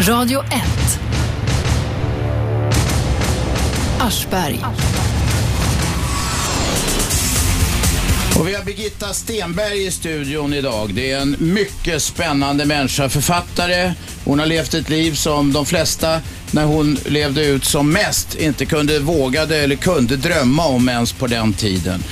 [0.00, 1.00] Radio 1.
[4.00, 4.60] Aschberg.
[8.38, 10.94] Och vi har Birgitta Stenberg i studion idag.
[10.94, 13.92] Det är en mycket spännande människa, författare.
[14.24, 16.20] Hon har levt ett liv som de flesta,
[16.50, 21.26] när hon levde ut som mest, inte kunde, vågade eller kunde drömma om ens på
[21.26, 22.02] den tiden.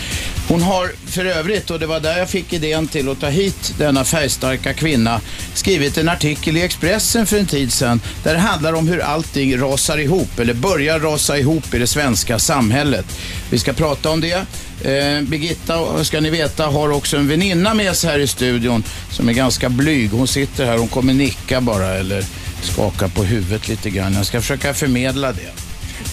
[0.48, 3.74] Hon har för övrigt, och det var där jag fick idén till att ta hit
[3.78, 5.20] denna färgstarka kvinna,
[5.54, 9.60] skrivit en artikel i Expressen för en tid sedan där det handlar om hur allting
[9.60, 13.06] rasar ihop, eller börjar rasa ihop i det svenska samhället.
[13.50, 14.46] Vi ska prata om det.
[14.84, 19.28] Eh, Birgitta, ska ni veta, har också en väninna med sig här i studion som
[19.28, 20.10] är ganska blyg.
[20.10, 22.24] Hon sitter här, hon kommer nicka bara eller
[22.62, 24.14] skaka på huvudet lite grann.
[24.14, 25.63] Jag ska försöka förmedla det.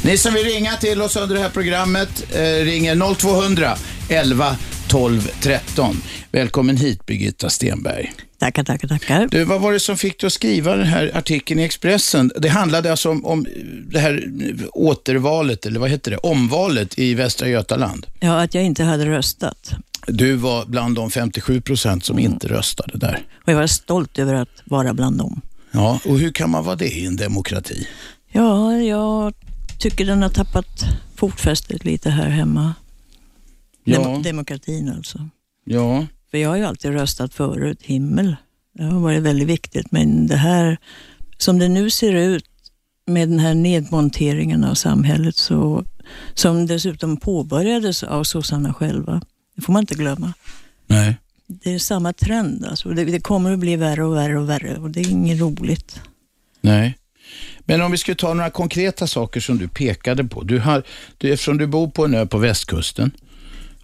[0.03, 3.77] Ni som vill ringa till oss under det här programmet eh, ringer 0200
[4.09, 4.55] 11
[4.87, 6.01] 12 13.
[6.31, 8.13] Välkommen hit Birgitta Stenberg.
[8.39, 9.27] Tackar, tackar, tackar.
[9.31, 12.31] Du, vad var det som fick dig att skriva den här artikeln i Expressen?
[12.37, 13.47] Det handlade alltså om, om
[13.85, 14.29] det här
[14.73, 18.07] återvalet, eller vad heter det, omvalet i Västra Götaland.
[18.19, 19.73] Ja, att jag inte hade röstat.
[20.07, 23.25] Du var bland de 57 procent som inte röstade där.
[23.45, 25.41] Och jag var stolt över att vara bland dem.
[25.71, 27.87] Ja, och hur kan man vara det i en demokrati?
[28.31, 29.33] Ja, jag
[29.81, 32.73] tycker den har tappat fotfästet lite här hemma.
[33.83, 35.29] Ja, Demokratin alltså.
[35.65, 36.05] ja.
[36.31, 38.35] För jag har ju alltid röstat förut, himmel.
[38.73, 40.77] Det har varit väldigt viktigt, men det här,
[41.37, 42.45] som det nu ser ut
[43.05, 45.85] med den här nedmonteringen av samhället, så,
[46.33, 49.21] som dessutom påbörjades av sossarna själva,
[49.55, 50.33] det får man inte glömma.
[50.87, 51.17] Nej.
[51.47, 52.89] Det är samma trend, alltså.
[52.89, 56.01] det, det kommer att bli värre och värre och värre och det är inget roligt.
[56.61, 56.97] Nej.
[57.71, 60.43] Men om vi skulle ta några konkreta saker som du pekade på.
[60.43, 60.83] Du har,
[61.17, 63.11] du, eftersom du bor på en ö på västkusten,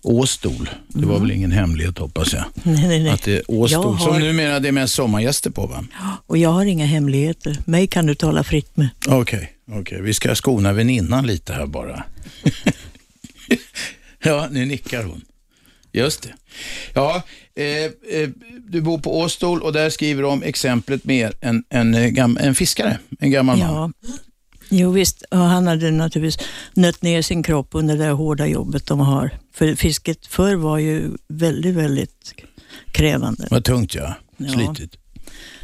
[0.01, 2.43] Åstol, det var väl ingen hemlighet hoppas jag?
[2.63, 3.11] Nej, nej, nej.
[3.11, 5.85] Att det är Åstol, har- som numera det är mest sommargäster på va?
[6.27, 7.57] Och jag har inga hemligheter.
[7.65, 8.89] Mig kan du tala fritt med.
[9.07, 10.01] Okej, okej.
[10.01, 12.03] vi ska skona väninnan lite här bara.
[14.23, 15.21] ja, nu nickar hon.
[15.91, 16.33] Just det.
[16.93, 17.21] Ja,
[17.57, 18.29] eh, eh,
[18.67, 21.95] du bor på Åstol och där skriver du om exemplet med en, en,
[22.37, 23.67] en fiskare, en gammal man.
[24.01, 24.09] Ja.
[24.69, 28.85] Jo visst, och han hade naturligtvis nött ner sin kropp under det där hårda jobbet
[28.85, 29.31] de har.
[29.53, 32.33] För fisket förr var ju väldigt, väldigt
[32.91, 33.47] krävande.
[33.51, 34.49] Vad tungt ja, Ja.
[34.53, 34.97] slitigt.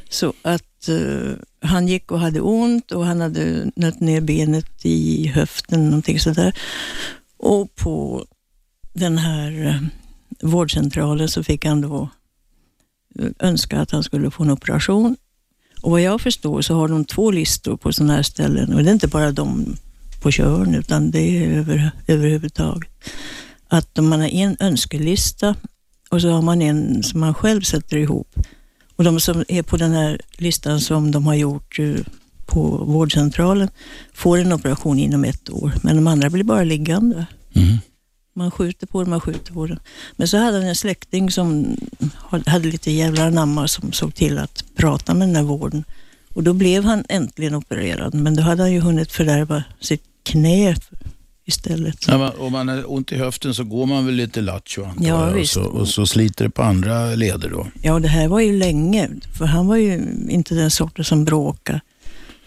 [0.10, 5.28] Så att eh, han gick och hade ont och han hade nött ner benet i
[5.28, 6.54] höften, någonting sådär.
[7.38, 8.26] Och på
[8.94, 9.80] den här
[10.44, 12.10] vårdcentralen så fick han då
[13.20, 15.16] eh, önska att han skulle få en operation.
[15.82, 18.90] Och vad jag förstår så har de två listor på sådana här ställen och det
[18.90, 19.76] är inte bara de
[20.22, 22.90] på Tjörn utan det är över, överhuvudtaget.
[23.68, 25.56] Att man har en önskelista
[26.10, 28.36] och så har man en som man själv sätter ihop.
[28.96, 31.96] Och de som är på den här listan som de har gjort eh,
[32.46, 33.70] på vårdcentralen
[34.14, 37.26] får en operation inom ett år, men de andra blir bara liggande.
[37.54, 37.78] Mm.
[38.36, 39.80] Man skjuter på den, man skjuter på den.
[40.16, 41.78] Men så hade han en släkting som
[42.46, 45.84] hade lite jävlar anamma som såg till att prata med den här vården.
[46.34, 50.76] Och då blev han äntligen opererad, men då hade han ju hunnit fördärva sitt knä
[51.46, 52.08] istället.
[52.08, 55.06] Ja, man- om man har ont i höften så går man väl lite lattjo antar
[55.06, 57.68] Ja, och, så, och så sliter det på andra leder då.
[57.82, 59.94] Ja, det här var ju länge, för han var ju
[60.30, 61.82] inte den sorten som bråkade.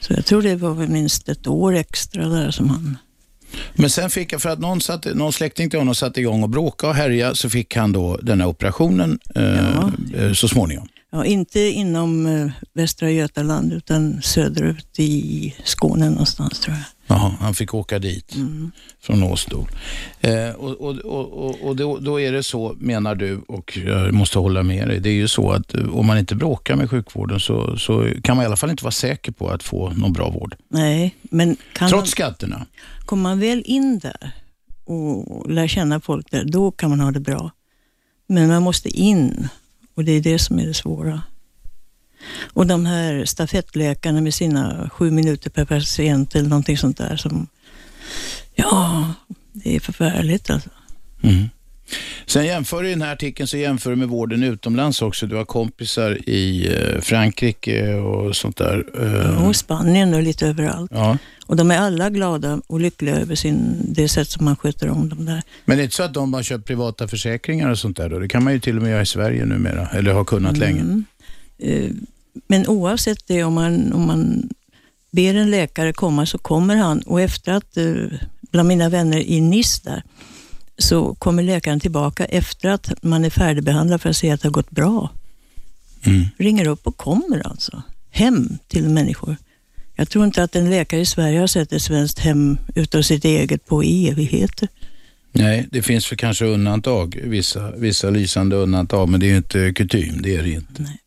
[0.00, 2.98] Så jag tror det var minst ett år extra där som han...
[3.74, 6.48] Men sen fick jag, för att någon, satte, någon släkting till honom satte igång och
[6.48, 9.92] bråka och härja, så fick han då den här operationen eh, Ja.
[10.16, 10.88] eh, så småningom.
[11.12, 16.84] Ja, inte inom eh, Västra Götaland utan söderut i Skåne någonstans tror jag.
[17.06, 18.70] Jaha, han fick åka dit Mm.
[19.00, 19.68] från Åstol.
[20.20, 24.38] Eh, och och, och, och, då, då är det så, menar du, och jag måste
[24.38, 27.40] hålla med dig, det är ju så att eh, om man inte bråkar med sjukvården
[27.40, 30.30] så, så kan man i alla fall inte vara säker på att få någon bra
[30.30, 30.54] vård.
[30.68, 32.66] Nej, men Trots man, skatterna.
[33.04, 34.30] kommer man väl in där
[34.84, 37.50] och lär känna folk där, då kan man ha det bra.
[38.26, 39.48] Men man måste in
[39.94, 41.22] och det är det som är det svåra.
[42.52, 47.46] Och de här stafettläkarna med sina sju minuter per patient eller någonting sånt där som,
[48.54, 49.12] ja,
[49.52, 50.70] det är förfärligt alltså.
[51.22, 51.44] Mm.
[52.26, 55.26] Sen jämför du i den här artikeln så jämför du med vården utomlands också.
[55.26, 58.84] Du har kompisar i eh, Frankrike och sånt där.
[59.02, 60.90] Eh, Och Spanien och lite överallt.
[60.94, 61.18] ja.
[61.46, 65.08] Och de är alla glada och lyckliga över sin, det sätt som man sköter om
[65.08, 65.42] dem där.
[65.64, 68.18] Men det är inte så att de har köpt privata försäkringar och sånt där då?
[68.18, 70.80] Det kan man ju till och med göra i Sverige numera, eller har kunnat länge.
[70.80, 71.04] Mm.
[71.58, 71.90] Eh,
[72.46, 74.48] Men oavsett det, om man, om man
[75.10, 77.94] ber en läkare komma så kommer han och efter att, eh,
[78.50, 80.02] bland mina vänner i Nice där,
[80.78, 84.52] så kommer läkaren tillbaka efter att man är färdigbehandlad för att se att det har
[84.52, 85.10] gått bra.
[86.02, 86.24] Mm.
[86.38, 89.36] Ringer upp och kommer alltså hem till människor.
[89.96, 93.24] Jag tror inte att en läkare i Sverige har sett ett svenskt hem utav sitt
[93.24, 94.68] eget på evigheter.
[95.32, 99.72] Nej, det finns för kanske undantag, vissa, vissa lysande undantag, men det är ju inte
[99.72, 100.82] kutym, det är det inte.
[100.82, 100.98] Nej.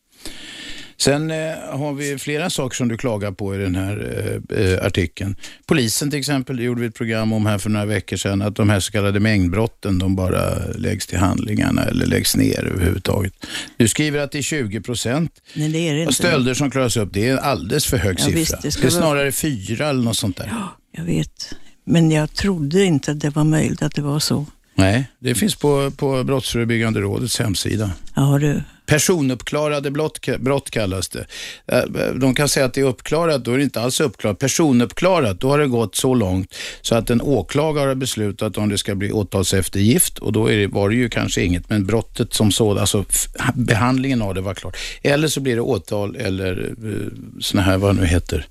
[1.01, 1.37] Sen eh,
[1.71, 5.35] har vi flera saker som du klagar på i den här eh, eh, artikeln.
[5.65, 8.55] Polisen till exempel, det gjorde vi ett program om här för några veckor sedan, att
[8.55, 13.33] de här så kallade mängdbrotten, de bara läggs till handlingarna eller läggs ner överhuvudtaget.
[13.77, 16.13] Du skriver att det är 20 procent Nej, det är det inte.
[16.13, 17.09] stölder som klaras upp.
[17.13, 18.39] Det är en alldeles för hög Ja, siffra.
[18.39, 20.47] visst, det det, är vara- snarare fyra eller något sånt där.
[20.51, 21.55] Ja, jag vet.
[21.85, 24.45] Men jag trodde inte att det var möjligt att det var så.
[24.79, 27.91] Nej, det finns på, på Brottsförebyggande rådets hemsida.
[28.15, 28.61] Ja, du.
[28.85, 31.25] Personuppklarade brott, brott kallas det.
[31.67, 31.83] Eh,
[32.15, 34.39] De kan säga att det är uppklarat, då är det inte alls uppklarat.
[34.39, 38.77] Personuppklarat, då har det gått så långt så att en åklagare har beslutat om det
[38.77, 42.51] ska bli åtalseftergift och då är det, var det ju kanske inget, men brottet som
[42.51, 43.05] sådant, alltså
[43.53, 44.75] behandlingen av det var klar.
[45.01, 47.07] Eller så blir det åtal eller uh,
[47.41, 48.45] såna här, vad det nu heter,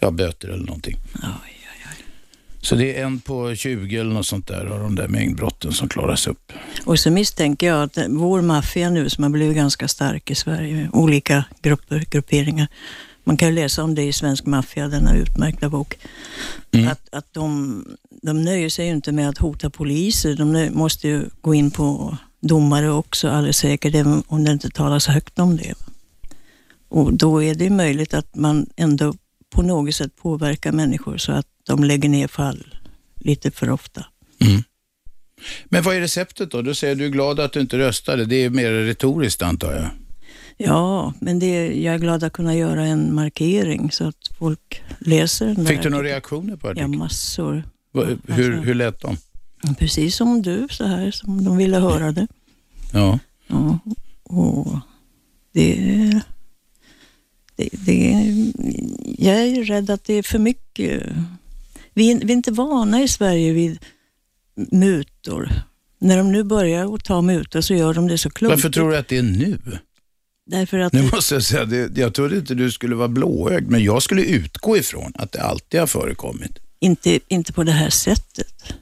[0.00, 0.96] ja böter eller någonting.
[1.22, 1.49] Oj.
[2.62, 5.88] Så det är en på 20 eller något sånt där av de där mängdbrotten som
[5.88, 6.52] klaras upp.
[6.84, 10.90] Och så misstänker jag att vår maffia nu som har blivit ganska stark i Sverige,
[10.92, 12.68] olika grupper, grupperingar.
[13.24, 15.98] Man kan ju läsa om det i Svensk maffia, denna utmärkta bok.
[16.72, 16.88] Mm.
[16.88, 17.84] Att, att de,
[18.22, 22.16] de nöjer sig inte med att hota poliser, de nöj, måste ju gå in på
[22.40, 25.74] domare också alldeles säkert, även om det inte talas högt om det.
[26.88, 29.14] Och då är det möjligt att man ändå
[29.50, 32.74] på något sätt påverkar människor så att de lägger ner fall
[33.20, 34.06] lite för ofta.
[34.40, 34.62] Mm.
[35.64, 36.62] Men vad är receptet då?
[36.62, 38.24] Du säger du är glad att du inte röstade.
[38.24, 39.90] Det är mer retoriskt antar jag.
[40.56, 45.46] Ja, men det, jag är glad att kunna göra en markering så att folk läser
[45.46, 46.98] den Fick där du några reaktioner på Ja, artikeln?
[46.98, 47.62] massor.
[47.92, 49.16] Va- hur, alltså- hur lät de?
[49.78, 52.26] Precis som du, så här som de ville höra det.
[52.92, 53.18] Ja.
[53.46, 53.78] Ja,
[54.22, 54.78] och
[55.52, 55.74] det,
[57.56, 58.24] det, det...
[59.18, 61.02] Jag är rädd att det är för mycket.
[61.94, 63.78] Vi vi är inte vana i Sverige vid
[64.70, 65.50] mutor.
[65.98, 68.58] När de nu börjar att ta mutor så gör de det så klumpigt.
[68.64, 69.58] Varför tror du att det är nu?
[70.46, 73.84] Därför att Nu måste jag säga, det, jag trodde inte du skulle vara blåögd, men
[73.84, 76.58] jag skulle utgå ifrån att det alltid har förekommit.
[76.80, 78.72] inte, inte på det här sättet.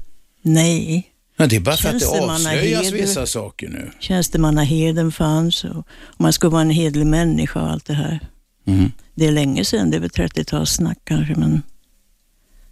[0.43, 1.13] Nej.
[1.37, 3.91] Men det är bara för att det avslöjas vissa saker nu.
[4.01, 8.21] Tjänstemannaheden fanns och man skulle vara en hedlig människa och allt det här.
[8.67, 8.93] Mm.
[9.15, 11.63] Det är länge sedan, det är väl 30-talssnack kanske, men,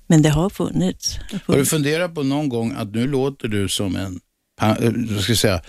[0.07, 1.15] men det har funnits.
[1.15, 1.71] Det har Har du funnits.
[1.71, 4.21] funderat på någon gång att nu låter du som en,
[4.63, 5.61] eh, vad ska jag säga,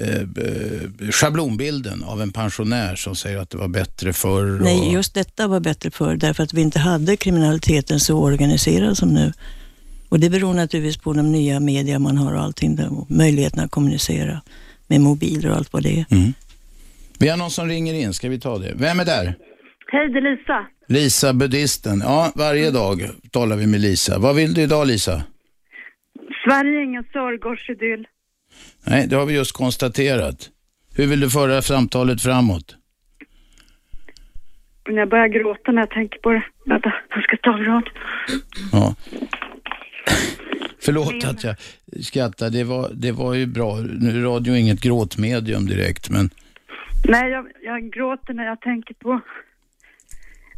[0.00, 4.54] eh, eh, schablonbilden av en pensionär som säger att det var bättre förr?
[4.56, 8.96] och- Nej, just detta var bättre förr därför att vi inte hade kriminaliteten så organiserad
[8.96, 9.32] som nu.
[10.08, 13.60] Och det beror naturligtvis på de nya media man har och allting, där, och möjligheten
[13.64, 14.40] att kommunicera
[14.86, 16.04] med mobiler och allt vad det är.
[16.10, 16.32] Mm.
[17.18, 18.72] Vi har någon som ringer in, ska vi ta det?
[18.74, 19.24] Vem är där?
[19.92, 20.66] Hej, det är Lisa.
[20.86, 22.00] Lisa, buddhisten.
[22.04, 24.18] Ja, varje dag talar vi med Lisa.
[24.18, 25.22] Vad vill du idag Lisa?
[26.44, 28.06] Sverige är ingen Sörgårdsidyll.
[28.86, 30.50] Nej, det har vi just konstaterat.
[30.96, 32.76] Hur vill du föra samtalet framåt?
[34.84, 36.44] Jag börjar gråta när jag tänker på det.
[36.66, 37.88] Vänta, jag ska ta rad.
[38.72, 38.94] Ja.
[40.80, 41.56] Förlåt att jag
[42.04, 43.76] skrattar, det var, det var ju bra.
[43.76, 46.30] Nu är radio inget gråtmedium direkt, men
[47.08, 49.20] Nej, jag, jag gråter när jag tänker på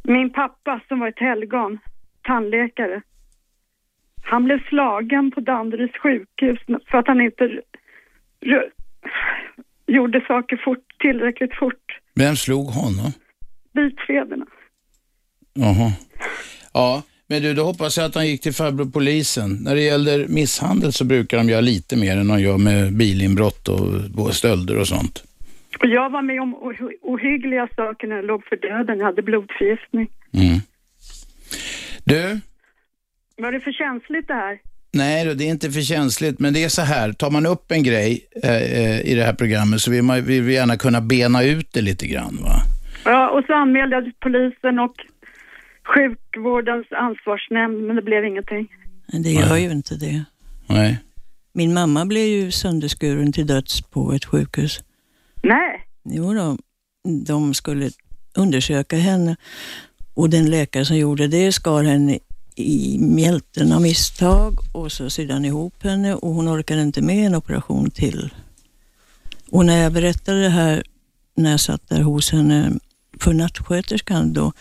[0.08, 1.78] min pappa som var ett helgon,
[2.22, 3.02] tandläkare.
[4.22, 6.58] Han blev slagen på Danderyds sjukhus
[6.90, 7.60] för att han inte
[9.86, 12.00] gjorde saker fort, tillräckligt fort.
[12.14, 13.12] vem slog honom?
[13.74, 14.46] Bitfederna.
[15.54, 15.92] Jaha.
[16.72, 19.58] Ja, men du, då hoppas jag att han gick till farbror polisen.
[19.60, 23.68] När det gäller misshandel så brukar de göra lite mer än de gör med bilinbrott
[23.68, 25.25] och och stölder och sånt.
[25.80, 28.98] Och jag var med om ohy- ohyggliga saker när jag låg för döden.
[28.98, 30.08] Jag hade blodförgiftning.
[30.32, 30.58] Mm.
[32.04, 32.40] Du,
[33.36, 34.58] Var det för känsligt det här?
[34.92, 37.70] nej då, det är inte för känsligt, men det är så här, tar man upp
[37.70, 41.00] en grej eh, eh, i det här programmet så vill man vill vi gärna kunna
[41.00, 42.38] bena ut det lite grann.
[42.42, 42.56] Va?
[43.04, 44.94] Ja, och så anmälde jag till polisen och
[45.94, 48.68] sjukvårdens ansvarsnämnd, men det blev ingenting.
[49.12, 50.24] Men det gör ju inte det.
[50.66, 50.98] Nej.
[51.52, 54.80] Min mamma blev ju sönderskuren till döds på ett sjukhus.
[55.48, 56.56] Nej, Jo då,
[57.26, 57.90] de skulle
[58.34, 59.36] undersöka henne
[60.14, 62.18] och den läkare som gjorde det skar henne
[62.54, 67.26] i mjälten av misstag och så sydde han ihop henne och hon orkade inte med
[67.26, 68.34] en operation till.
[69.50, 70.82] Och när jag berättade det här
[71.34, 72.72] när jag satt där hos henne
[73.20, 74.52] för nattsköterskan då,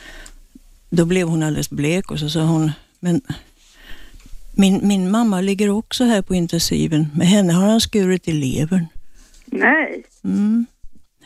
[0.90, 3.22] då blev hon alldeles blek och så sa hon, men
[4.52, 7.08] min, min mamma ligger också här på intensiven.
[7.14, 8.86] Med henne har han skurit i levern.
[9.46, 10.04] nej.
[10.24, 10.66] Mm.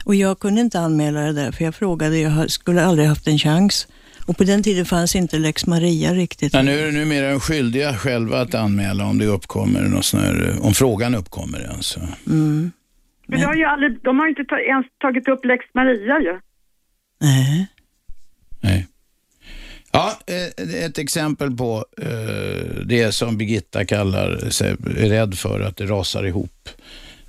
[0.10, 3.38] Och jag kunde inte anmäla det där för jag frågade, jag skulle aldrig haft en
[3.38, 3.88] chans
[4.28, 6.54] Och på den tiden fanns inte lex Maria riktigt.
[6.54, 10.20] Ja, nu är det numera de skyldiga själva att anmäla om det uppkommer något sån
[10.20, 12.00] här, om frågan uppkommer alltså.
[12.28, 12.72] Mm.
[13.28, 16.20] Men det har ju aldrig, de har ju inte ta, ens tagit upp lex Maria
[16.20, 16.40] ju.
[17.22, 17.68] Nej.
[18.62, 18.88] Nej.
[19.92, 25.78] Ja, eh, ett exempel på eh, det som Birgitta kallar sig är rädd för att
[25.78, 26.70] det rasar ihop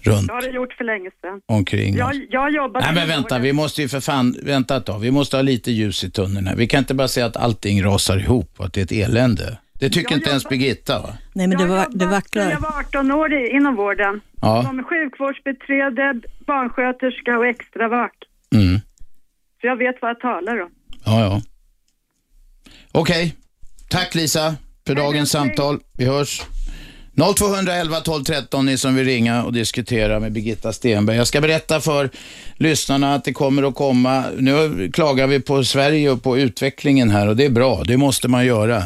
[0.03, 1.41] runt Det har det gjort för länge sedan.
[1.47, 2.83] omkring Jag, jag har jobbat...
[2.85, 4.99] Nej men vänta, vi måste ju för fan, vänta ett tag.
[4.99, 6.57] Vi måste ha lite ljus i tunneln här.
[6.57, 9.59] Vi kan inte bara säga att allting rasar ihop och att det är ett elände.
[9.73, 11.09] Det tycker Jag inte ens jobbar- Birgitta va?
[11.33, 12.51] Nej, men det, var, det vacklar.
[12.51, 14.21] Jag var 18 år i- inom vården.
[14.43, 14.63] Ja.
[14.65, 18.13] Som sjukvårdsbiträde, barnsköterska och extra vak.
[18.55, 18.81] Mm.
[19.61, 20.71] Så jag vet vad jag talar om.
[21.05, 21.43] Ja, ja.
[22.93, 23.35] Okej.
[23.91, 24.55] Tack Lisa
[24.87, 25.79] för dagens samtal.
[25.99, 26.43] Vi hörs.
[27.21, 31.17] 0211 12 13 ni som vill ringa och diskutera med Birgitta Stenberg.
[31.17, 32.11] Jag ska berätta för
[32.57, 37.29] lyssnarna att det kommer att komma, nu klagar vi på Sverige och på utvecklingen här
[37.29, 38.83] och det är bra, det måste man göra.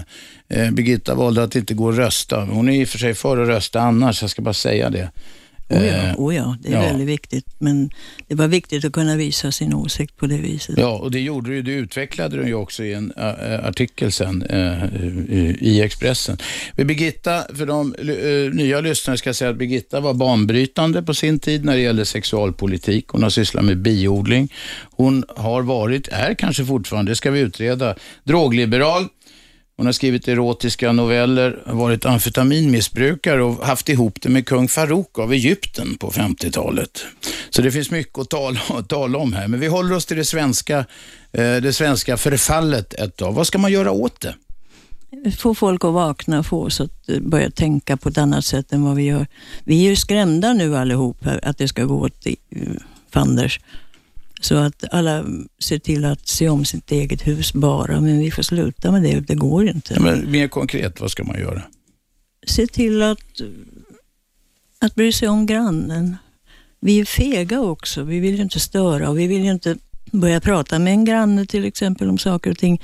[0.49, 2.41] Eh, Birgitta valde att inte gå och rösta.
[2.41, 5.11] Hon är i och för sig för att rösta annars, jag ska bara säga det.
[5.69, 6.81] Oh ja, Eh, oh ja, det är ja.
[6.81, 7.47] väldigt viktigt.
[7.59, 7.91] Men
[8.29, 10.79] det var viktigt att kunna visa sin åsikt på det viset.
[10.79, 14.43] Ja, och det gjorde du, du utvecklade den ju också i en ä, artikel sen
[15.61, 16.39] i, Expressen.
[16.77, 17.95] Birgitta, för de
[18.57, 22.05] nya lyssnare ska jag säga att Birgitta var banbrytande på sin tid när det gäller
[22.05, 23.09] sexualpolitik.
[23.09, 24.53] Hon har sysslat med biodling.
[24.91, 27.95] Hon har varit, är kanske fortfarande, det ska vi utreda,
[28.25, 29.09] drogliberal.
[29.77, 35.33] Hon har skrivit erotiska noveller, varit amfetaminmissbrukare och haft ihop det med kung Farouk av
[35.33, 37.05] Egypten på 50-talet.
[37.51, 39.49] Så det finns mycket att tala, att tala om här.
[39.49, 40.79] Men vi håller oss till det svenska,
[41.33, 43.33] eh, det svenska förfallet ett tag.
[43.33, 44.35] Vad ska man göra åt det?
[45.39, 48.97] Få folk att vakna, få oss att börja tänka på ett annat sätt än vad
[48.97, 49.27] vi gör.
[49.65, 52.35] Vi är ju skrämda nu allihop här, att det ska gå åt eh,
[53.11, 53.61] fanders.
[54.45, 55.25] Så att alla
[55.59, 59.21] ser till att se om sitt eget hus bara, men vi får sluta med det.
[59.21, 59.95] Det går inte.
[59.95, 61.63] Ja, men mer konkret, vad ska man göra?
[62.47, 63.41] se till att,
[64.79, 66.17] att bry sig om grannen.
[66.81, 68.03] Vi är fega också.
[68.03, 69.77] Vi vill ju inte störa och vi vill ju inte
[70.13, 72.83] börja prata med en granne till exempel om saker och ting.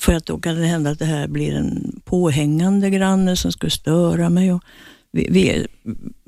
[0.00, 3.70] För att då kan det hända att det här blir en påhängande granne som skulle
[3.70, 4.52] störa mig.
[4.52, 4.62] Och
[5.12, 5.66] vi, vi, är,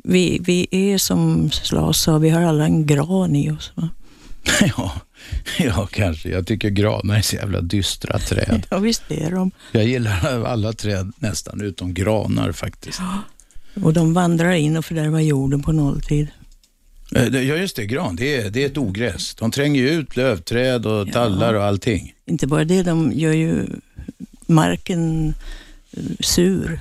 [0.05, 3.73] vi, vi är som Slas sa, vi har alla en gran i oss.
[3.75, 3.89] Va?
[4.77, 4.93] ja,
[5.59, 6.29] ja, kanske.
[6.29, 8.67] Jag tycker granar är så jävla dystra träd.
[8.71, 9.51] Ja, visst är de.
[9.73, 13.01] Jag gillar alla träd nästan, utom granar faktiskt.
[13.83, 16.29] Och de vandrar in och fördärvar jorden på nolltid.
[17.17, 17.87] Eh, Ja, just det.
[17.87, 19.35] Gran, det är, det är ett ogräs.
[19.35, 21.13] De tränger ut lövträd och Ja.
[21.13, 22.15] tallar och allting.
[22.27, 23.67] Inte bara det, de gör ju
[24.47, 25.35] marken
[25.93, 26.81] eh, sur.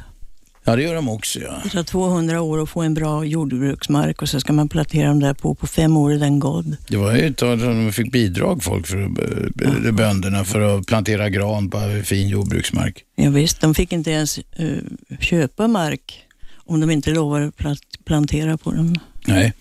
[0.67, 1.39] Ja, det gör de också.
[1.39, 1.61] Ja.
[1.63, 5.19] Det tar 200 år att få en bra jordbruksmark och så ska man plantera dem
[5.19, 5.55] där på.
[5.55, 6.77] På fem år är den god.
[6.87, 10.85] Det var ju ett tag som de fick bidrag, folk, för, eh, bönderna, för att
[10.87, 13.03] plantera gran på fin jordbruksmark.
[13.15, 14.43] Ja, visst, de fick inte ens eh,
[15.19, 16.23] köpa mark
[16.65, 18.99] om de inte lovar att plant- plantera på den.
[19.25, 19.53] Nej.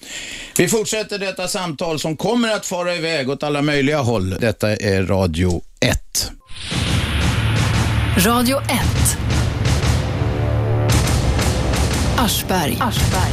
[0.58, 4.30] Vi fortsätter detta samtal som kommer att fara iväg åt alla möjliga håll.
[4.40, 6.32] Detta är Radio 1.
[8.26, 9.18] Radio 1.
[12.18, 12.78] Aschberg.
[12.80, 13.32] Aschberg.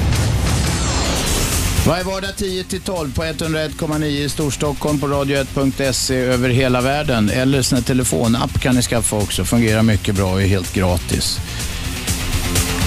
[1.87, 7.29] Varje vardag 10-12 på 101,9 i Storstockholm på radio1.se över hela världen.
[7.29, 9.45] Eller sin telefonapp kan ni skaffa också.
[9.45, 11.39] Fungerar mycket bra och är helt gratis.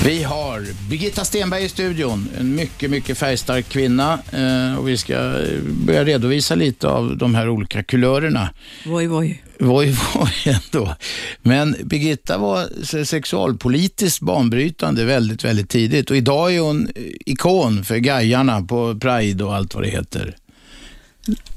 [0.04, 4.18] Vi har Birgitta Stenberg i studion, en mycket, mycket färgstark kvinna.
[4.32, 8.50] Eh, och vi ska eh, börja redovisa lite av de här olika kulörerna.
[8.86, 9.42] Voj, voj.
[9.58, 10.32] Voj, voj
[10.72, 10.94] ändå.
[11.42, 16.10] Men Birgitta var se- sexualpolitiskt banbrytande väldigt, väldigt tidigt.
[16.10, 20.36] Och idag är hon eh, ikon för Gajarna på Pride och allt vad det heter.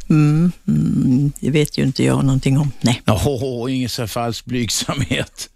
[0.10, 2.72] Mm, mm, det vet ju inte jag någonting om.
[2.82, 3.02] Nej.
[3.06, 5.50] Jaha, ingen så falsk blygsamhet.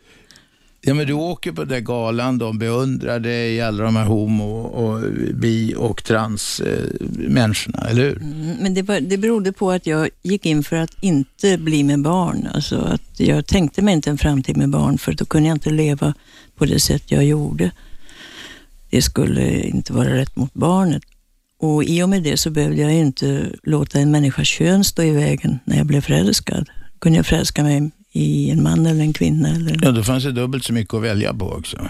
[0.85, 4.61] Ja, men du åker på den där galan, de beundrar dig, alla de här homo
[4.61, 5.01] och
[5.33, 8.17] bi och trans eh, människorna, eller hur?
[8.17, 11.83] Mm, Men det, var, det berodde på att jag gick in för att inte bli
[11.83, 12.47] med barn.
[12.53, 15.69] Alltså att jag tänkte mig inte en framtid med barn för då kunde jag inte
[15.69, 16.13] leva
[16.55, 17.71] på det sätt jag gjorde.
[18.89, 21.03] Det skulle inte vara rätt mot barnet.
[21.59, 25.11] Och i och med det så behövde jag inte låta en människas kön stå i
[25.11, 26.69] vägen när jag blev förälskad.
[26.99, 29.49] Kunde jag förälska mig i en man eller en kvinna.
[29.55, 31.89] Eller, Ja, då fanns det dubbelt så mycket att välja på också.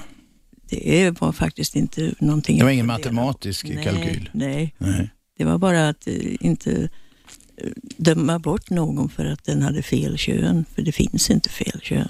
[0.70, 4.30] Det var faktiskt inte någonting Det var ingen matematisk nej, kalkyl.
[4.34, 5.10] Nej, Nej.
[5.38, 6.90] det var bara att eh, inte
[7.58, 10.66] eh, döma bort någon för att den hade fel kön.
[10.76, 12.08] För det finns inte fel kön.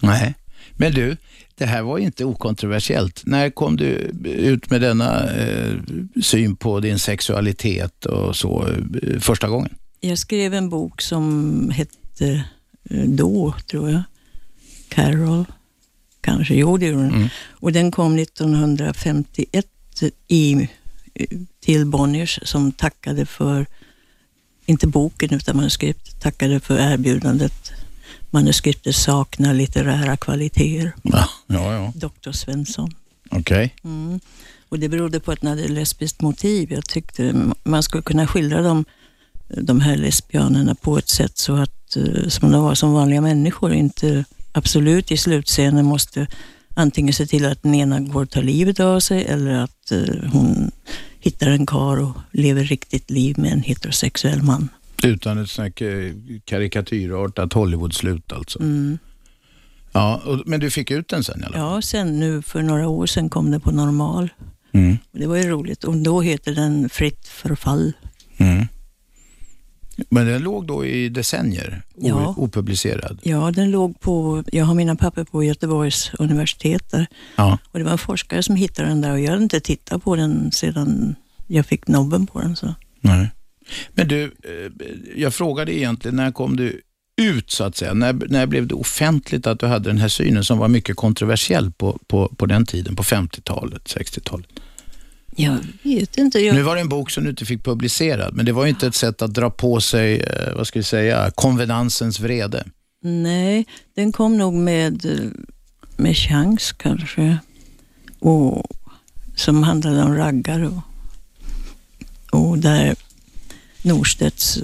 [0.00, 0.34] Nej.
[0.76, 1.16] Men du,
[1.54, 3.22] det här var inte okontroversiellt.
[3.26, 5.74] När kom du ut med denna eh,
[6.22, 8.68] syn på din sexualitet och så
[9.02, 9.74] eh, första gången?
[10.00, 12.44] Jag skrev en bok som hette
[13.06, 14.02] då, tror jag.
[14.88, 15.44] Carol,
[16.20, 16.54] kanske.
[16.54, 17.14] Jo, det gjorde den.
[17.14, 17.28] Mm.
[17.50, 19.66] Och den kom 1951
[20.28, 20.68] i,
[21.60, 23.66] till Bonniers som tackade för,
[24.66, 27.72] inte boken utan manuskript, tackade för erbjudandet.
[28.30, 30.92] Manuskriptet saknar litterära kvaliteter.
[31.02, 31.92] Ja, ja, ja.
[31.94, 32.32] Dr.
[32.32, 32.94] Svensson.
[33.30, 33.74] okej.
[33.84, 34.20] Mm.
[34.68, 36.72] Och det berodde på att den hade lesbiskt motiv.
[36.72, 38.84] Jag tyckte man skulle kunna skildra dem,
[39.48, 41.79] de här lesbianerna på ett sätt så att, eh,
[42.28, 46.26] som de var som vanliga människor, inte absolut i slutscenen måste
[46.74, 50.30] antingen se till att den ena går och tar livet av sig eller att eh,
[50.32, 50.70] hon
[51.20, 54.68] hittar en kar och lever riktigt liv med en heterosexuell man.
[55.02, 58.58] Utan ett sånt här karikatyrartat Hollywood-slut alltså.
[58.58, 58.98] Mm.
[59.92, 61.52] Ja, och, men du fick ut den sen fall?
[61.54, 64.28] Ja, sen nu för några år sedan kom det på normal.
[64.72, 64.98] Mm.
[65.12, 67.92] Det var ju roligt och då heter den Fritt förfall.
[68.36, 68.66] Mm.
[70.08, 72.34] Men den låg då i decennier, Ja.
[72.36, 73.18] opublicerad?
[73.22, 77.06] Ja, den låg på, jag har mina papper på Göteborgs universitet där.
[77.36, 77.58] Ja.
[77.70, 80.16] Och det var en forskare som hittade den där och jag hade inte tittat på
[80.16, 81.14] den sedan
[81.46, 82.56] jag fick nobben på den.
[82.56, 82.74] Så.
[83.00, 83.30] Nej.
[83.94, 84.72] Men du, eh,
[85.16, 86.80] jag frågade egentligen när kom du
[87.16, 87.94] ut så att säga?
[87.94, 91.70] När, när blev det offentligt att du hade den här synen som var mycket kontroversiell
[91.72, 94.46] på, på, på den tiden, på 50-talet, 60-talet?
[95.42, 96.38] Jag vet inte.
[96.38, 98.70] Jag, Nu var det en bok som du inte fick publicerad, men det var ju
[98.70, 102.64] inte ett sätt att dra på sig, eh, vad ska vi säga, konvenansens vrede.
[103.02, 105.30] Nej, den kom nog med, eh,
[105.96, 107.38] med chans kanske.
[108.18, 108.66] Och,
[109.36, 110.82] som handlade om raggar och,
[112.40, 112.94] och där
[113.82, 114.58] Norstedts,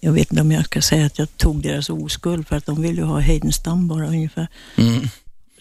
[0.00, 2.82] jag vet inte om jag ska säga att jag tog deras oskuld för att de
[2.82, 4.48] ville ju ha Heidenstam bara ungefär.
[4.76, 5.08] Mm.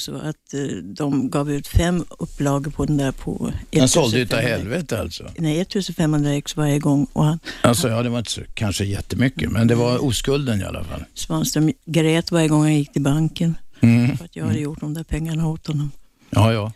[0.04, 4.40] Så att eh, de gav ut fem upplagor på den där på Den sålde utav
[4.40, 5.30] 1500 helvete alltså.
[5.38, 9.52] Nej, 1500 ex varje gång och han, Alltså ja, det var inte så, kanske jättemycket,
[9.52, 11.04] men det var oskulden i alla fall.
[11.14, 14.18] Svanström grät varje gång han gick till banken Mm.
[14.18, 15.92] för att jag hade gjort de där pengarna åt honom.
[16.30, 16.72] Ja, ja.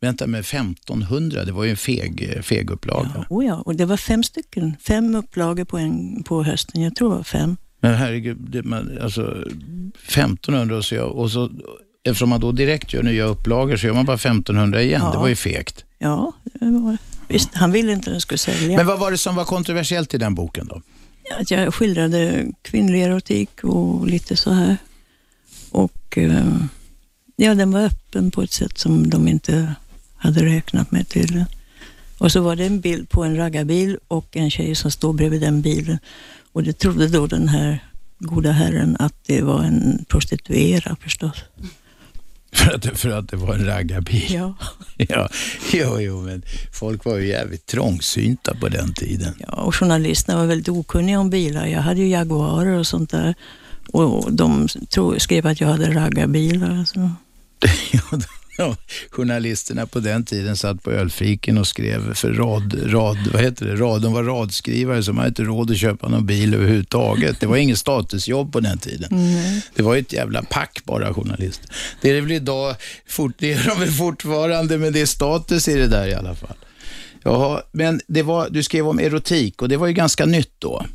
[0.00, 3.10] Vänta med 1500, det var ju en feg, feg upplaga.
[3.14, 4.76] Ja, oh ja, och det var fem stycken.
[4.80, 6.82] Fem upplagor på, en, på hösten.
[6.82, 7.56] Jag tror det var fem.
[7.80, 9.44] Men herregud, det, man, alltså
[10.08, 11.50] 1500 och så, och så
[12.04, 15.00] eftersom man då direkt gör nya upplagor så gör man bara 1500 igen.
[15.04, 15.12] Ja.
[15.12, 15.84] Det var ju fegt.
[15.98, 16.96] Ja, det var,
[17.28, 18.76] visst, han ville inte att den skulle sälja.
[18.76, 20.82] Men vad var det som var kontroversiellt i den boken då?
[21.38, 24.76] Att jag skildrade kvinnlig erotik och lite så här.
[25.70, 26.56] Och eh,
[27.36, 29.74] ja, den var öppen på ett sätt som de inte
[30.16, 31.46] hade räknat med tydligen.
[32.18, 35.40] Och så var det en bild på en raggarbil och en tjej som står bredvid
[35.40, 35.98] den bilen.
[36.52, 37.84] Och det trodde då den här
[38.18, 41.44] goda herren att det var en prostituerad förstås.
[42.54, 44.26] För att, för att det var en raggarbil.
[44.34, 44.54] Ja.
[45.08, 45.28] Ja,
[45.72, 49.34] jo, jo, men folk var ju jävligt trångsynta på den tiden.
[49.38, 51.66] Ja, och journalisterna var väldigt okunniga om bilar.
[51.66, 53.34] Jag hade ju Jaguarer och sånt där.
[53.92, 54.68] Och de
[55.18, 56.78] skrev att jag hade raggarbilar.
[56.78, 57.10] Alltså.
[57.92, 58.18] Ja,
[59.10, 63.76] journalisterna på den tiden satt på ölfiken och skrev för rad, rad, vad heter det,
[63.76, 67.40] rad, de var radskrivare som hade inte råd att köpa någon bil överhuvudtaget.
[67.40, 69.10] Det var ingen statusjobb på den tiden.
[69.74, 71.70] Det var ett jävla pack bara journalister.
[72.00, 75.68] Det är det väl idag, fort, det är de väl fortfarande, men det är status
[75.68, 76.56] i det där i alla fall.
[77.24, 80.86] Jaha, men det var, du skrev om erotik och det var ju ganska nytt då.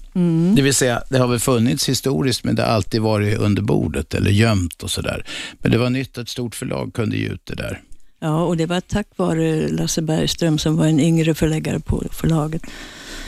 [0.56, 4.14] Det vill säga, det har väl funnits historiskt men det har alltid varit under bordet
[4.14, 5.26] eller gömt och sådär.
[5.60, 7.82] Men det var nytt att ett stort förlag kunde ge ut det där.
[8.20, 12.62] Ja, och det var tack vare Lasse Bergström som var en yngre förläggare på förlaget.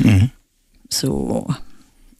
[0.03, 0.27] Mm.
[0.89, 1.55] Så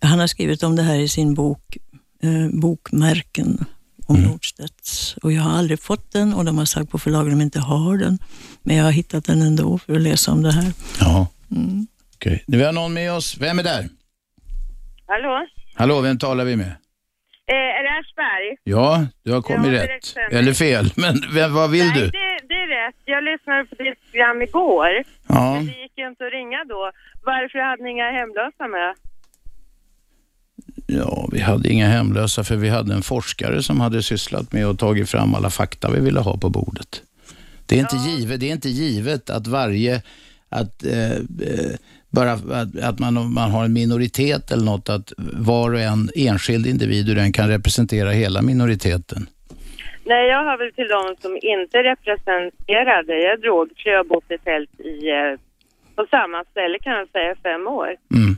[0.02, 1.78] han har skrivit om det här i sin bok
[2.24, 3.66] eh, Bokmärken
[4.10, 4.30] om Mm.
[4.32, 5.16] Nordstedts.
[5.24, 7.60] Och jag har aldrig fått den och de har sagt på förlaget att de inte
[7.60, 8.20] har den.
[8.64, 10.72] Men jag har hittat den ändå för att läsa om det här.
[11.00, 11.88] Ja, Mm.
[12.16, 12.44] okej.
[12.48, 13.38] Nu har vi någon med oss.
[13.38, 13.90] Vem är där?
[15.08, 15.48] Hallå?
[15.76, 16.68] Hallå, vem talar vi med?
[17.52, 18.48] Eh, är det Aschberg?
[18.64, 19.88] Ja, du har kommit rätt.
[19.88, 20.40] direktsändning.
[20.40, 22.06] Eller fel, men vem, vad vill Nej, du?
[22.06, 22.96] det, det är rätt.
[23.06, 24.90] Jag lyssnade på ditt program igår.
[25.28, 26.92] Ja, Men det gick ju inte att ringa då.
[27.32, 28.90] Varför hade ni inga hemlösa med?
[30.90, 34.80] Ja, vi hade inga hemlösa för vi hade en forskare som hade sysslat med och
[34.80, 37.02] tagit fram alla fakta vi ville ha på bordet.
[37.66, 40.02] Det är inte, givet, det är inte givet att varje,
[40.50, 41.76] att, eh, eh,
[42.10, 46.68] bara att, att man, man har en minoritet eller något, att var och en enskild
[46.68, 49.28] individ den kan representera hela minoriteten.
[50.06, 53.14] Nej, jag hör väl till de som inte representerade.
[53.14, 55.40] Jag är drogfri och har bott i tält i, eh,
[55.96, 57.96] på samma ställe kan jag säga, fem år.
[58.16, 58.38] Mm.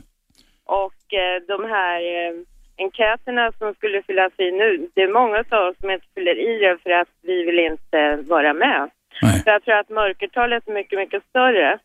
[0.64, 1.01] Och
[1.48, 2.34] de här eh,
[2.76, 6.58] enkäterna som skulle fyllas i nu, det är många av oss som inte fyller i
[6.58, 8.90] det för att vi vill inte vara med.
[9.22, 9.40] Nej.
[9.40, 11.78] Så jag tror att mörkertalet är mycket, mycket större.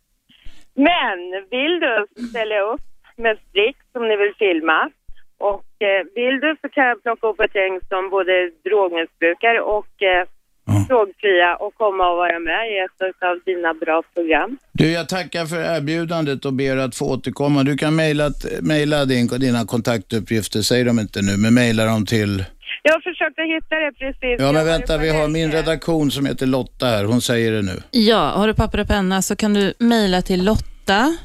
[0.73, 2.81] Men vill du ställa upp
[3.15, 4.89] med strick som ni vill filma
[5.37, 10.01] Och eh, vill du så kan jag plocka upp ett gäng som både drogmissbrukare och
[10.01, 10.27] eh,
[10.67, 10.85] Ja.
[10.87, 14.57] drogfria och komma och vara med i ett av dina bra program.
[14.71, 17.63] Du, jag tackar för erbjudandet och ber att få återkomma.
[17.63, 22.45] Du kan mejla, mejla din, dina kontaktuppgifter, säg dem inte nu, men mejla dem till...
[22.83, 24.35] Jag försökte hitta det precis.
[24.39, 27.03] Ja, men vänta, vi har min redaktion som heter Lotta här.
[27.03, 27.81] Hon säger det nu.
[27.91, 31.17] Ja, har du papper och penna så kan du mejla till lotta.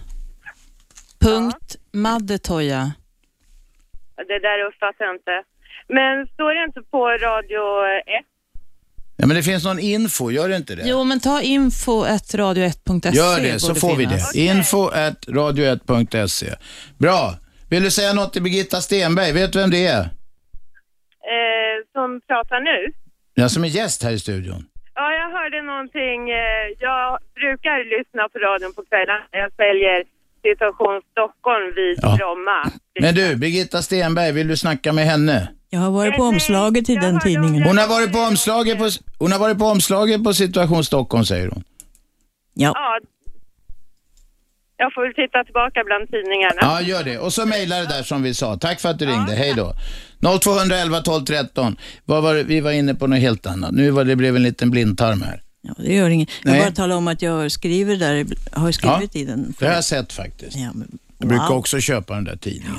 [1.20, 2.92] Punkt Maddetoja.
[4.16, 5.42] Det där uppfattar jag inte.
[5.88, 7.62] Men står det inte på radio
[8.20, 8.31] 1?
[9.22, 10.82] Ja, men det finns någon info, gör det inte det?
[10.86, 13.16] Jo, men ta info radio1.se.
[13.16, 14.32] Gör det, så får vi finnas.
[14.32, 14.38] det.
[14.38, 16.46] Info at radio1.se.
[16.98, 17.34] Bra.
[17.70, 19.32] Vill du säga något till Birgitta Stenberg?
[19.32, 20.00] Vet du vem det är?
[20.00, 22.92] Eh, som pratar nu?
[23.34, 24.64] Jag som är gäst här i studion.
[24.94, 26.20] Ja, jag hörde någonting.
[26.30, 29.24] Eh, jag brukar lyssna på radion på kvällarna.
[29.30, 29.98] Jag säljer
[30.42, 32.16] Situation Stockholm vid Ja.
[32.16, 32.70] Bromma.
[33.00, 35.48] Men du, Birgitta Stenberg, vill du snacka med henne?
[35.70, 37.62] Jag har varit på omslaget i den tidningen.
[37.62, 41.48] Hon har varit på omslaget på, hon har varit på, omslaget på Situation Stockholm, säger
[41.48, 41.64] hon.
[42.54, 42.72] Ja.
[42.74, 42.98] Ja.
[44.76, 46.58] Jag får väl titta tillbaka bland tidningarna.
[46.60, 47.18] Ja, gör det.
[47.18, 48.56] Och så mejla det där som vi sa.
[48.56, 49.32] Tack för att du ringde.
[49.32, 49.72] Hej då.
[50.40, 51.76] 0211 12 13.
[52.04, 52.42] Vad var det?
[52.42, 53.70] Vi var inne på något helt annat.
[53.72, 55.42] Nu var det blev en liten blindtarm här.
[55.62, 56.28] Ja, det gör inget.
[56.42, 56.60] Jag Nej.
[56.60, 59.54] bara talar om att jag skriver där, har skrivit i den.
[59.58, 60.56] Det har jag sett faktiskt.
[60.56, 61.56] Ja, men, Jag brukar wow.
[61.56, 62.76] också köpa den där tidningen.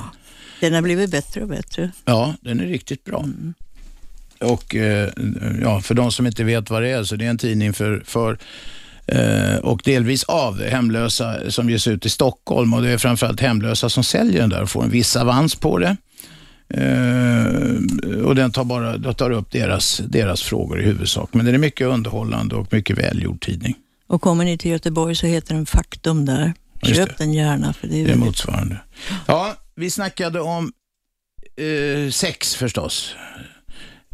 [0.59, 1.91] Den har blivit bättre och bättre.
[2.05, 3.25] Ja, den är riktigt bra.
[4.39, 5.09] Och eh,
[5.61, 8.03] ja, för de som inte vet vad det är, så det är en tidning för,
[8.05, 8.37] för
[9.05, 13.89] eh, och delvis av hemlösa som ges ut i Stockholm och det är framförallt hemlösa
[13.89, 15.97] som säljer den där och får en viss avans på det.
[16.69, 21.29] Eh, och den tar, bara, den tar upp deras, deras frågor i huvudsak.
[21.33, 23.75] Men den är mycket underhållande och mycket välgjord tidning.
[24.07, 26.53] Och kommer ni till Göteborg så heter den Faktum där.
[26.83, 28.77] Just Köp den gärna för det är, Det är väldigt- motsvarande.
[29.25, 30.71] Ja, vi snackade om
[31.55, 33.15] eh, sex förstås.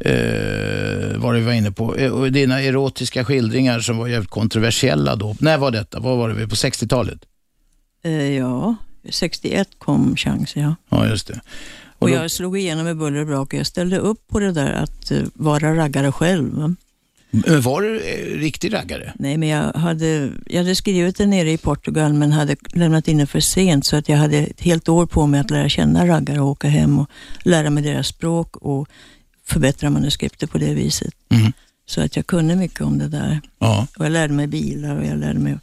[0.06, 1.86] Eh, vad vi var inne på.
[2.12, 5.36] Och dina erotiska skildringar som var jävligt kontroversiella då.
[5.40, 6.00] När var detta?
[6.00, 6.48] Vad var det?
[6.48, 7.20] På 60-talet?
[8.04, 8.76] Eh, ja,
[9.10, 10.76] 61 kom chansen ja.
[10.90, 11.40] Ja, just det.
[12.00, 14.40] Och, Och då- jag slog igenom med buller och brak och jag ställde upp på
[14.40, 16.54] det där att eh, vara raggare själv.
[16.58, 16.76] Men
[17.62, 19.14] Var du eh, riktig raggare?
[19.20, 23.18] Nej, men jag hade, jag hade skrivit det nere i Portugal men hade lämnat in
[23.18, 26.08] det för sent så att jag hade ett helt år på mig att lära känna
[26.08, 27.10] raggare och åka hem och
[27.44, 28.88] lära mig deras språk och
[29.46, 31.14] förbättra manuskriptet på det viset.
[31.30, 31.54] Mhm.
[31.86, 33.42] Så att jag kunde mycket om det där.
[33.60, 33.88] Ja.
[33.98, 35.60] Och jag lärde mig bilar och jag lärde mig att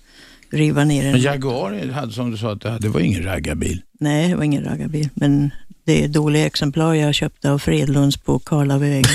[0.50, 1.20] riva ner Men en...
[1.20, 3.82] Jaguar hade, som du sa, att det hade- det var ingen raggarbil.
[4.00, 5.50] Nej, det var ingen raggarbil, men
[5.86, 9.04] det är dåliga exemplar jag köpte av Fredlunds på Karlavägen.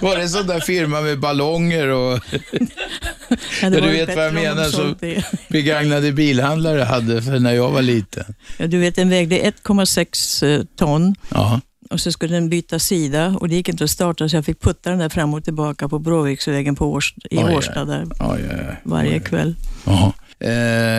[0.00, 2.20] Var det en sån där firma med ballonger och
[3.62, 5.24] Ja, du vet vad jag menar, det.
[5.48, 8.24] begagnade bilhandlare hade för när jag var liten?
[8.58, 11.60] Ja, du vet, den vägde 1,6 eh, ton Ja.
[11.90, 14.60] och så skulle den byta sida och det gick inte att starta så jag fick
[14.60, 18.40] putta den där fram och tillbaka på Bråviksvägen på Års, i Oj, Årsta där oj,
[18.50, 18.76] oj.
[18.82, 19.54] varje kväll.
[19.86, 20.12] Jaha.
[20.40, 20.52] Eh,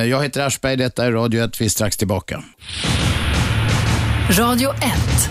[0.09, 1.61] jag heter Aschberg, detta är Radio 1.
[1.61, 2.43] Vi är strax tillbaka.
[4.29, 5.29] Radio 1.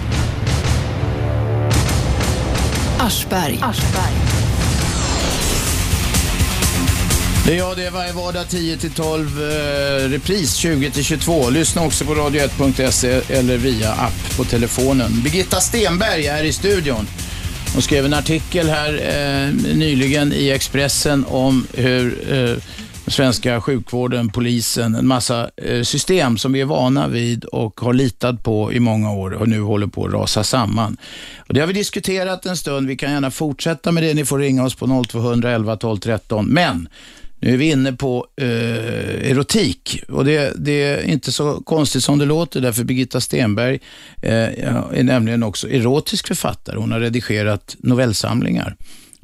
[2.98, 3.60] Aschberg.
[7.46, 11.50] Det är jag, det är varje vardag 10 till 12, eh, repris 20 till 22.
[11.50, 15.20] Lyssna också på radio1.se eller via app på telefonen.
[15.24, 17.06] Birgitta Stenberg är i studion.
[17.72, 22.56] Hon skrev en artikel här eh, nyligen i Expressen om hur eh,
[23.06, 28.42] svenska sjukvården, polisen, en massa eh, system som vi är vana vid och har litat
[28.42, 30.96] på i många år och nu håller på att rasa samman.
[31.48, 32.86] Och det har vi diskuterat en stund.
[32.88, 34.14] Vi kan gärna fortsätta med det.
[34.14, 36.46] Ni får ringa oss på 0211 12 13.
[36.46, 36.88] Men
[37.40, 42.18] nu är vi inne på eh, erotik och det, det är inte så konstigt som
[42.18, 43.78] det låter därför Birgitta Stenberg
[44.22, 46.76] eh, är nämligen också erotisk författare.
[46.76, 48.76] Hon har redigerat novellsamlingar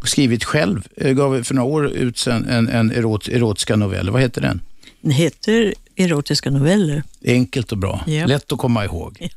[0.04, 4.10] skrivit själv, eh, gav för några år ut en, en erot, erotiska novell.
[4.10, 4.60] Vad heter den?
[5.00, 7.02] Den heter Erotiska noveller.
[7.24, 8.26] Enkelt och bra, Ja.
[8.26, 9.28] lätt att komma ihåg.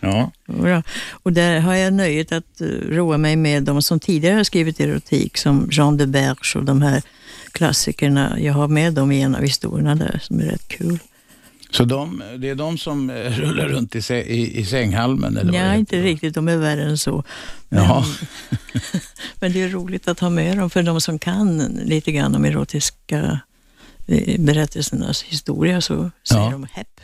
[0.00, 0.30] Ja.
[0.46, 0.82] Ja.
[1.10, 4.80] Och där har jag nöjet att eh, roa mig med de som tidigare har skrivit
[4.80, 7.02] erotik, som Jean de Berge och de här
[7.52, 8.40] klassikerna.
[8.40, 10.98] Jag har med dem i en av historierna där som är rätt kul.
[11.76, 15.36] Så de, det är de som eh, rullar runt i, i, i sänghalmen?
[15.36, 16.34] Eller Nej, inte riktigt.
[16.34, 17.24] De är värre än så.
[17.68, 18.04] Men, Jaha.
[19.40, 22.44] men det är roligt att ha med dem för de som kan lite grann om
[22.44, 23.40] erotiska
[24.06, 26.50] eh, berättelsernas historia så säger Ja.
[26.50, 27.00] de hepp.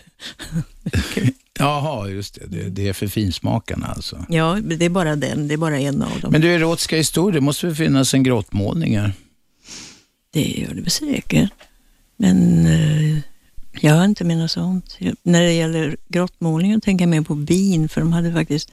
[1.58, 2.46] Jaha, just det.
[2.46, 2.68] det.
[2.70, 4.24] Det är för finsmakarna alltså.
[4.28, 5.48] Ja, det är bara den.
[5.48, 6.32] Det är bara en av dem.
[6.32, 9.12] Men du, erotiska historier, det måste väl finnas en grottmålning här?
[10.32, 11.50] Det gör det säkert.
[12.16, 13.18] Men eh,
[13.80, 14.98] Jag har inte menat sånt.
[15.22, 18.72] När det gäller grottmålningen tänker jag mer på bin, för de hade faktiskt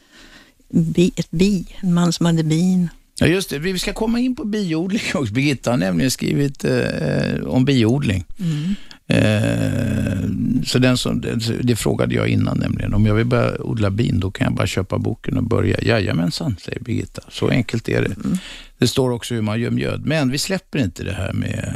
[0.70, 2.90] bi, ett bi, en man som hade bin.
[3.20, 3.60] Ja, just det.
[3.60, 5.34] Vi ska komma in på biodling också.
[5.34, 8.26] Birgitta har nämligen skrivit eh, om biodling.
[8.40, 8.76] Mm.
[9.08, 10.30] Eh,
[10.66, 12.94] så den som, det, det frågade jag innan nämligen.
[12.94, 15.82] Om jag vill börja odla bin, då kan jag bara köpa boken och börja.
[15.82, 17.22] Jajamensan, säger Birgitta.
[17.30, 18.16] Så enkelt är det.
[18.26, 18.38] Mm.
[18.78, 20.06] Det står också hur man gör mjöd.
[20.06, 21.74] Men vi släpper inte det här med,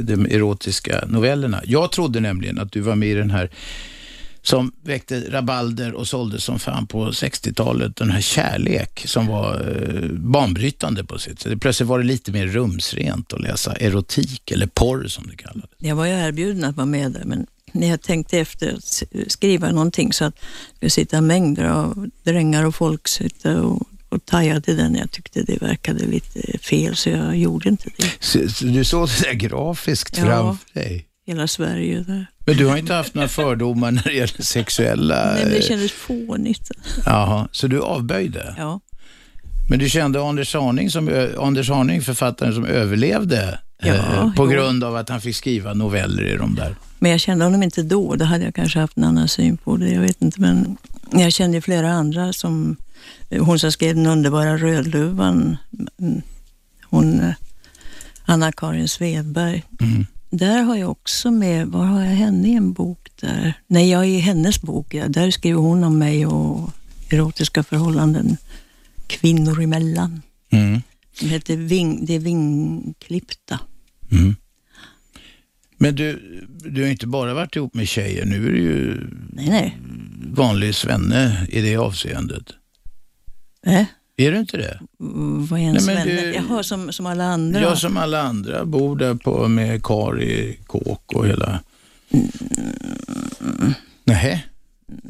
[0.00, 1.62] de erotiska novellerna.
[1.64, 3.50] Jag trodde nämligen att du var med i den här
[4.42, 7.96] som väckte rabalder och såldes som fan på 60-talet.
[7.96, 11.60] Den här kärlek som var eh, banbrytande på sitt sätt.
[11.60, 15.70] Plötsligt var det lite mer rumsrent att läsa erotik eller porr som det kallades.
[15.78, 19.02] Jag var ju erbjuden att vara med där, men när jag tänkte efter att
[19.32, 24.24] skriva någonting så att det skulle sitta mängder av drängar och folk sitta och, och
[24.24, 24.94] taja till den.
[24.94, 28.10] Jag tyckte det verkade lite fel, så jag gjorde inte det.
[28.20, 30.24] Så, så du såg det där grafiskt Ja.
[30.24, 31.04] framför dig.
[31.26, 32.26] Hela Sverige där.
[32.46, 35.32] Men du har inte haft några fördomar när det gäller sexuella...
[35.34, 36.70] Nej, men det kändes fånigt.
[37.06, 38.54] Jaha, så du avböjde?
[38.58, 38.80] Ja.
[39.70, 44.50] Men du kände Anders Arning, som, Anders Arning författaren som överlevde Ja, eh, på jo.
[44.50, 46.76] grund av att han fick skriva noveller i de där.
[46.98, 48.14] Men jag kände honom inte då.
[48.14, 49.88] Då hade jag kanske haft en annan syn på det.
[49.88, 50.40] Jag vet inte.
[50.40, 50.76] Men
[51.10, 52.76] jag kände flera andra som...
[53.30, 55.56] Hon som skrev den underbara Rödluvan.
[56.00, 56.22] mm,
[56.82, 57.34] Hon, eh,
[58.24, 59.64] Anna-Karin Svedberg.
[59.80, 60.06] Mm.
[60.30, 63.52] Där har jag också med, var har jag henne i en bok där?
[63.66, 64.94] Nej, jag är i hennes bok.
[64.94, 65.08] Ja.
[65.08, 66.70] Där skriver hon om mig och
[67.10, 68.36] erotiska förhållanden
[69.06, 70.22] kvinnor emellan.
[70.50, 70.82] Mm.
[71.20, 73.60] Den heter Ving, Det vingklippta.
[74.10, 74.36] Mm.
[75.76, 76.20] Men du,
[76.64, 78.94] du har inte bara varit ihop med tjejer, nu är du ju
[79.32, 79.78] Nej, nej.
[80.26, 82.52] Vanlig svenne i det avseendet.
[83.66, 83.84] Äh,
[84.16, 84.80] Är du inte det?
[85.48, 86.04] vad är en Nej, svenne?
[86.04, 87.60] du- Jaha, som, som alla andra.
[87.60, 91.60] Jag som alla andra bor där på med kar i kåk och hela...
[94.04, 94.46] Nej.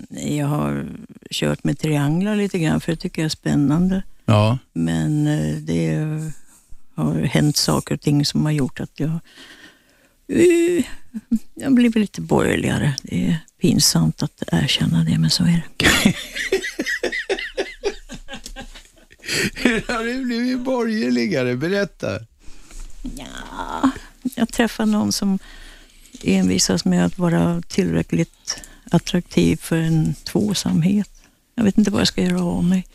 [0.08, 0.86] Jag har
[1.30, 4.02] kört med trianglar lite grann för det tycker jag är spännande.
[4.24, 4.58] Ja.
[4.72, 5.94] Men eh, det
[6.94, 9.10] har hänt saker och ting som har gjort att jag,
[11.54, 12.94] jag har blivit lite borgerligare.
[13.02, 16.14] Det är pinsamt att erkänna det, men så är det.
[19.54, 21.56] Hur har du blivit borgerligare?
[21.56, 22.20] Berätta.
[23.16, 23.90] Ja,
[24.36, 25.38] jag träffar någon som
[26.22, 31.10] envisas med att vara tillräckligt attraktiv för en tvåsamhet.
[31.54, 32.86] Jag vet inte vad jag ska göra av mig.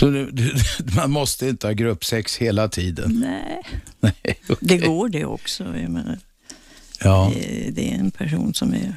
[0.00, 0.54] Så du, du,
[0.96, 3.24] man måste inte ha gruppsex hela tiden?
[3.26, 3.62] Nej,
[4.00, 4.12] Nej,
[4.48, 4.56] okej.
[4.60, 5.64] det går det också.
[5.64, 6.18] Jag menar,
[7.04, 7.32] Ja.
[7.32, 8.94] Eh, Det är en person som är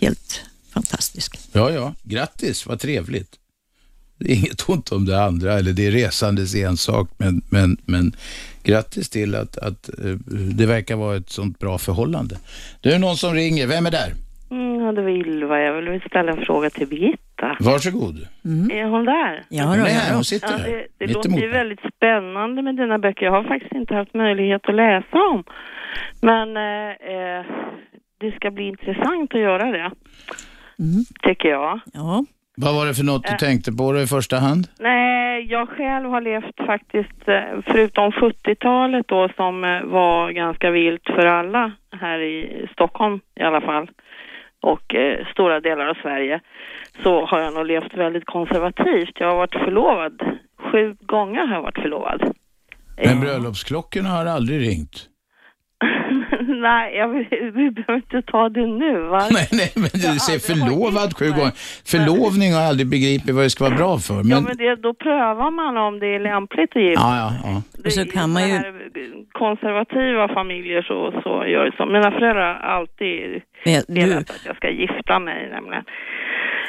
[0.00, 0.40] helt
[0.74, 1.38] fantastisk.
[1.52, 1.94] ja, ja.
[2.02, 3.34] Grattis, vad trevligt.
[4.18, 8.16] Det är inget ont om det andra, eller det är resandes ensak, men, men, men
[8.62, 10.14] grattis till att, att eh,
[10.52, 12.38] det verkar vara ett sånt bra förhållande.
[12.80, 13.66] Det är någon som ringer.
[13.66, 14.14] Vem är där?
[14.50, 15.60] Mm, ja, det var Ylva.
[15.60, 17.22] Jag vill ställa en fråga till Birgitta.
[17.60, 18.16] Varsågod.
[18.72, 19.42] Är hon där?
[19.48, 20.66] Ja, Hon är här, ja, hon sitter Ja, här.
[20.70, 23.26] det det mitt låter emot ju väldigt spännande med dina böcker.
[23.26, 25.44] Jag har faktiskt inte haft möjlighet att läsa dem.
[26.22, 27.44] Men eh, eh,
[28.20, 29.90] det ska bli intressant att göra det,
[30.80, 31.04] Mm.
[31.22, 31.80] tycker jag.
[31.92, 32.24] ja.
[32.60, 33.36] Vad var det för något du Äh.
[33.36, 34.66] tänkte på då i första hand?
[34.78, 41.26] Nej, jag själv har levt faktiskt, eh, förutom 70-talet då som var ganska vilt för
[41.26, 43.90] alla här i Stockholm i alla fall
[44.60, 46.40] och eh, stora delar av Sverige
[47.02, 49.12] så har jag nog levt väldigt konservativt.
[49.20, 50.20] Jag har varit förlovad.
[50.72, 52.32] Sju gånger har jag varit förlovad.
[53.04, 55.08] Men bröllopsklockorna har aldrig ringt.
[56.62, 59.18] Nej, jag vill, vi behöver inte ta det nu va?
[59.30, 61.52] Nej, nej, men du Jag säger förlovad sju gånger.
[61.92, 64.14] Förlovning har jag aldrig begripit vad det ska vara bra för.
[64.14, 67.28] Men, Ja, men det, då prövar man om det är lämpligt att gifta ja, ja,
[67.44, 67.56] ja.
[67.84, 68.62] Och så Det- kan man ju-
[69.32, 71.86] konservativa familjer så, så gör det så.
[71.86, 75.84] Mina föräldrar har alltid jag- du, velat att jag ska gifta mig nämligen.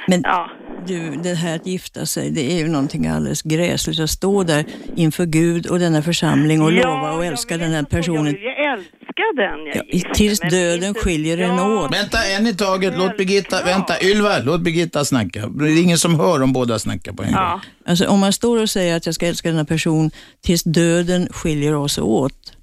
[0.08, 0.50] Men Ja,
[0.88, 4.00] du, det här att gifta sig, det är ju någonting alldeles gräsligt.
[4.00, 7.96] Att stå där inför Gud och denna församling och lova och älska den här inte,
[7.96, 8.24] Jag personen.
[8.26, 11.94] vill ju älska den jag Ja, gifter tills döden Inte- skiljer en ja, åt.
[11.94, 13.76] Vänta en i taget, låt Birgitta, Självklart.
[13.78, 15.48] vänta, Ylva, låt Birgitta snacka.
[15.48, 17.38] Det är ingen som hör om båda snackar på en gång.
[17.42, 20.64] Ja, Alltså, om man står och säger att jag ska älska den här personen tills
[20.64, 22.54] döden skiljer oss åt.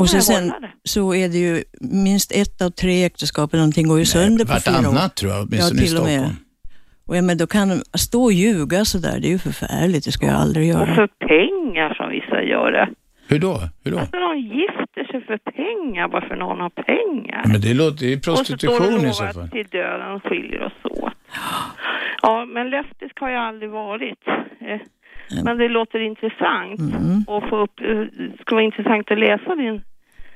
[0.00, 0.70] Och så sen det.
[0.84, 4.52] så är det ju minst ett av tre äktenskap eller någonting går ju sönder på
[4.52, 4.82] fyra år.
[4.82, 6.18] Vartannat tror jag, åtminstone Ja, i till och med.
[6.20, 6.36] Stockholm.
[7.06, 10.12] Och ja, men då kan de stå och ljuga sådär, det är ju förfärligt, det
[10.12, 10.94] ska jag aldrig Och göra.
[10.94, 12.88] för pengar som vissa gör det.
[13.28, 13.60] Hur då?
[13.84, 13.98] Hur då?
[13.98, 17.42] Alltså de gifter sig för pengar bara för någon har pengar.
[17.46, 19.48] Men det låter ju Och så står prostitution det i så lovat fall.
[19.50, 21.12] till döden skiljer oss åt.
[22.22, 24.18] Ja, men lesbisk har jag aldrig varit.
[25.36, 26.80] Eh, Men det låter intressant.
[26.80, 27.24] Mm.
[27.26, 29.82] Och få upp, eh, det skulle vara intressant att läsa din.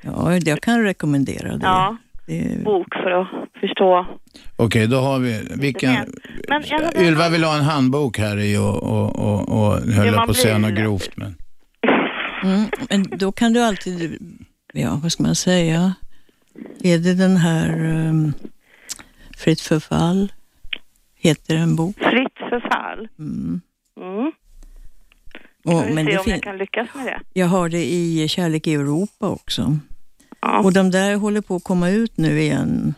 [0.00, 1.66] Ja, jag kan rekommendera det.
[1.66, 1.96] Ja.
[2.26, 3.28] Det, bok för att
[3.60, 4.06] förstå.
[4.56, 5.48] Okej, då har vi...
[5.60, 5.94] Vilken...
[6.48, 10.06] Men jag hade- Ylva vill ha en handbok här i och, och, och, och höll
[10.06, 11.10] Ja, jag på att säga något grovt.
[11.16, 11.34] Men...
[12.44, 14.18] mm, men då kan du alltid,
[14.72, 15.94] ja vad ska man säga,
[16.82, 18.32] är det den här um,
[19.36, 20.32] Fritt förfall,
[21.16, 21.96] heter en bok.
[21.98, 23.08] Fritt förfall.
[23.18, 23.32] Mm.
[23.44, 23.60] Mm.
[25.66, 27.20] Och, vi men se om jag kan lyckas med det.
[27.32, 29.78] jag har det i Kärlek i Europa också.
[30.40, 30.58] Ja.
[30.58, 32.94] Och de där håller på att komma ut nu igen.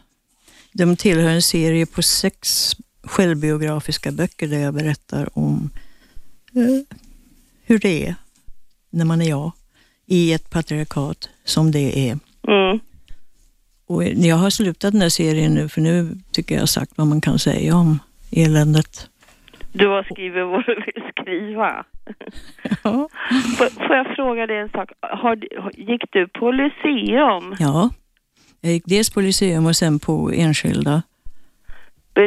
[0.73, 5.71] De tillhör en serie på sex självbiografiska böcker där jag berättar om
[6.55, 6.97] eh,
[7.65, 8.15] hur det är
[8.91, 9.53] när man är jag
[10.07, 12.19] i ett patriarkat som det är.
[12.49, 12.79] Mm.
[13.87, 17.07] Och jag har slutat den här serien nu för nu tycker jag har sagt vad
[17.07, 17.99] man kan säga om
[18.31, 19.09] eländet.
[19.79, 21.85] Du har skrivit vad du vill skriva.
[22.85, 23.09] Ja.
[23.59, 24.91] Får, jag fråga dig en sak?
[25.01, 25.39] Har,
[25.73, 27.55] gick du på Lyceum?
[27.59, 27.91] ja.
[28.61, 31.03] Jag gick dels på Lyceum och sen på enskilda.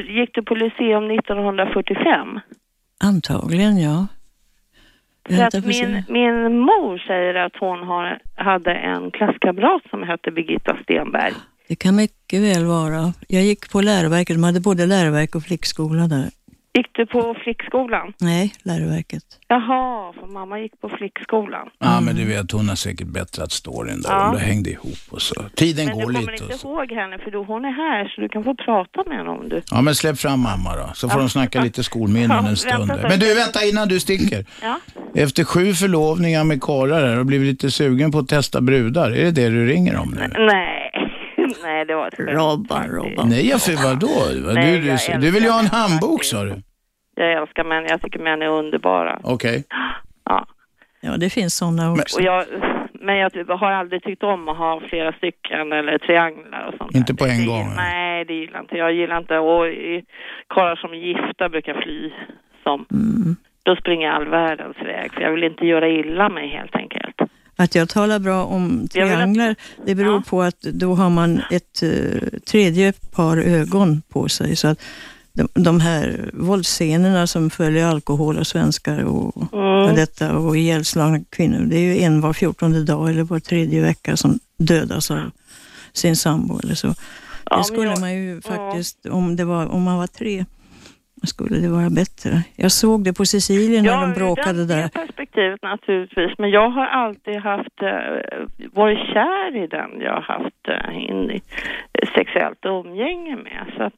[0.07, 2.39] Gick du på Lyceum 1945?
[3.03, 4.07] Antagligen, ja.
[5.29, 10.77] För att min, min mor säger att hon har, hade en klasskamrat som hette Birgitta
[10.83, 11.33] Stenberg.
[11.67, 13.13] Det kan mycket väl vara.
[13.27, 16.29] Jag gick på läroverket, de hade både läroverk och flickskola där.
[16.77, 18.13] Gick du på flickskolan?
[18.19, 19.23] Nej, läroverket.
[19.47, 21.69] Jaha, för mamma gick på flickskolan.
[21.79, 24.09] Ja, men du vet, hon har säkert bättrat storyn där.
[24.09, 24.31] Ja.
[24.33, 25.43] De hängde ihop och så.
[25.55, 26.43] Tiden Men du går kommer lite.
[26.43, 26.67] inte Och så.
[26.67, 29.49] ihåg henne för du, hon är här så du kan få prata med henne om
[29.49, 29.61] du...
[29.71, 32.91] Ja, men släpp fram mamma då, så får de snacka lite skolminnen Ja, en stund.
[33.01, 34.45] Men du, vänta innan du sticker.
[34.61, 34.79] Ja.
[35.15, 39.11] Efter sju förlovningar med karlar här och blivit lite sugen på att testa brudar.
[39.11, 40.27] Är det det du ringer om nu?
[40.45, 40.80] Nej,
[41.63, 42.87] nej det var ett skämt Robban.
[42.87, 43.29] Robban.
[43.29, 44.53] Nej, för vadå?
[44.53, 46.55] Nej, Du, du, du vill ju ha en handbok sa du?
[47.15, 49.19] Jag älskar män, jag tycker män är underbara.
[49.23, 49.63] Okej.
[50.25, 50.45] Ja.
[51.01, 52.17] Ja, det finns sådana också.
[52.19, 52.45] Och jag,
[52.93, 56.95] men jag typ har aldrig tyckt om att ha flera stycken eller trianglar och sånt
[56.95, 57.17] Inte där.
[57.17, 57.75] på en Det- gång, eller?
[57.75, 58.93] Nej, det gillar inte jag.
[58.93, 59.65] gillar inte, och
[60.47, 62.11] karlar som är gifta brukar fly.
[62.63, 63.35] Som, Mm.
[63.63, 67.20] Då springer jag all världens väg, för jag vill inte göra illa mig helt enkelt.
[67.63, 70.23] Att jag talar bra om trianglar, det beror Ja.
[70.27, 74.55] på att då har man ett eh, tredje par ögon på sig.
[74.55, 74.79] Så att
[75.33, 79.95] de, de här våldsscenerna som följer alkohol och svenskar och, Mm.
[79.95, 84.17] detta och ihjälslagna kvinnor, det är ju en var fjortonde dag eller var tredje vecka
[84.17, 85.31] som dödas av
[85.93, 86.95] sin sambo eller så.
[87.57, 90.45] Det skulle man ju faktiskt, om, det var, om man var tre,
[91.27, 92.43] skulle det vara bättre.
[92.55, 94.83] Jag såg det på Sicilien när de bråkade där.
[94.83, 96.31] det perspektivet naturligtvis.
[96.37, 101.31] Men jag har alltid haft, eh, varit kär i den jag har haft eh, in
[101.31, 101.41] i
[101.93, 103.73] eh, sexuellt umgänge med.
[103.77, 103.93] Så att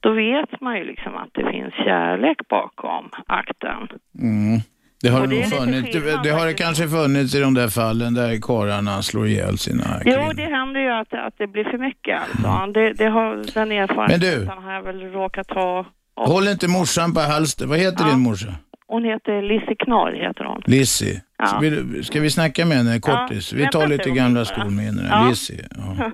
[0.00, 3.88] då vet man ju liksom att det finns kärlek bakom akten.
[4.18, 4.60] Mm.
[5.02, 5.92] Det har det funnits.
[5.92, 9.58] Det, skillnad det har det kanske funnits i de där fallen där karlarna slår ihjäl
[9.58, 10.32] sina Jo, kvinnor.
[10.34, 12.72] det händer ju att, att det blir för mycket alltså.
[12.72, 15.84] Det, det har, den erfarenheten har jag väl råkat ha.
[16.16, 17.66] Håll inte morsan på halster.
[17.66, 18.54] Vad heter din morsa?
[18.86, 20.62] Hon heter Lizzie Knorr, heter hon.
[20.66, 21.22] Lizzie.
[21.38, 21.46] Ja.
[21.46, 23.52] Ska, vi, ska vi snacka med henne kortis?
[23.52, 25.06] vi tar lite gamla skolminnen.
[25.10, 25.28] Ja.
[25.28, 25.68] Lizzie.
[25.76, 26.10] Ja.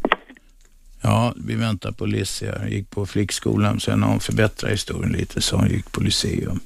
[1.02, 2.54] ja, vi väntar på Lizzie.
[2.60, 6.60] Jag gick på flickskolan, sen har hon förbättrat historien lite så hon gick på Lyceum.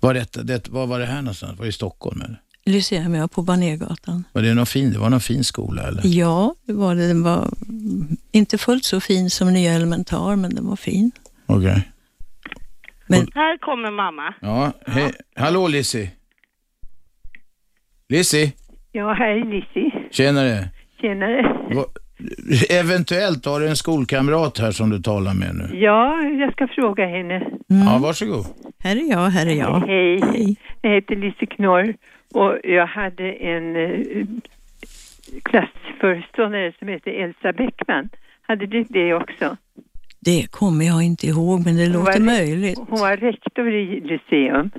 [0.00, 1.58] Var, detta, det, var var det här någonstans?
[1.58, 2.40] Var det i Stockholm eller?
[2.66, 4.24] Lyceum, ja, på Banérgatan.
[4.32, 6.02] Var det någon fin, det var någon fin skola eller?
[6.04, 7.08] Ja, det var det.
[7.08, 7.50] Den var
[8.32, 11.10] inte fullt så fin som Nya Elementar, men den var fin.
[11.46, 11.88] Okej.
[13.06, 14.34] Men Här kommer mamma.
[14.40, 15.12] Ja, hej.
[15.36, 16.10] Hallå Lizzie.
[18.08, 18.52] Lizzie,
[18.92, 19.90] Ja, hej Lissi.
[20.10, 20.68] tjenare.
[21.00, 21.42] Tjenare.
[21.74, 21.84] Va,
[22.70, 25.78] eventuellt har du en skolkamrat här som du talar med nu.
[25.78, 27.34] Ja, jag ska fråga henne.
[27.70, 28.46] mm, Ja, varsågod.
[28.78, 29.80] här är jag, här är jag.
[29.80, 30.56] Hej, Hej.
[30.82, 31.94] jag heter Lissi Knorr
[32.34, 34.26] och jag hade en eh,
[35.42, 38.08] klassföreståndare som hette Elsa Bäckman.
[38.42, 39.56] Hade du det också?
[40.20, 42.78] Det kommer jag inte ihåg, men det Hon låter var- möjligt.
[42.88, 44.70] Hon var rektor i Lyceum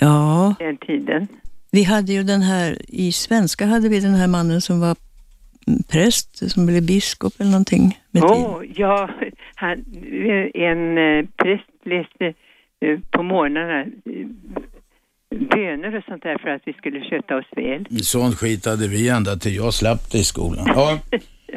[0.00, 1.26] Ja, den tiden.
[1.70, 4.96] vi hade ju den här, i svenska hade vi den här mannen som var
[5.92, 7.98] präst, som blev biskop eller någonting.
[8.10, 8.74] Med Åh, tiden.
[8.76, 9.10] ja,
[9.54, 9.84] han,
[10.54, 12.26] en eh, präst läste
[12.80, 14.26] eh, på morgnarna eh,
[15.30, 17.86] böner och sånt där för att vi skulle sköta oss väl.
[18.02, 20.66] Sånt skit hade vi ända till jag slapp det i skolan.
[20.66, 20.98] Ja,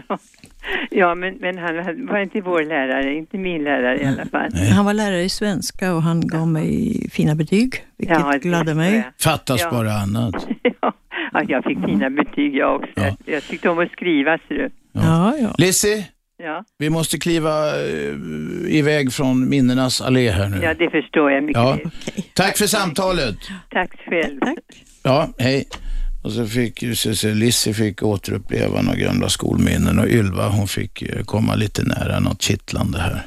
[0.08, 0.18] Ja,
[0.92, 4.50] ja men, men han var inte vår lärare, inte min lärare i alla fall.
[4.54, 4.70] nej.
[4.72, 9.04] Han var lärare i svenska och han gav mig fina betyg, vilket Ja, gladde mig.
[9.24, 9.72] fattas Ja.
[9.72, 10.48] bara annat.
[10.82, 10.94] Ja,
[11.34, 12.92] ja, jag fick fina betyg jag också.
[12.96, 13.04] Ja.
[13.06, 14.38] Jag, jag tyckte om att skriva.
[14.38, 14.70] Så du.
[14.92, 15.56] Ja, ja.
[15.58, 16.06] Lizzie,
[16.44, 18.16] Ja, vi måste kliva eh,
[18.68, 20.60] iväg från minnenas allé här nu.
[20.64, 21.72] ja, det förstår jag mycket Ja.
[21.72, 21.92] väl.
[22.34, 23.36] Tack för samtalet.
[23.70, 24.40] Tack själv.
[25.04, 25.68] Ja, hej.
[26.24, 26.96] Och så fick ju
[27.34, 32.42] Lizzie fick återuppleva några gamla skolminnen och Ylva hon fick eh, komma lite nära något
[32.42, 33.26] kittlande här.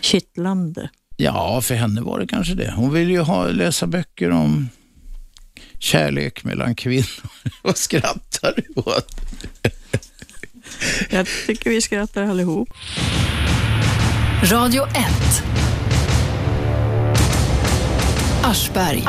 [0.00, 0.90] Kittlande.
[1.16, 2.72] Ja, för henne var det kanske det.
[2.76, 4.68] Hon ville ju ha, läsa böcker om
[5.78, 7.06] kärlek mellan kvinnor.
[7.62, 9.08] Vad skrattar du åt?
[11.10, 12.68] Jag tycker vi skrattar allihop.
[14.42, 15.42] Radio 1.
[18.42, 19.04] Aschberg.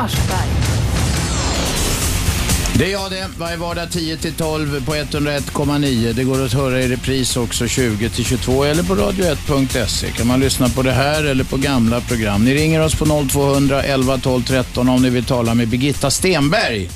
[2.78, 3.28] Det är jag det.
[3.38, 6.14] Varje vardag 10-12 på 101,9.
[6.14, 10.12] Det går att höra i repris också 20-22 eller på radio1.se.
[10.12, 12.46] Kan man lyssna på det här eller på gamla program.
[12.46, 16.90] Ni ringer oss på 0200 11 12 13 om ni vill tala med Birgitta Stenberg.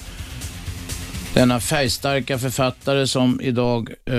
[1.39, 4.15] Denna färgstarka författare som idag eh,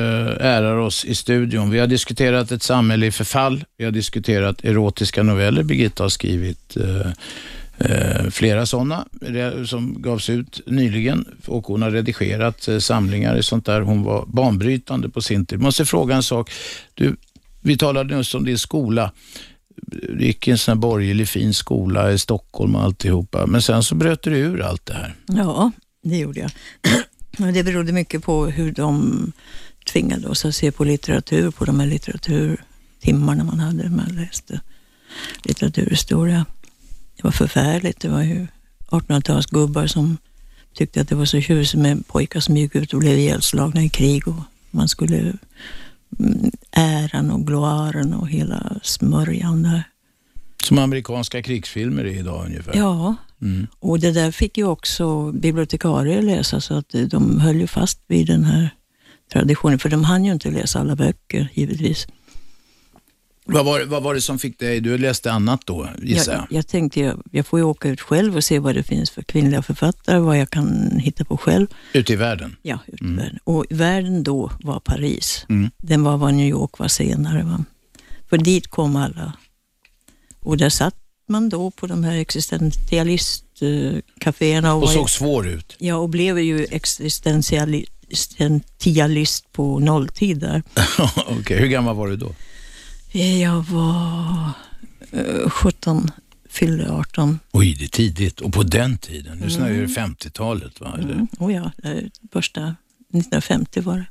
[0.47, 1.71] ärar oss i studion.
[1.71, 3.65] Vi har diskuterat ett samhälle i förfall.
[3.77, 5.63] Vi har diskuterat erotiska noveller.
[5.63, 7.13] Birgitta har skrivit eh,
[7.79, 9.07] eh, flera sådana
[9.67, 13.81] som gavs ut nyligen och hon har redigerat eh, samlingar i sånt där.
[13.81, 15.61] Hon var banbrytande på sin tid.
[15.61, 16.51] Måste fråga en sak.
[16.95, 17.17] Du,
[17.61, 19.13] vi talade just om din skola.
[19.77, 23.47] Du gick i en sån här borgerlig fin skola i Stockholm och alltihopa.
[23.47, 25.15] Men sen så bröt du ur allt det här.
[25.27, 26.51] Ja, det gjorde jag.
[27.41, 29.33] Det berodde mycket på hur de
[29.93, 33.91] tvingade oss att se på litteratur, på de här litteraturtimmarna man hade.
[33.91, 34.61] Man läste
[35.45, 36.47] litteraturhistoria.
[37.17, 38.01] Det var förfärligt.
[38.01, 38.47] Det var ju
[38.91, 40.17] 1800-talsgubbar som
[40.75, 43.89] tyckte att det var så tjusigt med pojkar som gick ut och blev ihjälslagna i
[43.89, 45.19] krig och man skulle
[46.19, 49.90] mm, äran och gloaren och hela smörjan där.
[50.65, 52.77] Som amerikanska krigsfilmer är idag ungefär.
[52.77, 53.67] Ja, Mm.
[53.79, 58.27] och det där fick ju också bibliotekarier läsa så att de höll ju fast vid
[58.27, 58.71] den här
[59.33, 59.79] traditionen.
[59.79, 62.07] För de hann ju inte läsa alla böcker givetvis.
[63.45, 66.47] Vad, var, vad var det som fick dig, du läste annat då gissar jag?
[66.51, 69.23] Jag, tänkte jag, jag får ju åka ut själv och se vad det finns för
[69.23, 71.67] kvinnliga författare, vad jag kan hitta på själv.
[71.93, 72.57] Ute i världen?
[72.63, 73.39] Ja, ut i världen.
[73.45, 75.47] Och världen då var Paris.
[75.49, 75.71] Mm.
[75.79, 77.43] Den var vad New York var senare.
[77.43, 77.65] Va?
[78.31, 79.33] För dit kom alla.
[80.41, 80.95] Och där satt
[81.29, 84.75] man då på de här existentialistkaféerna.
[84.75, 85.77] Och var- såg svår ut?
[85.79, 90.63] Ja, och blev ju existentialist på nolltid där.
[91.41, 92.35] Okej, hur gammal var du då?
[93.19, 94.51] Jag var
[95.11, 96.11] eh, 17,
[96.49, 97.39] fyllde 18.
[97.53, 98.41] Oj, det är tidigt.
[98.41, 100.95] Och på den tiden, nu snackar vi 50-talet va?
[100.99, 101.13] Eller?
[101.13, 101.27] Mm.
[101.39, 101.71] Oh ja,
[102.33, 104.07] första 1950 var det.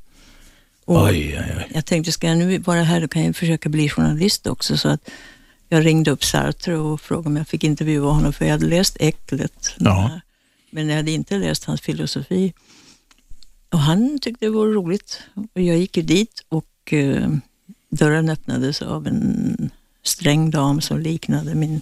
[0.86, 1.68] Och Oj, oj, oj.
[1.74, 4.78] Jag tänkte, ska jag nu vara här då kan jag försöka bli journalist också.
[4.78, 5.10] Så att
[5.70, 8.98] jag ringde upp Sartre och frågade om jag fick intervjua honom, för jag hade läst
[9.00, 9.76] Äcklet.
[9.78, 10.20] Ja.
[10.72, 12.54] Men jag hade inte läst hans filosofi.
[13.70, 15.22] Och han tyckte det var roligt.
[15.34, 17.30] Och jag gick ju dit och eh,
[17.90, 19.72] dörren öppnades av en
[20.04, 21.82] sträng dam som liknade min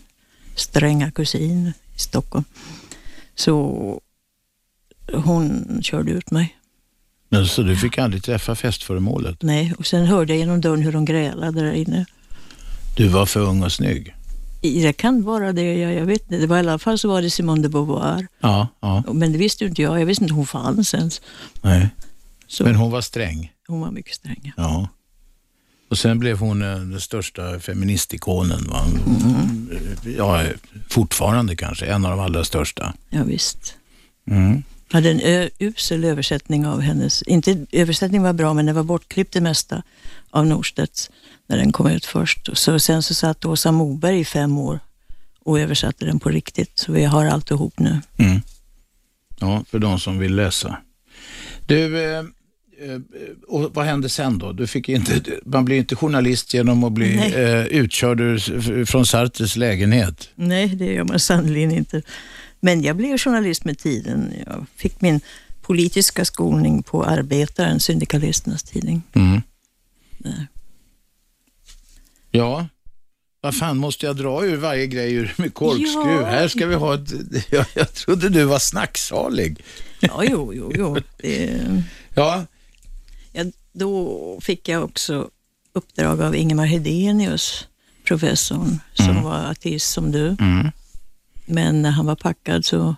[0.56, 2.46] stränga kusin i Stockholm.
[3.36, 4.02] Så
[5.14, 6.58] hon körde ut mig.
[7.30, 9.42] Men så du fick aldrig träffa festföremålet?
[9.42, 12.06] Nej, och sen hörde jag genom dörren hur de grälade där inne.
[12.98, 14.14] Du var för ung och snygg?
[14.62, 16.38] Det kan vara det, jag, jag vet inte.
[16.38, 18.28] Det var i alla fall så var det Simone de Beauvoir.
[18.40, 19.04] Ja, ja.
[19.14, 20.02] Men det visste inte jag.
[20.02, 21.22] Jag visste inte hon fanns ens.
[21.62, 21.90] Nej.
[22.48, 23.52] Så Men hon var sträng?
[23.68, 24.54] hon var mycket sträng.
[24.58, 24.88] ja.
[25.90, 28.68] Och sen blev hon eh, den största feministikonen.
[28.70, 28.86] Va?
[30.18, 30.44] Ja,
[30.90, 32.94] fortfarande kanske, en av de allra största.
[33.10, 33.74] Ja, visst.
[34.32, 34.64] Mm.
[34.92, 39.42] Hade en usel översättning av hennes, inte översättningen var bra men det var bortklippt det
[39.42, 39.84] mesta
[40.30, 41.12] av Norstedts
[41.48, 42.50] när den kom ut först.
[42.54, 44.80] Så, sen så satt Åsa Moberg i fem år
[45.44, 46.72] och översatte den på riktigt.
[46.80, 48.02] Så vi har alltihop nu.
[48.18, 48.42] Mm.
[49.40, 50.78] Ja, för de som vill läsa.
[51.66, 53.00] Du, eh, eh,
[53.48, 54.52] och vad hände sen då?
[54.52, 59.56] Du fick inte, man blir inte journalist genom att bli eh, utkörd ur, från Sartres
[59.56, 60.30] lägenhet.
[60.36, 62.02] Nej, det gör man sannerligen inte.
[62.60, 64.34] Men jag blev journalist med tiden.
[64.46, 65.22] Jag fick min
[65.62, 69.02] politiska skolning på Arbetaren, syndikalisternas tidning.
[69.14, 69.42] Mm.
[72.32, 72.68] Ja,
[73.42, 76.22] vad fan måste jag dra ur varje grej ur med korkskruv?
[76.22, 76.26] Ja.
[76.26, 77.14] Här ska vi ha ett...
[77.52, 79.64] Jag, jag trodde du var snacksalig.
[80.00, 80.98] Ja, jo, jo, jo.
[81.18, 81.60] Det,
[82.16, 82.46] Ja,
[83.32, 85.30] ja, då fick jag också
[85.74, 87.68] uppdrag av Ingemar Hedenius,
[88.04, 90.36] professorn, som var ateist som du.
[90.40, 90.72] mm.
[91.48, 92.96] Men när han var packad så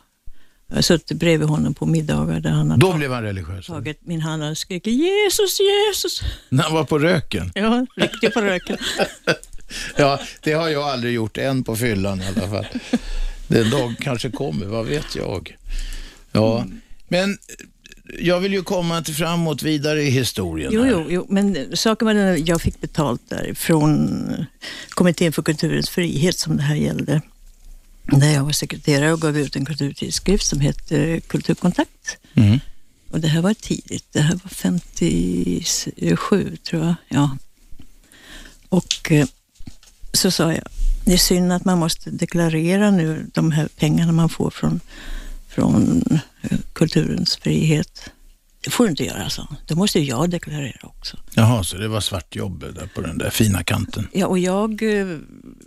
[0.73, 3.65] jag suttit bredvid honom på middagar där han har då blev han religiös.
[3.67, 6.21] tagit min hand och skrikit Jesus, Jesus.
[6.49, 7.51] När han var på röken.
[7.55, 8.77] Ja, riktigt på röken.
[9.97, 12.65] Ja, det har jag aldrig gjort än på fyllan i alla fall.
[13.47, 15.57] Den dag kanske kommer, vad vet jag.
[16.31, 16.65] Ja,
[17.07, 17.37] men
[18.19, 20.71] jag vill ju komma till framåt vidare i historien.
[20.73, 24.45] Jo, jo, jo, men saken var den jag fick betalt där från
[24.89, 27.21] Kommittén för kulturens frihet som det här gällde.
[28.11, 32.17] Där jag var sekreterare och gav ut en kulturtidskrift som hette Kulturkontakt.
[32.33, 32.59] Mm.
[33.11, 36.95] Och det här var tidigt, det här var 57 tror jag.
[37.09, 37.37] Ja.
[38.69, 39.27] Och eh,
[40.13, 40.63] så sa jag,
[41.05, 44.79] det är synd att man måste deklarera nu de här pengarna man får från,
[45.47, 46.03] från
[46.41, 48.09] eh, kulturens frihet.
[48.63, 49.47] Det får du inte göra, så.
[49.67, 51.17] Det måste jag deklarera också.
[51.33, 54.07] Jaha, så det var svartjobb där på den där fina kanten.
[54.13, 55.17] Ja, och jag eh,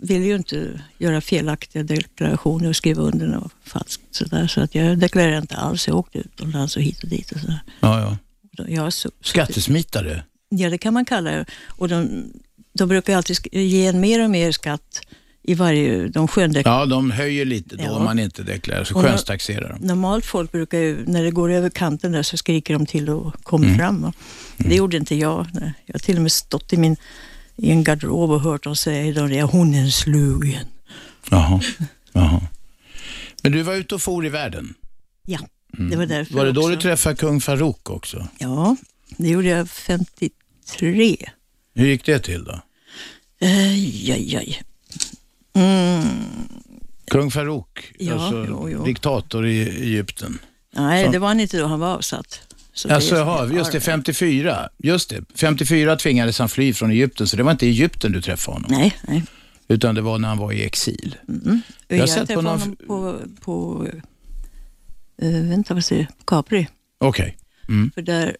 [0.01, 4.47] vill ju inte göra felaktiga deklarationer och skriva under något falskt sådär.
[4.47, 5.87] Så att jag deklarerade inte alls.
[5.87, 7.59] Jag åkte utomlands och hit och dit och sådär.
[7.79, 8.17] Ja, ja.
[8.51, 10.23] Då- Jag su- Skattesmitare?
[10.49, 11.45] Ja, det kan man kalla det.
[11.67, 12.25] Och de,
[12.73, 15.01] de brukar alltid ge en mer och mer skatt
[15.43, 16.07] i varje...
[16.07, 16.79] De sköndeklarerar.
[16.79, 17.91] Ja, de höjer lite då Ja.
[17.91, 19.87] om man inte deklarerar, så Och skönstaxerar de.
[19.87, 23.43] Normalt folk brukar ju, när det går över kanten där så skriker de till och
[23.43, 23.77] kommer Mm.
[23.79, 24.01] fram.
[24.01, 24.13] va.
[24.57, 25.47] Det gjorde inte jag.
[25.53, 25.73] Nej.
[25.85, 26.95] Jag har till och med stått i, min,
[27.55, 30.65] i en garderob och hört dem säga de där, hon är en slug igen.
[31.31, 31.61] Jaha.
[32.11, 32.41] Jaha.
[33.43, 34.73] Men du var ute och for i världen?
[35.25, 35.39] Ja,
[35.89, 36.37] det var därför Mm.
[36.39, 36.69] Var det då också.
[36.75, 38.27] du träffade kung Farouk också?
[38.39, 38.75] Ja,
[39.17, 41.17] det gjorde jag 53.
[41.75, 42.61] Hur gick det till då?
[43.41, 44.61] Aj, aj, aj.
[45.53, 46.03] Mm.
[47.11, 48.83] Kung Farouk, Ja, alltså jo, jo.
[48.85, 50.39] diktator i Egypten.
[50.75, 52.39] Nej, Så- det var han inte då han var avsatt.
[52.73, 54.69] Så Alltså, jaha, just det, 54.
[54.77, 58.21] Just det, 54 tvingades han fly från Egypten, så det var inte i Egypten du
[58.21, 59.23] träffade honom, Nej, nej.
[59.67, 61.15] utan det var när han var i exil.
[61.27, 61.61] Mm.
[61.87, 63.87] Jag Jag, sett på träffade någon- honom på, på
[65.23, 66.67] uh, vänta vad säger på Capri.
[66.97, 67.37] Okej.
[67.69, 67.91] Mm.
[67.95, 68.37] För där,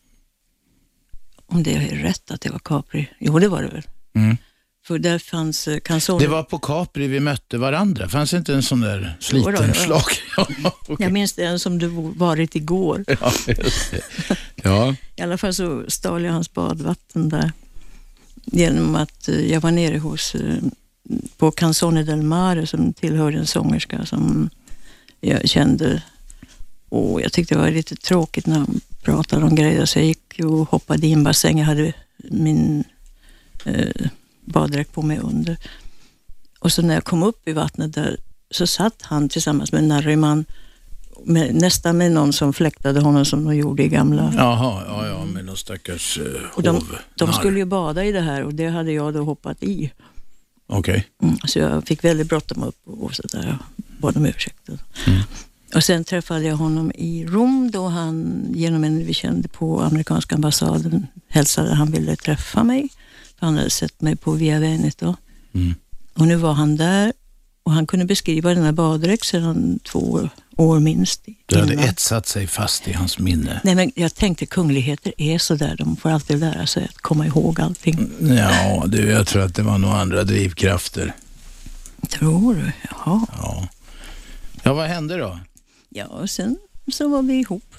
[1.45, 3.84] om det är rätt att det var Capri, jo det var det väl.
[4.16, 4.38] Mm.
[4.86, 6.23] För där fanns uh, Canzone.
[6.23, 8.09] Det var på Capri vi mötte varandra.
[8.09, 9.73] Fanns inte en sån där sliten ja.
[9.73, 10.03] slag?
[10.38, 10.47] Ja,
[10.88, 10.95] okej.
[10.99, 13.05] Jag minns den som du varit igår.
[14.55, 14.95] ja.
[15.15, 17.51] I alla fall så stal jag hans badvatten där.
[18.45, 20.57] Genom att eh, jag var nere hos, eh,
[21.38, 24.49] på Canzone del Mare som tillhörde en sångerska som
[25.21, 26.01] jag kände.
[26.89, 30.39] Och jag tyckte det var lite tråkigt när han pratade om grejer så jag gick
[30.39, 31.59] och hoppade i en bassäng.
[31.59, 32.84] Jag hade min
[33.65, 34.09] eh,
[34.46, 35.58] baddräkt på mig under.
[36.60, 38.18] Och så när jag kom upp i vattnet där
[38.52, 40.46] så satt han tillsammans med narriman
[41.26, 45.26] med, nästan med någon som fläktade honom som de gjorde i gamla Jaha, ja, ja,
[45.26, 46.86] med någon stackars uh, och de,
[47.16, 49.91] de skulle ju bada i det här och det hade jag då hoppat i.
[50.68, 51.08] Okej.
[51.24, 53.58] Mm, så jag fick väldigt bråttom upp och sådär.
[53.76, 54.70] Bad om ursäkt.
[55.76, 60.36] Och sen träffade jag honom i Rom då han genom en vi kände på amerikanska
[60.36, 62.89] ambassaden hälsade han ville träffa mig.
[63.44, 65.16] Han hade sett mig på Via Veneto.
[65.54, 65.76] Mm.
[66.14, 67.14] Och nu var han där
[67.64, 71.26] och han kunde beskriva den här baddräkt sedan två år minst.
[71.46, 73.62] Det hade etsat sig fast i hans minne.
[73.64, 77.62] Nej, men jag tänkte kungligheter är sådär, de får alltid lära sig att komma ihåg
[77.62, 78.10] allting.
[78.20, 81.14] Ja, du, jag tror att det var några andra drivkrafter.
[82.10, 82.72] Tror du?
[82.89, 83.26] Jaha.
[83.38, 83.68] Ja.
[84.64, 85.39] Ja, vad hände då?
[85.89, 86.58] Ja, och sen
[86.91, 87.76] så var vi ihop.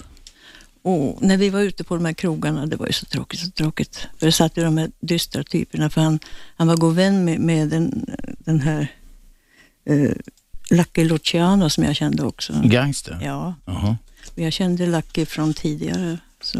[0.85, 3.51] Och när vi var ute på de här krogarna, det var ju så tråkigt, så
[3.51, 4.07] tråkigt.
[4.19, 6.19] För det satt ju de här dystra typerna, för han,
[6.55, 8.05] han var god vän med, med den,
[8.37, 8.87] den här
[9.89, 10.11] uh,
[10.69, 12.53] Lucky Luciano som jag kände också.
[12.63, 13.19] Gangster?
[13.21, 13.55] Ja,
[14.35, 16.17] och jag kände Lucky från tidigare.
[16.41, 16.59] Så,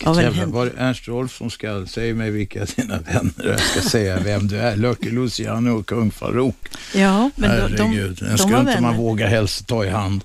[0.00, 3.32] en Jävlar, var det Ernst Rolf som ska säga mig vilka dina vänner?
[3.44, 4.76] Jag ska säga vem du är.
[4.76, 6.68] Lucky Luciano och kung Farouk.
[6.94, 8.96] Ja, men de, Herregud, de, den de skulle inte man vänner.
[8.96, 10.24] våga helst ta i hand.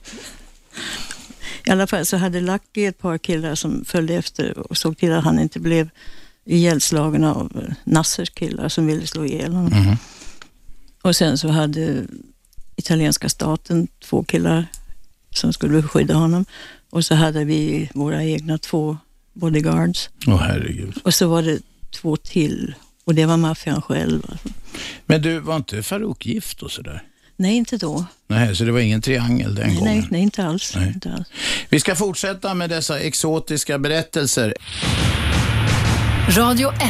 [1.66, 5.12] I alla fall så hade Lucky ett par killar som följde efter och såg till
[5.14, 5.90] att han inte blev
[6.46, 9.74] ihjälslagen av Nassers killar som ville slå ihjäl honom.
[9.84, 9.98] Mhm.
[11.02, 12.06] Och sen så hade
[12.76, 14.66] italienska staten två killar
[15.30, 16.46] som skulle skydda honom.
[16.90, 18.98] Och så hade vi våra egna två
[19.34, 20.10] bodyguards.
[20.28, 20.98] Åh herregud.
[21.04, 21.60] Och så var det
[21.92, 24.22] två till och det var maffian själv.
[24.32, 24.50] Alltså.
[25.06, 27.04] Men du, var inte Farouk gift och sådär?
[27.36, 28.06] Nej, inte då.
[28.28, 29.96] Nej, så det var ingen triangel den Nej, gången?
[29.98, 30.76] nej, nej, inte alls.
[30.76, 30.88] Nej.
[30.88, 31.28] Inte alls.
[31.72, 34.54] Vi ska fortsätta med dessa exotiska berättelser.
[36.30, 36.82] Radio 1.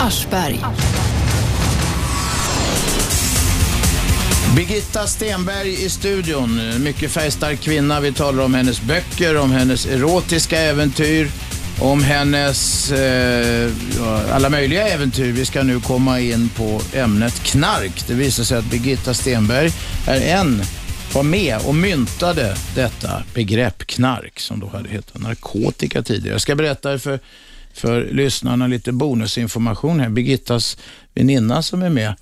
[0.00, 0.60] Aschberg.
[4.56, 6.82] Birgitta Stenberg i studion.
[6.82, 8.00] Mycket färgstark kvinna.
[8.00, 11.30] Vi talar om hennes böcker, om hennes erotiska äventyr,
[11.80, 13.70] om hennes eh,
[14.32, 15.32] alla möjliga äventyr.
[15.32, 18.04] Vi ska nu komma in på ämnet knark.
[18.06, 19.72] Det visar sig att Birgitta Stenberg
[20.06, 20.62] är en,
[21.14, 26.34] var med och myntade detta begrepp knark som då hade hetat narkotika tidigare.
[26.34, 27.20] Jag ska berätta för,
[27.74, 30.08] för lyssnarna lite bonusinformation här.
[30.08, 30.76] Birgittas
[31.14, 32.14] väninna som är med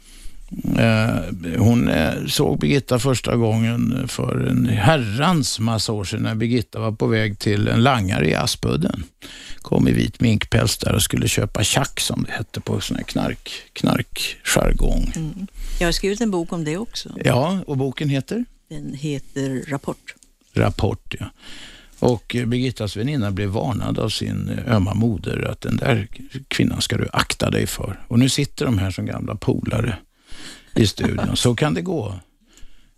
[0.78, 6.78] Eh, hon eh, såg Birgitta första gången för en herrans massa år sedan när Birgitta
[6.78, 9.04] var på väg till en langare i Aspudden.
[9.58, 13.04] Kom i vit minkpäls där och skulle köpa tjack som det hette på sån här
[13.04, 15.12] knark, knarkjargong.
[15.80, 17.08] Jag har skrivit en bok om det också.
[17.24, 18.44] Ja, och boken heter?
[18.70, 20.14] Den heter Rapport.
[20.52, 21.26] Rapport, ja.
[21.98, 26.08] Och eh, Birgittas väninna blev varnad av sin eh, ömma moder att den där
[26.48, 28.00] kvinnan ska du akta dig för.
[28.08, 29.96] Och nu sitter de här som gamla polare
[30.74, 31.36] i studion.
[31.36, 32.14] Så kan det gå.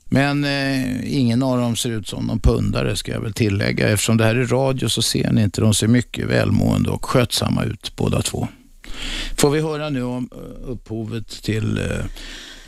[0.04, 3.88] Men eh, ingen av dem ser ut som någon pundare ska jag väl tillägga.
[3.88, 5.60] Eftersom det här är radio så ser ni inte.
[5.60, 8.48] De ser mycket välmående och skötsamma ut båda två.
[9.36, 11.78] Får vi höra nu om eh, upphovet till...
[11.78, 12.04] Eh...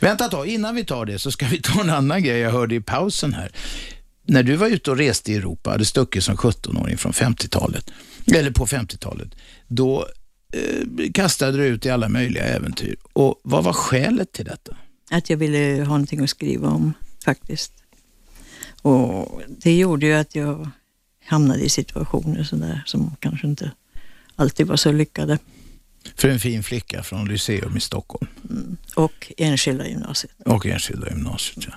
[0.05, 2.51] Vänta ett tag, innan vi tar det så ska vi ta en annan grej jag
[2.51, 3.51] hörde i pausen här.
[4.27, 7.91] När du var ute och reste i Europa, hade stuckit som 17-åring från 50-talet,
[8.25, 9.29] eller på 50-talet,
[9.67, 10.07] då
[10.53, 12.95] eh, kastade du ut i alla möjliga äventyr.
[13.13, 14.77] Och vad var skälet till detta?
[15.11, 16.93] Att jag ville ha någonting att skriva om
[17.25, 17.73] faktiskt.
[18.81, 20.69] Och det gjorde ju att jag
[21.25, 23.71] hamnade i situationer sådär som kanske inte
[24.35, 25.37] alltid var så lyckade.
[26.15, 28.27] För en fin flicka från Lyceum i Stockholm.
[28.49, 28.77] Mm.
[28.95, 30.33] Och enskilda gymnasiet.
[30.45, 31.73] Och enskilda gymnasiet, ja.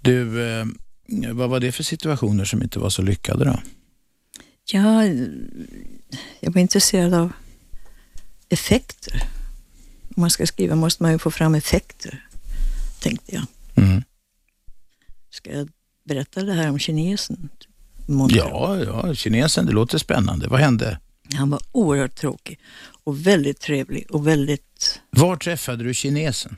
[0.00, 0.66] Du, eh,
[1.32, 3.60] vad var det för situationer som inte var så lyckade då?
[4.64, 5.04] Ja,
[6.40, 7.32] jag var intresserad av
[8.48, 9.22] effekter.
[10.16, 12.26] Om man ska skriva måste man ju få fram effekter,
[13.00, 13.46] tänkte jag.
[13.74, 14.02] Mm.
[15.30, 15.68] Ska jag
[16.04, 17.48] berätta det här om kinesen?
[18.30, 20.48] Ja, ja, kinesen, det låter spännande.
[20.48, 20.98] Vad hände?
[21.34, 22.58] Han var oerhört tråkig
[23.04, 25.00] och väldigt trevlig och väldigt...
[25.10, 26.56] Var träffade du kinesen?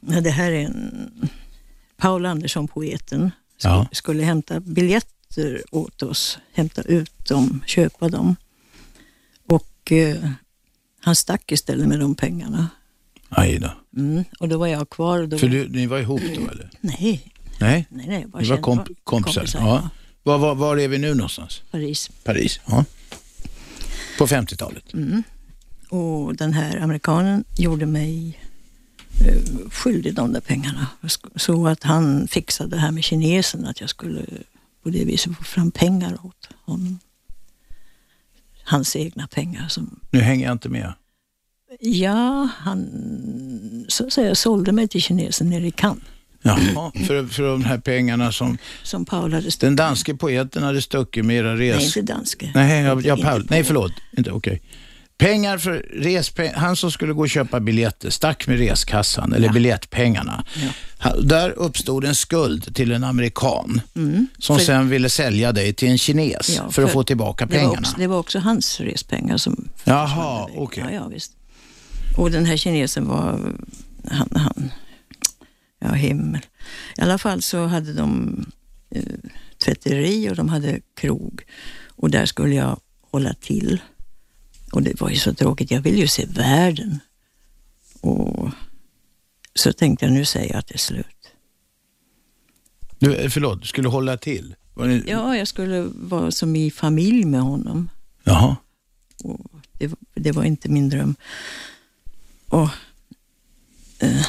[0.00, 1.10] Ja, det här är en...
[1.96, 3.30] Paul Andersson, poeten,
[3.62, 3.86] Ja.
[3.92, 8.36] skulle hämta biljetter åt oss, hämta ut dem, köpa dem.
[9.46, 10.30] Och eh,
[11.00, 12.68] han stack istället med de pengarna.
[13.28, 13.70] Aj då.
[14.00, 15.26] Mm, och då var jag kvar.
[15.26, 16.70] Då För du, ni var ihop då eller?
[16.80, 17.86] Nej, Nej?
[17.90, 18.26] nej, nej.
[18.26, 19.48] Bara Ni var komp kompisar?
[19.54, 19.90] Ja.
[20.22, 21.62] Var, var, var är vi nu någonstans?
[21.70, 22.10] Paris.
[22.24, 22.60] Paris?
[22.66, 22.84] Ja.
[24.18, 24.94] På 50-talet?
[24.94, 25.22] Mm.
[25.88, 28.38] Och den här amerikanen gjorde mig
[29.26, 30.86] eh, skyldig de där pengarna.
[31.36, 34.24] Så att han fixade det här med kinesen, att jag skulle
[34.82, 36.98] på det viset få fram pengar åt honom.
[38.64, 39.68] Hans egna pengar.
[39.68, 40.92] Som, Nu hänger jag inte med.
[41.80, 46.02] ja, han så att säga sålde mig till kinesen nere i Cannes.
[46.46, 49.60] Jaha, för, för de här pengarna som Som Paul hade stuckit.
[49.60, 51.76] den danske poeten hade stuckit med era res...
[51.76, 52.50] Nej, inte danske.
[52.54, 53.46] Nej, jag, jag, Paul.
[53.50, 53.92] Nej, förlåt.
[54.16, 54.62] Inte, okej.
[55.18, 56.54] Pengar för respengar.
[56.54, 60.44] Han som skulle gå och köpa biljetter stack med reskassan, eller biljettpengarna.
[61.02, 61.14] Ja.
[61.22, 64.26] Där uppstod en skuld till en amerikan Mm.
[64.38, 67.46] som För- sen ville sälja dig till en kines Ja, för, att för få tillbaka
[67.46, 67.78] Det var, pengarna.
[67.80, 70.84] också, det var också hans respengar som Jaha, okej.
[70.86, 71.32] Ja, ja, visst.
[72.16, 73.38] Och den här kinesen var,
[74.10, 74.70] han, han,
[75.78, 76.40] ja himmel.
[76.98, 78.44] I alla fall så hade de
[78.90, 79.02] eh,
[79.58, 81.42] tvätteri och de hade krog.
[81.88, 83.80] Och där skulle jag hålla till.
[84.72, 87.00] Och det var ju så tråkigt, jag ville ju se världen.
[88.00, 88.50] Och
[89.54, 91.06] så tänkte jag, nu säger jag att det är slut.
[92.98, 94.54] Du, eh, förlåt, du skulle hålla till?
[94.74, 95.02] Det...
[95.06, 97.88] Ja, jag skulle vara som i familj med honom.
[98.24, 98.56] Jaha.
[99.24, 99.40] Och
[99.72, 101.14] det, det var inte min dröm.
[102.48, 102.68] Och,
[103.98, 104.26] eh,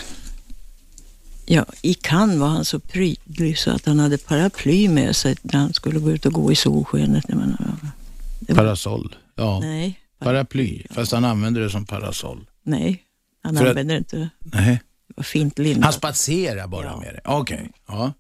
[1.47, 5.59] ja, I Cannes var han så prydlig så att han hade paraply med sig när
[5.59, 7.25] han skulle gå ut och gå i solskenet.
[7.29, 9.15] Var, Parasoll.
[9.35, 9.59] Ja.
[9.59, 12.45] nej, Paraply, fast han använder det som parasoll.
[12.63, 13.03] nej,
[13.43, 14.29] han För att- använde det inte.
[14.39, 14.81] Nej.
[15.07, 15.83] Det var fint lindat.
[15.83, 16.97] Han spatserar bara Ja.
[16.99, 17.21] med det.
[17.25, 17.71] Okej.
[17.87, 18.13] Ja.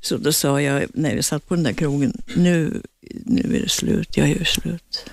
[0.00, 2.82] Så då sa jag, när vi satt på den där krogen, nu,
[3.26, 5.04] nu är det slut, jag gör slut.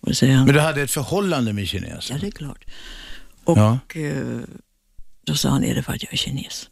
[0.00, 2.16] Och säger han, Men du hade ett förhållande med kinesen?
[2.16, 2.64] ja det är klart.
[3.44, 3.78] Och Ja.
[5.26, 6.68] Då sa han, är det för att jag är kines?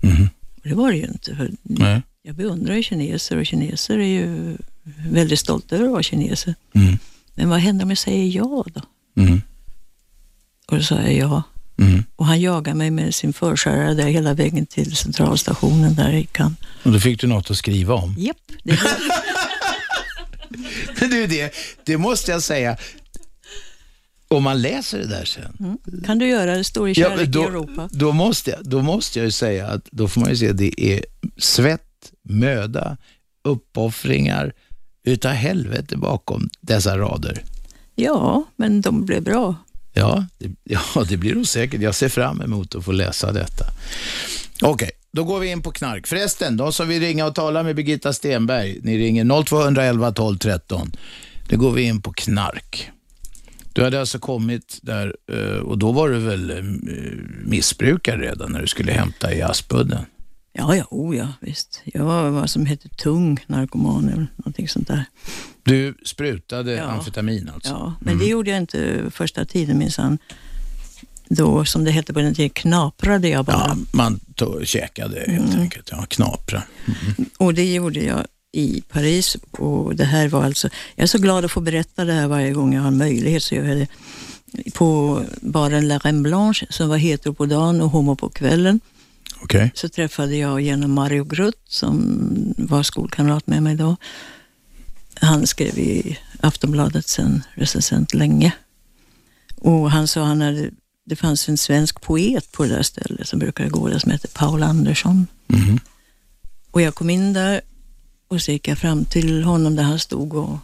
[0.00, 0.28] Mhm.
[0.56, 1.36] Och det var det ju inte.
[1.36, 2.02] För Nej.
[2.22, 4.56] Jag beundrar ju kineser och kineser är ju
[5.10, 6.54] väldigt stolta över att vara kineser.
[6.72, 6.98] Mm.
[7.34, 8.82] Men vad händer om jag säger ja då?
[9.22, 9.42] Mm.
[10.66, 11.42] Och då sa jag ja.
[11.78, 12.04] Mm.
[12.16, 16.58] Och han jagade mig med sin förskärare där hela vägen till centralstationen där i Cannes.
[16.82, 18.14] Och då fick du något att skriva om.
[18.18, 18.78] Japp, det
[21.00, 22.76] Du, det, det måste jag säga.
[24.36, 25.56] Om man läser det där sen.
[25.60, 25.78] mm.
[26.04, 27.88] kan du göra, det står i Ja, Kärlek men då, i Europa.
[27.92, 30.58] Då måste, jag, då måste jag ju säga att då får man ju se att
[30.58, 31.04] det är
[31.36, 32.96] svett, möda,
[33.44, 34.52] uppoffringar
[35.04, 37.42] utav helvete bakom dessa rader.
[37.94, 39.54] Ja, men de blev bra.
[39.92, 41.80] Ja, det, ja, det blir nog säkert.
[41.80, 43.64] Jag ser fram emot att få läsa detta.
[44.62, 46.06] Okej, då går vi in på knark.
[46.06, 50.92] Förresten, de som vill ringa och tala med Birgitta Stenberg, ni ringer 0211 12 13.
[51.48, 52.90] Då går vi in på knark.
[53.76, 56.56] Du hade alltså kommit där eh, och då var du väl eh,
[57.44, 60.04] missbrukare redan när du skulle hämta i Aspudden?
[60.52, 61.82] Ja, ja, oh ja, visst.
[61.84, 65.04] Jag var vad som heter tung narkoman eller någonting sånt där.
[65.64, 66.84] Du sprutade Ja.
[66.84, 67.70] amfetamin alltså?
[67.70, 70.18] Ja, men det gjorde jag inte första tiden minsann.
[71.28, 73.56] då, som det hette på den tiden, knaprade jag bara.
[73.56, 75.60] Ja, man tog, käkade helt Mm.
[75.60, 75.88] enkelt.
[75.92, 76.62] Ja, knapra.
[77.38, 78.26] Och det gjorde jag
[78.56, 79.36] i Paris.
[79.50, 82.52] Och det här var alltså, jag är så glad att få berätta det här varje
[82.52, 83.42] gång jag har möjlighet.
[83.42, 83.88] Så gör jag det.
[84.72, 88.80] På baren La Reine Blanche, som var hetero på dagen och homo på kvällen,
[89.42, 89.72] Okej.
[89.74, 93.96] så träffade jag genom Mario Grutt, som var skolkamrat med mig då.
[95.20, 98.52] Han skrev i Aftonbladet sen recensent länge.
[99.56, 100.70] Och han sa han hade,
[101.04, 104.28] det fanns en svensk poet på det där stället som brukade gå där som hette
[104.28, 105.26] Paul Andersson.
[105.46, 105.80] Mhm.
[106.70, 107.60] Och jag kom in där
[108.28, 110.58] och så gick jag fram till honom där han stod och,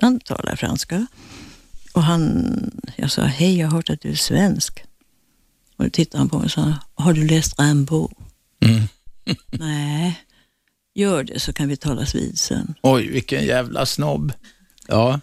[0.00, 1.06] han talade franska.
[1.92, 4.84] Och han, jag sa, hej jag har hört att du är svensk.
[5.76, 8.10] Och då tittade han på mig och sa, har du läst Rimbaud?
[8.60, 8.82] Mm.
[9.50, 10.20] Nej,
[10.94, 12.74] gör det så kan vi talas vid sen.
[12.82, 14.32] Oj, vilken jävla snobb.
[14.88, 15.20] Ja.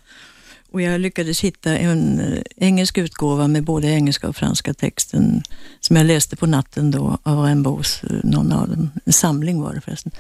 [0.72, 5.44] Och jag lyckades hitta en eh, engelsk utgåva med både engelska och franska texten
[5.80, 8.92] som jag läste på natten då av Rimbaus, eh, någon av dem.
[9.06, 10.12] En samling var det förresten.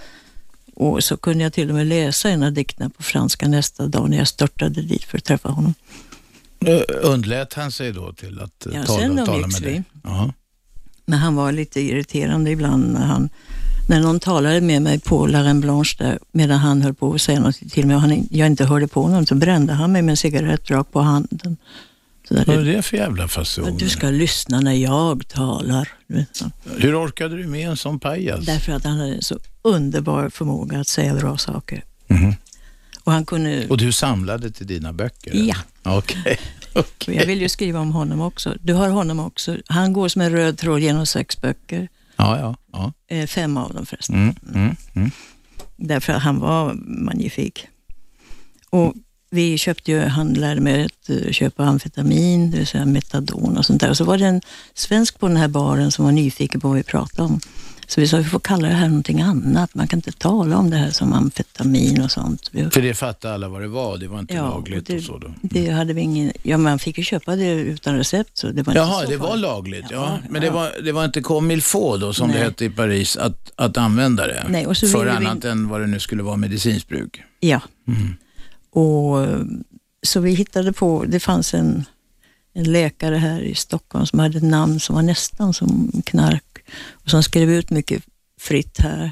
[0.75, 4.09] Och så kunde jag till och med läsa en av dikterna på franska nästa dag
[4.09, 5.73] när jag störtade dit för att träffa honom.
[6.65, 9.83] Eh, Undlät han sig då till att eh, Ja, tala, sen tala med dig?
[10.03, 10.33] Ja.
[11.05, 13.29] Men han var lite irriterande ibland när han
[13.89, 17.21] när någon talade med mig på La Reine Blanche där, medan han höll på att
[17.21, 20.01] säga något till mig och han, jag inte hörde på honom, så brände han mig
[20.01, 21.57] med en cigarett rakt på handen.
[22.27, 23.77] Så där, Vad är det för jävla fason?
[23.77, 25.89] du ska lyssna när jag talar.
[26.77, 28.45] Hur orkade du med en sån pajas?
[28.45, 31.83] Därför att han hade en så underbar förmåga att säga bra saker.
[32.07, 32.35] Mhm.
[33.03, 33.67] Och han kunde...
[33.67, 35.31] Och du samlade till dina böcker?
[35.33, 35.55] Ja.
[35.83, 35.83] eller?
[35.97, 36.39] Okej.
[36.73, 38.55] Och jag vill ju skriva om honom också.
[38.61, 39.57] Du har honom också.
[39.67, 41.87] Han går som en röd tråd genom sex böcker.
[42.15, 42.55] Ja, ja.
[42.71, 43.15] ja.
[43.15, 44.15] Eh, fem av dem förresten.
[44.15, 45.11] Mm, mm, mm.
[45.75, 47.67] Därför att han var magnifik.
[48.69, 48.93] Och
[49.29, 53.65] vi köpte ju, han lärde mig att eh, köpa amfetamin, det vill säga metadon och
[53.65, 53.89] sånt där.
[53.89, 54.41] Och så var det en
[54.73, 57.39] svensk på den här baren som var nyfiken på vad vi pratade om.
[57.93, 59.75] Så vi sa, vi får kalla det här någonting annat.
[59.75, 62.51] Man kan inte tala om det här som amfetamin och sånt.
[62.71, 65.03] För det fattade alla vad det var, det var inte Ja, lagligt och det- och
[65.03, 65.33] så då?
[65.41, 68.37] det hade vi ingen, ja man fick ju köpa det utan recept.
[68.37, 69.85] Så det var inte Jaha, så det var lagligt.
[69.89, 70.47] Ja, Ja, men ja.
[70.49, 71.55] Det, var, det var inte comme
[71.99, 72.43] då, som det Nej.
[72.43, 74.45] hette i Paris, att, att använda det?
[74.49, 77.21] Nej, och så för vi- annat än vad det nu skulle vara medicinskt bruk?
[77.39, 77.61] Ja.
[77.87, 78.15] Mm.
[78.71, 79.39] Och, eh,
[80.05, 81.85] så vi hittade på, det fanns en,
[82.53, 86.43] en läkare här i Stockholm som hade ett namn som var nästan som knark
[86.91, 88.03] och som skrev ut mycket
[88.39, 89.11] fritt här.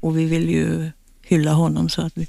[0.00, 0.90] Och vi ville ju
[1.22, 2.26] hylla honom så att vi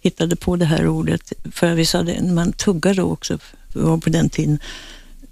[0.00, 1.32] hittade på det här ordet.
[1.52, 4.58] För vi sa det, man tuggar då också, för det var på den tiden,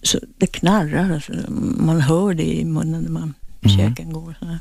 [0.03, 1.33] så det knarrar, alltså,
[1.79, 3.77] man hör det i munnen när man, Mhm.
[3.77, 4.35] käken går.
[4.41, 4.59] Så,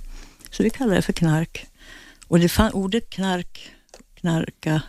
[0.52, 1.66] så vi kallar det för knark.
[2.28, 3.72] Och det fan, ordet knark,
[4.16, 4.82] knarka,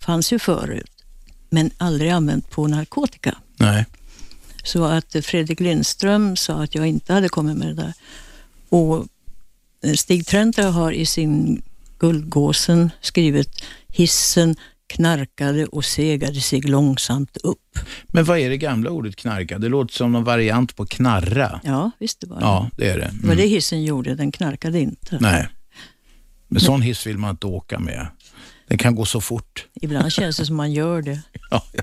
[0.00, 0.90] fanns ju förut,
[1.50, 3.38] men aldrig använt på narkotika.
[3.56, 3.86] Nej.
[4.64, 7.92] Så att Fredrik Lindström sa att jag inte hade kommit med det där.
[8.68, 9.06] Och
[9.96, 11.62] Stig Trenter har i sin
[11.98, 14.56] Guldgåsen skrivit hissen
[14.86, 17.78] knarkade och segade sig långsamt upp.
[18.06, 19.58] Men vad är det gamla ordet knarka?
[19.58, 21.60] Det låter som någon variant på knarra.
[21.64, 22.44] Ja, visst det var det.
[22.44, 23.10] Ja, det är det.
[23.20, 23.50] Det var det Mm.
[23.54, 25.18] hissen gjorde, den knarkade inte.
[25.20, 25.48] Nej.
[26.48, 28.06] Men sån hiss vill man inte åka med.
[28.68, 29.66] Den kan gå så fort.
[29.74, 31.20] Ibland känns det som man gör det.
[31.50, 31.82] Ja, ja.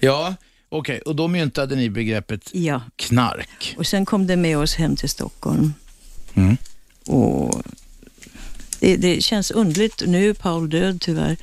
[0.00, 0.34] ja
[0.70, 1.00] okej.
[1.00, 3.74] Och då myntade ni begreppet Ja, knark.
[3.78, 5.74] och sen kom det med oss hem till Stockholm.
[6.34, 6.56] Mm.
[7.06, 7.62] Och
[8.80, 11.36] det, det känns underligt, nu är Paul död tyvärr,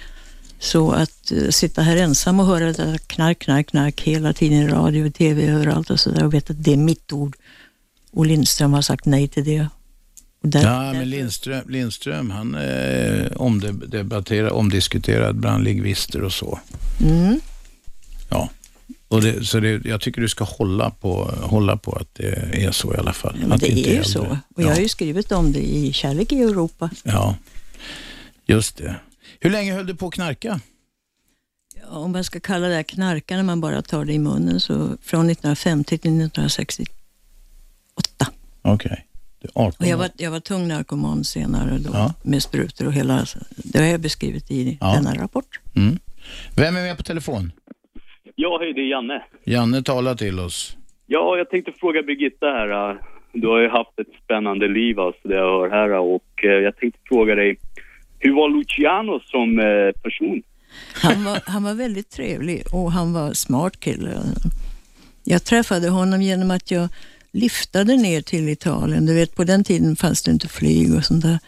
[0.60, 4.68] så att eh, sitta här ensam och höra det knark, knark, knark hela tiden i
[4.68, 7.36] radio, tv, överallt och sådär och veta att det är mitt ord.
[8.12, 9.68] Och Lindström har sagt nej till det.
[10.42, 16.60] Där, Ja, men Lindström, Lindström han är omdebatterad, omdiskuterad bland lingvister och så.
[17.02, 17.40] mm,
[18.30, 18.50] Ja.
[19.08, 22.72] Och det, så det, jag tycker du ska hålla på, hålla på att det är
[22.72, 23.38] så i alla fall.
[23.42, 24.22] ja, men det inte är ju så.
[24.22, 24.70] Och jag ja.
[24.74, 26.90] har ju skrivit om det i Kärlek i Europa.
[27.04, 27.36] ja,
[28.46, 28.96] just det.
[29.40, 30.60] Hur länge höll du på att knarka?
[31.90, 34.76] Om man ska kalla det här knarka när man bara tar det i munnen, så
[35.02, 36.92] från 1950 till 1968.
[38.62, 39.04] Okej.
[39.42, 42.14] Det är 18 Och jag var, jag var tung narkoman senare då, Ja.
[42.24, 44.94] med sprutor och hela, det har jag beskrivit i Ja.
[44.94, 45.60] denna rapport.
[45.76, 46.00] Mm.
[46.56, 47.52] Vem är med på telefon?
[48.40, 49.24] Ja, hej, det är Janne.
[49.44, 50.78] Janne talar till oss.
[51.06, 52.98] Ja, jag tänkte fråga Birgitta här.
[53.34, 55.92] Du har ju haft ett spännande liv, alltså, det jag hör här.
[55.92, 57.60] Och äh, jag tänkte fråga dig,
[58.20, 60.44] hur var Luciano som äh, person?
[60.94, 64.12] Han var, han var väldigt trevlig och han var smart kille.
[65.24, 66.90] Jag träffade honom genom att jag
[67.32, 69.06] liftade ner till Italien.
[69.06, 71.40] Du vet, på den tiden fanns det inte flyg och sånt där.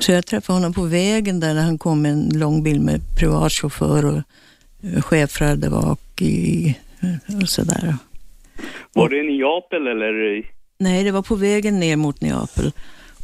[0.00, 3.00] Så jag träffade honom på vägen där när han kom med en lång bil med
[3.18, 4.22] privatchaufför och
[4.94, 7.96] eh, chefrar där bak i, eh, och sådär.
[8.92, 10.42] Var det i Neapel eller?
[10.78, 12.72] Nej, det var på vägen ner mot Neapel.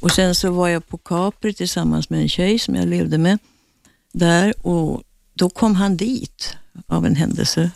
[0.01, 3.39] Och sen så var jag på Capri tillsammans med en tjej som jag levde med
[4.13, 5.03] där och
[5.35, 6.57] då kom han dit
[6.87, 7.71] av en händelse.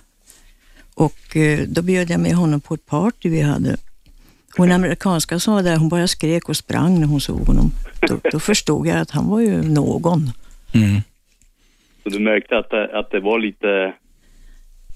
[0.95, 3.76] Och eh, då bjöd jag med honom på ett party vi hade.
[4.59, 7.72] Och en amerikanska som var där, hon bara skrek och sprang när hon såg honom.
[8.09, 10.30] Då, då förstod jag att han var ju någon.
[10.72, 11.01] Mm.
[12.07, 13.94] Så du märkte att det, att det var lite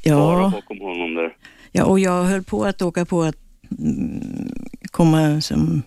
[0.05, 1.37] fara Ja, bakom honom där?
[1.73, 3.37] ja, och jag höll på att åka på att
[3.79, 4.55] mm,
[4.91, 5.83] komma som...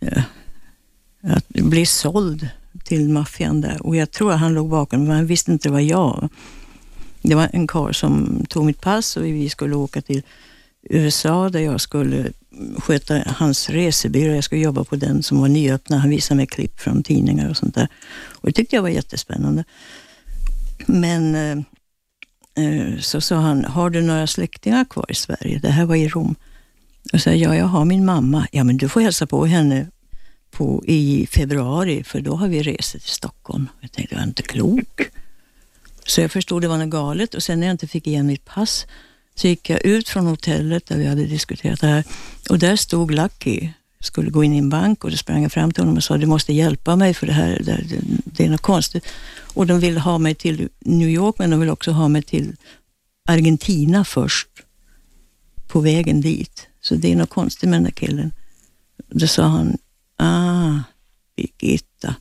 [0.00, 0.22] Ja,
[1.22, 2.48] att bli såld
[2.84, 3.86] till maffian där.
[3.86, 6.28] Och jag tror att han låg bakom, men han visste inte var jag.
[7.22, 10.22] Det var en karl som tog mitt pass och vi skulle åka till
[10.82, 12.32] USA där jag skulle
[12.78, 14.34] sköta hans resebyrå.
[14.34, 16.00] Jag skulle jobba på den som var nyöppnad.
[16.00, 17.88] Han visade mig klipp från tidningar och sånt där.
[18.26, 19.64] Och det tyckte jag var jättespännande.
[20.88, 21.58] Men eh,
[22.64, 25.58] eh, så sa han, har du några släktingar kvar i Sverige?
[25.58, 26.34] Det här var i Rom.
[27.12, 28.46] Och sa ja, jag har min mamma.
[28.52, 29.86] Ja, men du får hälsa på henne
[30.50, 33.68] på, i februari, för då har vi resor till Stockholm.
[33.80, 35.10] Jag tänkte, jag är inte klok.
[36.06, 38.44] Så jag förstod det var något galet och sen när jag inte fick igen mitt
[38.44, 38.86] pass
[39.34, 42.04] så gick jag ut från hotellet där vi hade diskuterat det här
[42.50, 43.70] och där stod Lucky,
[44.00, 46.16] skulle gå in i en bank och då sprang jag fram till honom och sa
[46.16, 49.06] du måste hjälpa mig för det här, det, det, det är något konstigt.
[49.54, 52.56] Och de ville ha mig till New York men de ville också ha mig till
[53.28, 54.48] Argentina först
[55.66, 56.68] på vägen dit.
[56.80, 58.32] Så det är något konstigt med den där killen.
[59.08, 59.78] Då sa han,
[60.16, 60.78] ah,
[61.36, 62.14] Birgitta.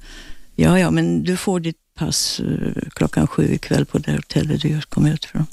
[0.56, 4.68] Ja, ja, men du får ditt pass eh, klockan sju ikväll på det hotellet du
[4.68, 5.46] just kom ut från.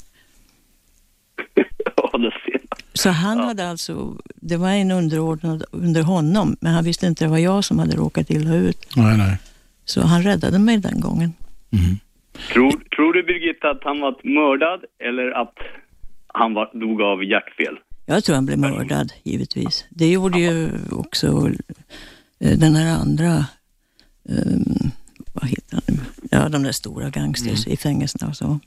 [1.95, 2.84] Ja, det ser jag.
[2.95, 7.29] Så han hade alltså, det var en underordnad under honom, men han visste inte det
[7.29, 8.95] var jag som hade råkat illa ut.
[8.95, 9.37] Nej, nej.
[9.85, 11.33] Så han räddade mig den gången.
[12.53, 15.55] Tror, tror du Birgitta att han var mördad eller att
[16.27, 17.79] han var, dog av hjärtfel?
[18.05, 19.85] Jag tror han blev mördad, givetvis.
[19.89, 21.51] Det gjorde ju också
[22.39, 23.45] eh, den här andra,
[24.23, 24.91] um,
[25.33, 26.01] vad heter han nu?
[26.31, 28.59] Ja, de där stora gangsters i fängelserna och så.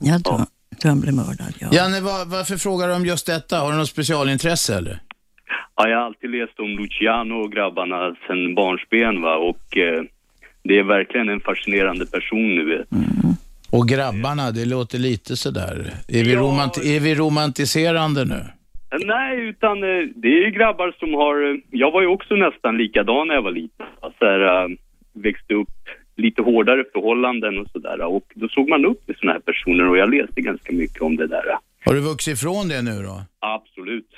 [0.00, 0.46] Jag tror, jag
[0.80, 1.68] tror han blev mördad, ja.
[1.72, 3.56] Janne, var, varför frågar du om just detta?
[3.58, 4.98] Har du något specialintresse eller?
[5.76, 10.02] Ja, jag har alltid läst om Luciano och grabbarna sedan barnsben va och eh,
[10.64, 12.88] det är verkligen en fascinerande person nu vet.
[13.70, 15.90] Och grabbarna, det låter lite sådär.
[16.08, 16.40] Är vi, Ja.
[16.40, 18.40] romant- är vi romantiserande nu?
[19.04, 22.76] Nej, utan eh, det är ju grabbar som har, eh, jag var ju också nästan
[22.78, 23.86] likadan när jag var liten.
[24.18, 24.68] Så här, eh,
[25.12, 25.68] växte upp
[26.18, 29.98] lite hårdare förhållanden och sådär och då såg man upp till sådana här personer och
[29.98, 31.44] jag läste ganska mycket om det där.
[31.84, 33.22] Har du vuxit ifrån det nu då?
[33.38, 34.10] Absolut.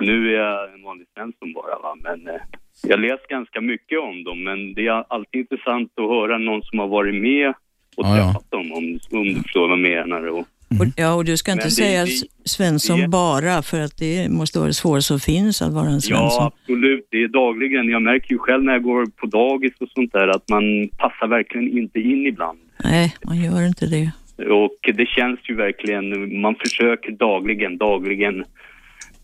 [0.00, 2.40] Nu är jag en vanlig svensson bara va, men eh,
[2.82, 6.78] jag läst ganska mycket om dem men det är alltid intressant att höra någon som
[6.78, 7.48] har varit med
[7.96, 8.24] och Ja, ja.
[8.24, 10.26] träffat dem om, om du förstår vad jag menar.
[10.28, 12.10] Och, Och, ja, och du ska inte det- säga det-
[12.44, 16.00] Svensson det- bara, för att det måste vara det svåraste som finns att vara en
[16.00, 16.28] Svensson.
[16.40, 17.08] Ja, absolut.
[17.10, 17.88] Det är dagligen.
[17.88, 21.26] Jag märker ju själv när jag går på dagis och sånt där att man passar
[21.28, 22.58] verkligen inte in ibland.
[22.84, 24.10] Nej, man gör inte det.
[24.50, 28.44] Och det känns ju verkligen, man försöker dagligen, dagligen.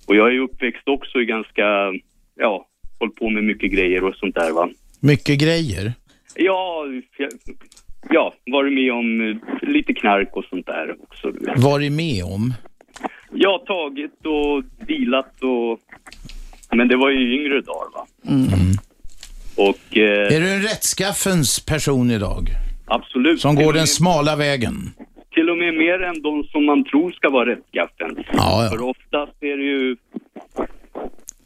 [0.06, 1.64] Och jag är ju uppväxt också i ganska,
[2.38, 2.66] ja,
[2.98, 4.68] hållit på med mycket grejer och sånt där va.
[5.00, 5.92] Mycket grejer.
[6.34, 6.84] Ja,
[8.12, 11.32] ja, varit med om eh, lite knark och sånt där också.
[11.56, 12.54] Varit med om?
[13.30, 15.80] Har tagit och dealat och,
[16.76, 18.06] men det var ju yngre dagar va.
[19.56, 22.48] Och eh, Är du en rättskaffens person idag?
[22.86, 23.40] absolut.
[23.40, 24.74] Som går och den med- smala vägen?
[25.34, 28.18] Till och med mer än de som man tror ska vara rättskaffens.
[28.32, 28.70] Ja, ja.
[28.70, 29.96] För oftast är det ju...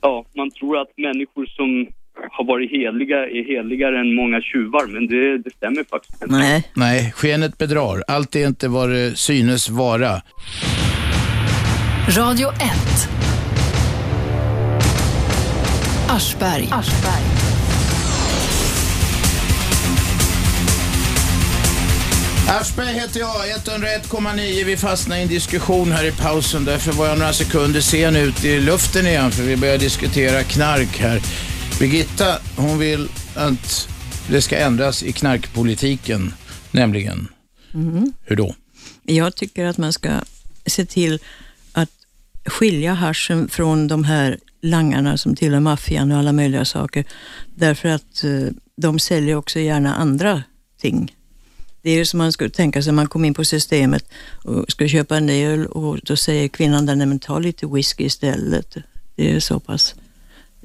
[0.00, 1.86] Ja, man tror att människor som
[2.30, 6.34] har varit heliga är heligare än många tjuvar, men det, det stämmer faktiskt inte.
[6.34, 6.70] Nej.
[6.74, 8.02] Nej, skenet bedrar.
[8.08, 10.22] Allt är inte vad det synes vara.
[12.18, 12.56] Radio 1.
[16.08, 16.68] Aschberg.
[22.48, 24.64] Aschberg heter jag, 101,9.
[24.64, 26.64] Vi fastnade i en diskussion här i pausen.
[26.64, 30.98] Därför var jag några sekunder sen ut i luften igen för vi började diskutera knark
[30.98, 31.20] här.
[31.78, 33.88] Birgitta, hon vill att
[34.28, 36.32] det ska ändras i knarkpolitiken,
[36.70, 37.28] nämligen.
[38.24, 38.54] Hur då?
[39.02, 40.10] Jag tycker att man ska
[40.66, 41.18] se till
[41.72, 41.90] att
[42.44, 47.04] skilja haschen från de här langarna som tillhör maffian och alla möjliga saker.
[47.54, 50.42] Därför att eh, de säljer också gärna andra
[50.80, 51.16] ting.
[51.82, 54.08] Det är som man skulle tänka sig, man kom in på systemet
[54.44, 58.04] och ska köpa en öl och då säger kvinnan där, nej men ta lite whisky
[58.04, 58.76] istället.
[59.14, 59.94] Det är så pass.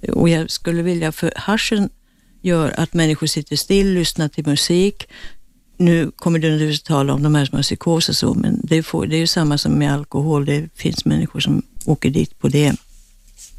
[0.10, 1.90] Och jag skulle vilja, för haschen
[2.42, 5.08] gör att människor sitter still, lyssnar till musik.
[5.78, 8.84] Nu kommer du naturligtvis tala om de här som har psykos och så, men det,
[8.84, 10.46] får, det är ju samma som med alkohol.
[10.46, 12.76] Det finns människor som åker dit på det.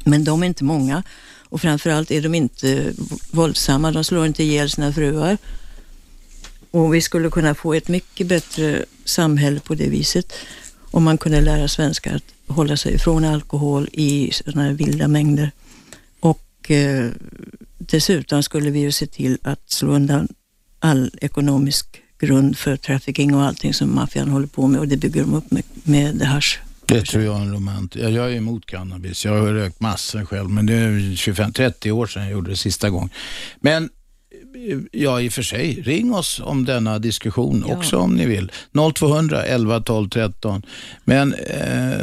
[0.03, 1.03] Men de är inte många
[1.49, 2.93] och framförallt är de inte
[3.31, 3.91] våldsamma.
[3.91, 5.37] De slår inte ihjäl sina fruar.
[6.71, 10.33] Och vi skulle kunna få ett mycket bättre samhälle på det viset
[10.93, 15.51] om man kunde lära svenskar att hålla sig ifrån alkohol i sådana här vilda mängder.
[16.63, 17.11] Och eh,
[17.77, 20.27] dessutom skulle vi ju se till att slå undan
[20.79, 25.21] all ekonomisk grund för trafficking och allting som maffian håller på med och det bygger
[25.21, 26.59] de upp med, med hasch.
[26.85, 27.95] Det tror jag är en romant.
[27.95, 29.25] Jag är emot cannabis.
[29.25, 32.89] Jag har rökt massor själv, men det är 25-30 år sedan jag gjorde det sista
[32.89, 33.09] gången.
[33.59, 33.89] Men
[34.91, 37.77] ja, i och för sig, ring oss om denna diskussion Ja.
[37.77, 38.51] också om ni vill.
[38.95, 40.65] 0200 11 12 13.
[41.03, 41.97] Men eh,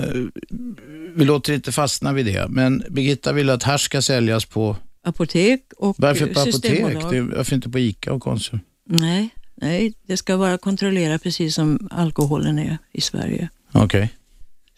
[1.15, 2.47] vi låter inte fastna vid det.
[2.49, 4.77] Men Birgitta vill att hasch ska säljas på...
[5.05, 7.11] Apotek och Varför på apotek?
[7.11, 8.61] Det, varför inte på ICA och Konsum?
[8.89, 13.49] Nej, nej, det ska vara kontrollerat precis som alkoholen är i Sverige.
[13.73, 14.11] Okej.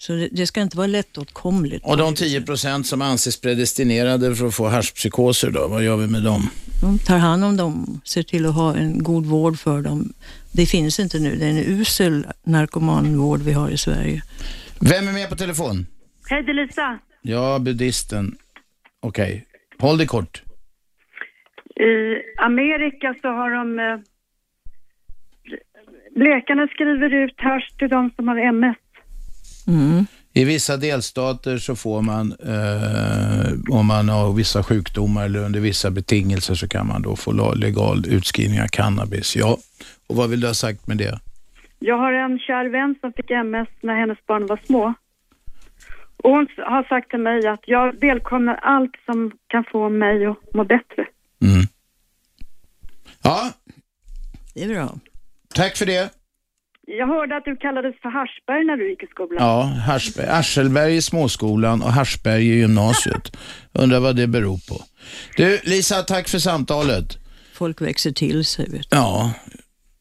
[0.03, 1.85] Så det, det ska inte vara lättåtkomligt.
[1.87, 6.07] Och de 10 procent som anses predestinerade för att få haschpsykoser då, vad gör vi
[6.07, 6.43] med dem?
[6.81, 10.13] De tar hand om dem, ser till att ha en god vård för dem.
[10.53, 11.37] Det finns inte nu.
[11.37, 14.23] Det är en usel narkomanvård vi har i Sverige.
[14.81, 15.87] Vem är med på telefon?
[16.31, 16.99] Hej, det är Lisa.
[17.23, 18.37] Ja, buddhisten.
[19.01, 19.47] Okej,
[19.79, 20.43] håll det kort.
[21.77, 21.93] I
[22.39, 23.79] Amerika så har de...
[23.79, 23.99] Eh,
[26.17, 28.77] läkarna skriver ut hasch till de som har MS.
[29.73, 30.07] Mm.
[30.35, 35.91] I vissa delstater så får man, eh, om man har vissa sjukdomar eller under vissa
[35.91, 39.37] betingelser så kan man då få legal utskrivning av cannabis.
[39.37, 39.57] Ja,
[40.07, 41.19] och vad vill du ha sagt med det?
[41.79, 44.95] Jag har en kär vän som fick MS när hennes barn var små.
[46.17, 50.55] Och hon har sagt till mig att jag välkomnar allt som kan få mig att
[50.55, 51.07] må bättre.
[51.43, 51.67] Mm.
[53.23, 53.53] Ja,
[54.55, 54.95] Det är bra.
[55.55, 56.11] tack för det.
[56.87, 59.37] Jag hörde att du kallades för Haschberg när du gick i skolan.
[59.47, 63.37] Ja, Haschberg, Aschelberg i småskolan och Haschberg i gymnasiet.
[63.73, 64.85] Undrar vad det beror på.
[65.37, 67.19] Du, Lisa, tack för samtalet.
[67.55, 68.69] Folk växer till sig.
[68.71, 68.97] Vet du.
[68.97, 69.33] Ja,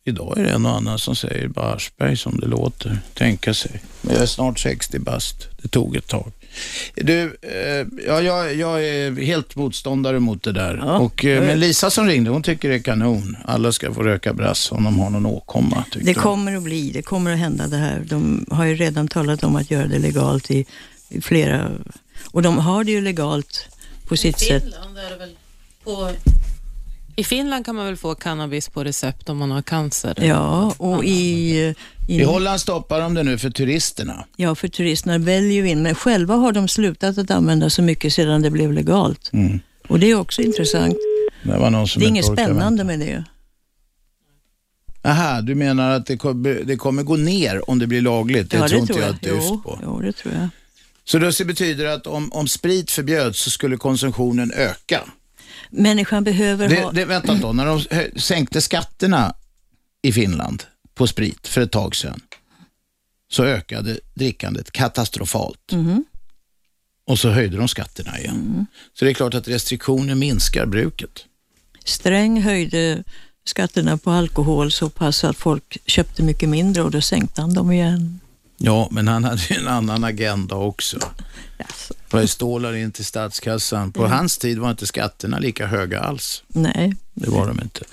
[0.03, 2.97] idag är det en och annan som säger bara Aschberg som det låter.
[3.13, 3.81] Tänka sig.
[4.01, 5.49] Men jag är snart 60 bast.
[5.61, 6.31] Det tog ett tag.
[6.95, 10.77] Du, eh, ja, jag, jag är helt motståndare mot det där.
[10.81, 13.37] Ja, och, eh, men Lisa som ringde, hon tycker det är kanon.
[13.45, 15.83] Alla ska få röka brass om de har någon åkomma.
[15.93, 16.23] Det hon.
[16.23, 18.03] kommer att bli, det kommer att hända det här.
[18.05, 20.65] De har ju redan talat om att göra det legalt i,
[21.09, 21.71] i flera...
[22.25, 23.65] Och de har det ju legalt
[24.07, 24.63] på sitt sätt.
[24.63, 25.35] Finland är det väl
[25.83, 26.11] på...
[27.15, 30.15] I Finland kan man väl få cannabis på recept om man har cancer?
[30.21, 31.75] Ja, och i...
[32.07, 34.25] i I Holland stoppar de det nu för turisterna.
[34.35, 38.13] Ja, för turisterna väljer ju in, men själva har de slutat att använda så mycket
[38.13, 39.29] sedan det blev legalt.
[39.33, 39.59] Mm.
[39.87, 40.95] Och det är också intressant.
[41.43, 43.23] Det var någon som Det är inte inget spännande med det.
[45.03, 48.51] Aha, du menar att det kommer, det kommer gå ner om det blir lagligt?
[48.51, 49.15] Det ja, tror det inte tror jag jag.
[49.15, 49.79] ett dyft Jo, på.
[49.83, 50.47] jo, det tror jag.
[51.03, 55.01] Så det betyder att om, om sprit förbjöds så skulle konsumtionen öka?
[55.71, 56.91] Människan behöver Det, ha...
[56.91, 57.81] det, vänta då, när de
[58.19, 59.35] sänkte skatterna
[60.01, 60.63] i Finland
[60.93, 62.21] på sprit för ett tag sedan
[63.31, 65.71] så ökade drickandet katastrofalt.
[65.71, 66.05] Mhm.
[67.07, 68.35] Och så höjde de skatterna igen.
[68.35, 68.65] Mm.
[68.93, 71.25] Så det är klart att restriktioner minskar bruket.
[71.85, 73.03] Sträng höjde
[73.45, 77.71] skatterna på alkohol så pass att folk köpte mycket mindre och då sänkte han dem
[77.71, 78.19] igen.
[78.63, 80.99] Ja, men han hade ju en annan agenda också.
[82.13, 83.91] Är stålar in till statskassan?
[83.91, 86.43] På hans tid var inte skatterna lika höga alls.
[86.47, 87.83] Nej, Det var de inte.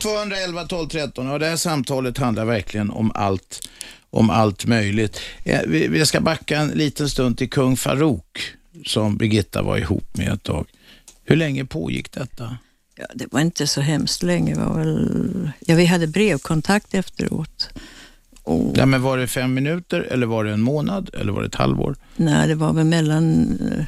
[0.00, 1.26] 0211 12 13.
[1.26, 3.68] Ja, det här samtalet handlar verkligen om allt,
[4.10, 5.20] om allt möjligt.
[5.44, 8.38] Eh, Vi, ska backa en liten stund till kung Farouk
[8.86, 10.66] som Birgitta var ihop med ett tag.
[11.24, 12.56] Hur länge pågick detta?
[12.96, 14.54] ja, det var inte så hemskt länge.
[14.54, 15.50] Var väl...
[15.60, 17.68] ja, vi hade brevkontakt efteråt.
[18.42, 21.46] Och, Ja, men var det fem minuter eller var det en månad eller var det
[21.46, 21.96] ett halvår?
[22.16, 23.84] nej, det var väl mellan eh,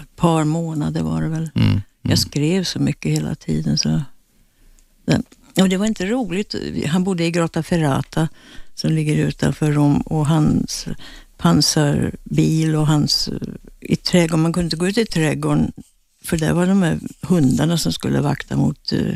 [0.00, 1.50] ett par månader var det väl.
[1.54, 1.80] Mm.
[2.02, 3.78] Jag skrev så mycket hela tiden.
[3.78, 4.02] Så.
[5.06, 5.22] Den-
[5.60, 6.54] Och det var inte roligt.
[6.88, 8.28] Han bodde i Grotta Ferrata
[8.74, 10.86] som ligger utanför Rom och hans
[11.36, 13.34] pansarbil och hans eh,
[13.80, 14.42] i trädgården.
[14.42, 15.72] Man kunde inte gå ut i trädgården
[16.24, 19.14] för där var de här hundarna som skulle vakta mot eh,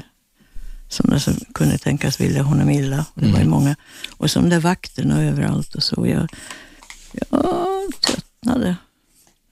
[0.89, 3.05] sådana som kunde tänkas vilja honom illa.
[3.14, 3.77] Det var ju många.
[4.19, 6.07] Och de där vakterna överallt och så.
[6.07, 6.29] Jag,
[7.12, 8.77] jag tröttnade.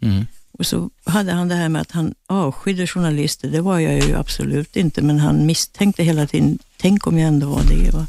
[0.02, 0.26] Mm.
[0.52, 3.48] Och så hade han det här med att han avskydde journalister.
[3.48, 7.46] Det var jag ju absolut inte, men han misstänkte hela tiden, tänk om jag ändå
[7.48, 7.90] var det.
[7.90, 8.06] Va?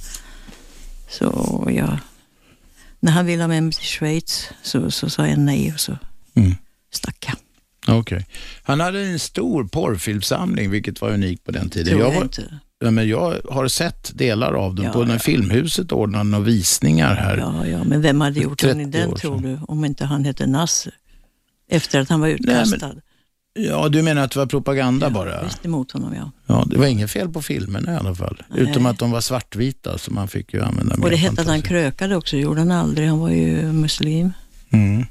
[1.10, 1.98] Så jag,
[3.00, 5.98] när han ville ha med mig till Schweiz så, så sa jag nej och så
[6.36, 6.56] Mm.
[6.94, 7.36] stack jag.
[7.98, 8.26] Okej.
[8.64, 11.88] Han hade en stor porrfilmsamling, vilket var unikt på den tiden.
[11.94, 12.60] Tror jag var, inte.
[12.80, 15.20] Ja, men jag har sett delar av den Ja, på ja.
[15.20, 17.38] Filmhuset ordnade några visningar här.
[17.38, 19.60] Ja, ja, men vem hade gjort 30 honom i den tror du?
[19.68, 20.94] Om inte han hette Nasser.
[21.70, 22.92] Efter att han var utkastad.
[23.60, 25.44] Ja, du menar att det var propaganda bara?
[25.44, 26.32] Visst emot honom, ja.
[26.46, 28.44] Ja, det var inget fel på filmerna i alla fall.
[28.50, 28.60] Nej.
[28.62, 31.62] Utom att de var svartvita, så man fick ju använda Och det hette att han
[31.62, 33.08] krökade också, gjorde han aldrig.
[33.08, 34.34] Han var ju muslim.
[34.70, 35.06] Mm.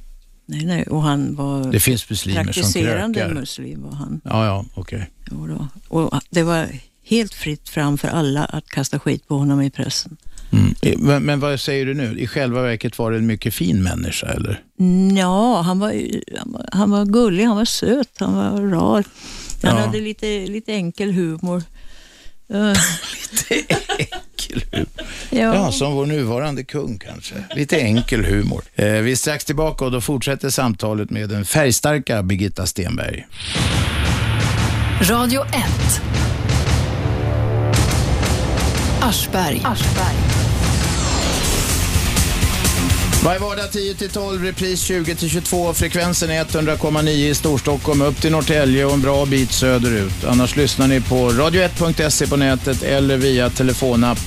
[0.47, 0.83] Nej, nej.
[0.83, 3.35] Och han var Det finns muslimer som krökar.
[3.35, 4.21] muslim var han.
[4.25, 5.11] Ja, ja, okej.
[5.31, 5.69] Då.
[5.89, 6.69] Och det var
[7.07, 10.17] helt fritt fram för alla att kasta skit på honom i pressen.
[10.53, 10.75] Mm.
[10.99, 12.19] Men, men vad säger du nu?
[12.19, 14.63] I själva verket var det en mycket fin människa, eller?
[15.19, 15.93] Ja, han var,
[16.39, 19.05] han var, han var gullig, han var söt, han var rar.
[19.63, 19.87] Han Ja.
[19.87, 21.63] hade lite, lite enkel humor.
[22.55, 22.73] Uh,
[23.99, 24.87] Enkel humor.
[25.31, 25.55] ja.
[25.55, 27.35] Ja, som vår nuvarande kung kanske.
[27.55, 28.63] Lite enkel humor.
[28.75, 33.27] Eh, vi är strax tillbaka och då fortsätter samtalet med den färgstarka Birgitta Stenberg.
[35.03, 35.53] Radio 1.
[39.07, 39.63] Aschberg.
[43.25, 45.73] Varje vardag 10-12, repris 20-22.
[45.73, 50.25] Frekvensen är 100,9 i Storstockholm, upp till Norrtälje och en bra bit söderut.
[50.25, 54.19] Annars lyssnar ni på radio1.se på nätet eller via telefonapp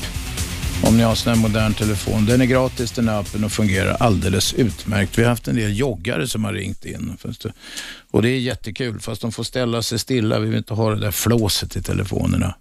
[0.84, 2.26] om ni har sån här modern telefon.
[2.26, 5.18] Den är gratis, den är öppen och fungerar alldeles utmärkt.
[5.18, 7.18] Vi har haft en del joggare som har ringt in.
[8.12, 10.40] Och det är jättekul, fast de får ställa sig stilla.
[10.40, 12.56] Vi vill inte ha det där flåset i telefonerna.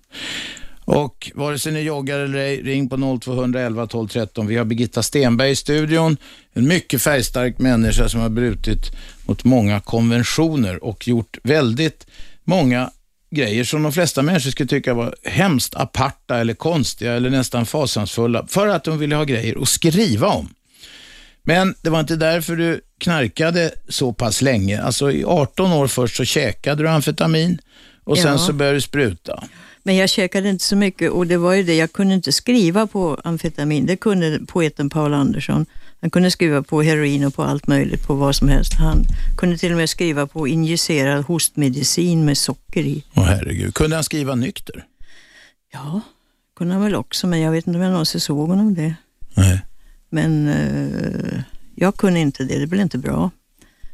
[0.91, 4.47] Och vare sig ni joggar eller ej, ring på 0211 12 13.
[4.47, 6.17] Vi har Birgitta Stenberg i studion.
[6.53, 8.91] En mycket färgstark människa som har brutit
[9.27, 12.07] mot många konventioner och gjort väldigt
[12.45, 12.91] många
[13.31, 18.47] grejer som de flesta människor skulle tycka var hemskt aparta eller konstiga eller nästan fasansfulla
[18.47, 20.49] för att de ville ha grejer att skriva om.
[21.43, 24.83] Men det var inte därför du knarkade så pass länge.
[24.83, 27.59] Alltså i 18 år först så käkade du amfetamin
[28.05, 28.39] och sen Ja.
[28.39, 29.45] så började du spruta.
[29.89, 32.87] Men jag käkade inte så mycket och det var ju det, jag kunde inte skriva
[32.87, 33.87] på amfetamin.
[33.87, 35.67] Det kunde poeten Paul Andersson.
[36.01, 38.75] Han kunde skriva på heroin och på allt möjligt, på vad som helst.
[38.75, 39.05] Han
[39.37, 43.05] kunde till och med skriva på injicerad hostmedicin med socker i.
[43.15, 44.85] Åh herregud, kunde han skriva nykter?
[45.73, 46.01] Ja,
[46.57, 48.95] kunde han väl också, men jag vet inte om jag någonsin såg honom det.
[49.35, 49.61] Nej.
[50.11, 51.41] Men eh,
[51.75, 53.31] jag kunde inte det, det blev inte bra.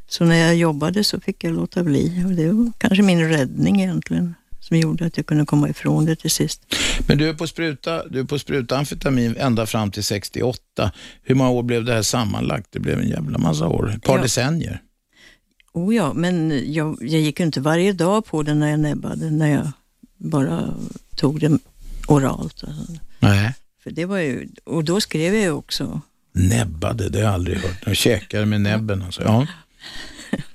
[0.09, 3.81] Så när jag jobbade så fick jag låta bli och det var kanske min räddning
[3.81, 4.35] egentligen
[4.65, 6.75] som gjorde att jag kunde komma ifrån det till sist.
[7.07, 10.93] Men du är på spruta, du är på spruta amfetamin ända fram till 68.
[11.23, 12.67] Hur många år blev det här sammanlagt?
[12.71, 14.23] Det blev en jävla massa år, ett par Ja.
[14.23, 14.83] decennier.
[15.73, 19.51] Oh ja, men jag, jag gick inte varje dag på det när jag näbbade, när
[19.51, 19.71] jag
[20.17, 20.75] bara
[21.17, 21.59] tog det
[22.09, 22.65] oralt.
[22.65, 22.93] Alltså.
[23.21, 23.55] Nej.
[23.83, 26.01] För det var ju, och då skrev jag också,
[26.37, 27.83] Näbbade, det har jag aldrig hört.
[27.87, 29.23] Jag käkade med näbben alltså.
[29.23, 29.47] Ja.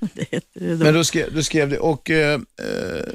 [0.14, 0.84] det heter det då.
[0.84, 3.14] Men då skrev, du skrev det och eh, eh,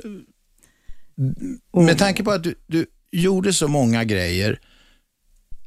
[1.74, 4.59] med tanke på att du, du gjorde så många grejer,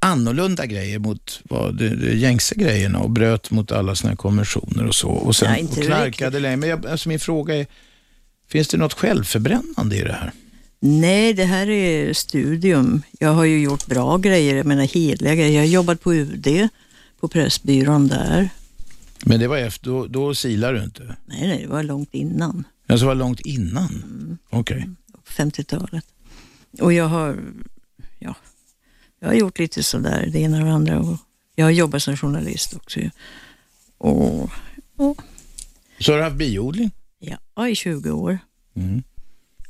[0.00, 4.94] annorlunda grejer mot vad det, det gängse grejerna och bröt mot alla här konventioner och
[4.94, 5.08] så.
[5.08, 6.56] Och sen Ja, och knarkade länge.
[6.56, 7.66] Men jag, alltså min fråga är,
[8.48, 10.32] finns det något självförbrännande i det här?
[10.80, 13.02] Nej, det här är studium.
[13.18, 15.52] Jag har ju gjort bra grejer, jag menar hedliga grejer.
[15.52, 16.68] Jag har jobbat på UD,
[17.20, 18.50] på Pressbyrån där.
[19.24, 21.16] Men det var efter, då, då silar du inte?
[21.26, 24.02] Nej, nej, det var långt innan, Alltså var långt innan?
[24.04, 24.38] Mm.
[24.50, 24.88] Okej.
[25.06, 25.07] på
[25.38, 26.04] 50-talet.
[26.80, 27.38] Och jag har,
[28.18, 28.34] ja,
[29.20, 31.00] jag har gjort lite sådär, det ena och det andra.
[31.00, 31.16] Och
[31.54, 33.00] jag har jobbat som journalist också.
[33.98, 34.42] Och,
[34.96, 35.22] och
[36.00, 36.90] Så har du haft biodling?
[37.54, 38.38] ja, i 20 år.
[38.76, 39.02] Mm.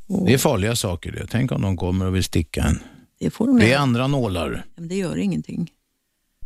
[0.07, 1.27] Och Det är farliga saker det.
[1.29, 2.79] Tänk om de kommer och vill sticka en.
[3.19, 3.79] det får de Det är göra.
[3.79, 4.65] andra nålar.
[4.75, 5.71] Men det gör ingenting.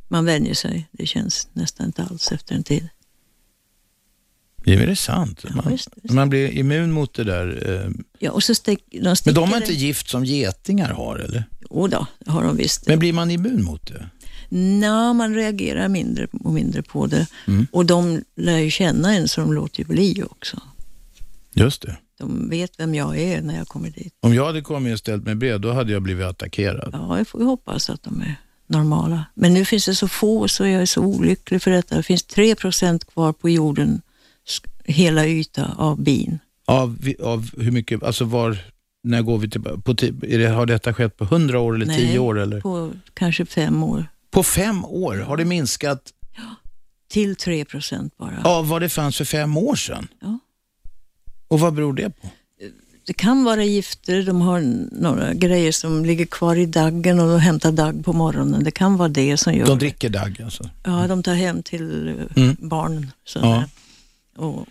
[0.07, 0.87] Man vänjer sig.
[0.91, 2.89] Det känns nästan inte alls efter en tid.
[4.65, 5.43] Ja, men det är sant.
[5.55, 6.13] Man, visst, visst.
[6.13, 7.71] man blir immun mot det där.
[7.85, 11.43] eh, Ja, och så stick, de Men de har inte gift som getingar har, eller?
[11.71, 12.87] Jo då, har de visst.
[12.87, 14.09] Men blir man immun mot det?
[14.49, 17.27] Nej, man reagerar mindre och mindre på det.
[17.47, 17.67] Mm.
[17.71, 20.61] Och de lär ju känna en så de låter ju bli också.
[21.53, 21.97] Just det.
[22.19, 24.13] De vet vem jag är när jag kommer dit.
[24.19, 26.89] Om jag hade kommit och ställt mig bred, då hade jag blivit attackerad.
[26.93, 28.35] Ja, jag får ju hoppas att de är
[28.67, 29.25] normala.
[29.33, 31.95] Men nu finns det så få så jag är så olycklig för detta.
[31.97, 34.01] Det finns 3 procent kvar på jorden
[34.83, 36.39] hela yta av bin.
[36.65, 38.57] Av, av hur mycket, alltså var,
[39.03, 39.77] när går vi tillbaka?
[39.81, 42.39] På, det, har detta skett på 100 år eller 10 år?
[42.39, 42.61] Eller?
[42.61, 44.05] På, på kanske fem år.
[44.43, 46.01] fem år har det minskat
[47.09, 48.41] Till 3 procent bara.
[48.43, 50.07] av vad det fanns för fem år sedan?
[50.21, 50.39] Ja.
[51.47, 52.29] Och vad beror det på?
[53.05, 54.61] Det kan vara gifter, de har
[55.01, 58.63] några grejer som ligger kvar i daggen och de hämtar dagg på morgonen.
[58.63, 60.69] Det kan vara det som gör De dricker dagg alltså?
[60.83, 62.55] Ja, de tar hem till eh, Mm.
[62.59, 63.11] barn.
[63.25, 63.63] Så Ja.
[64.35, 64.65] Och,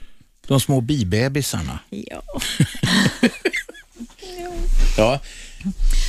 [0.46, 1.78] De små bibebisarna?
[1.90, 2.22] ja.
[4.96, 5.20] Ja.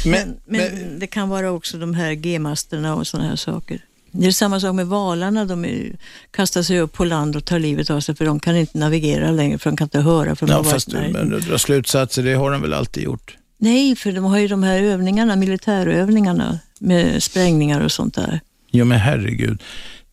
[0.05, 3.80] Men, men, det kan vara också de här G-masterna och sådana här saker.
[4.11, 5.45] Det är samma sak med valarna.
[5.45, 5.95] De är,
[6.31, 9.31] kastar sig upp på land och tar livet av sig för de kan inte navigera
[9.31, 10.35] längre för de kan inte höra.
[10.35, 13.38] För de Ja, fast men, dra slutsatser, det har de väl alltid gjort?
[13.57, 18.39] Nej, för de har ju de här övningarna, militärövningarna med sprängningar och sånt där.
[18.71, 19.61] Jo men herregud.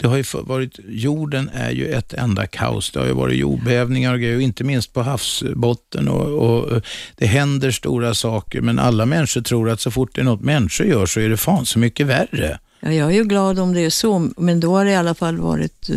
[0.00, 2.90] Det har ju varit, jorden är ju ett enda kaos.
[2.90, 6.08] Det har ju varit jordbävningar och grejer, inte minst på havsbotten.
[6.08, 6.82] Och, och,
[7.16, 10.86] det händer stora saker, men alla människor tror att så fort det är något människor
[10.86, 12.58] gör så är det fan så mycket värre.
[12.80, 15.14] Ja, jag är ju glad om det är så, men då har det i alla
[15.14, 15.90] fall varit...
[15.90, 15.96] eh,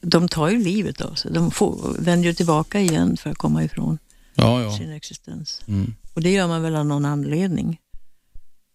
[0.00, 1.32] de tar ju livet av sig.
[1.32, 3.98] De får, vänder ju tillbaka igen för att komma ifrån
[4.34, 4.76] Ja, ja.
[4.76, 5.60] sin existens.
[5.68, 5.94] Mm.
[6.14, 7.78] Och det gör man väl av någon anledning.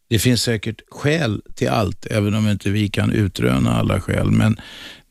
[0.07, 4.31] Det finns säkert skäl till allt, även om inte vi kan utröna alla skäl.
[4.31, 4.59] Men,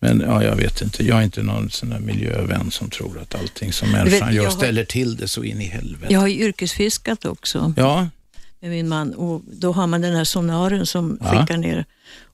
[0.01, 3.35] men ja, jag vet inte, jag är inte någon sån där miljövän som tror att
[3.35, 6.12] allting som vet, människan gör jag har- ställer till det så in i helvete.
[6.12, 8.09] Jag har ju yrkesfiskat också Ja,
[8.60, 11.27] med min man och då har man den här sonaren som Ja.
[11.40, 11.85] skickar ner.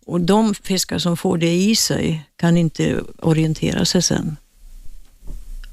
[0.06, 4.36] Och de fiskar som får det i sig kan inte orientera sig sen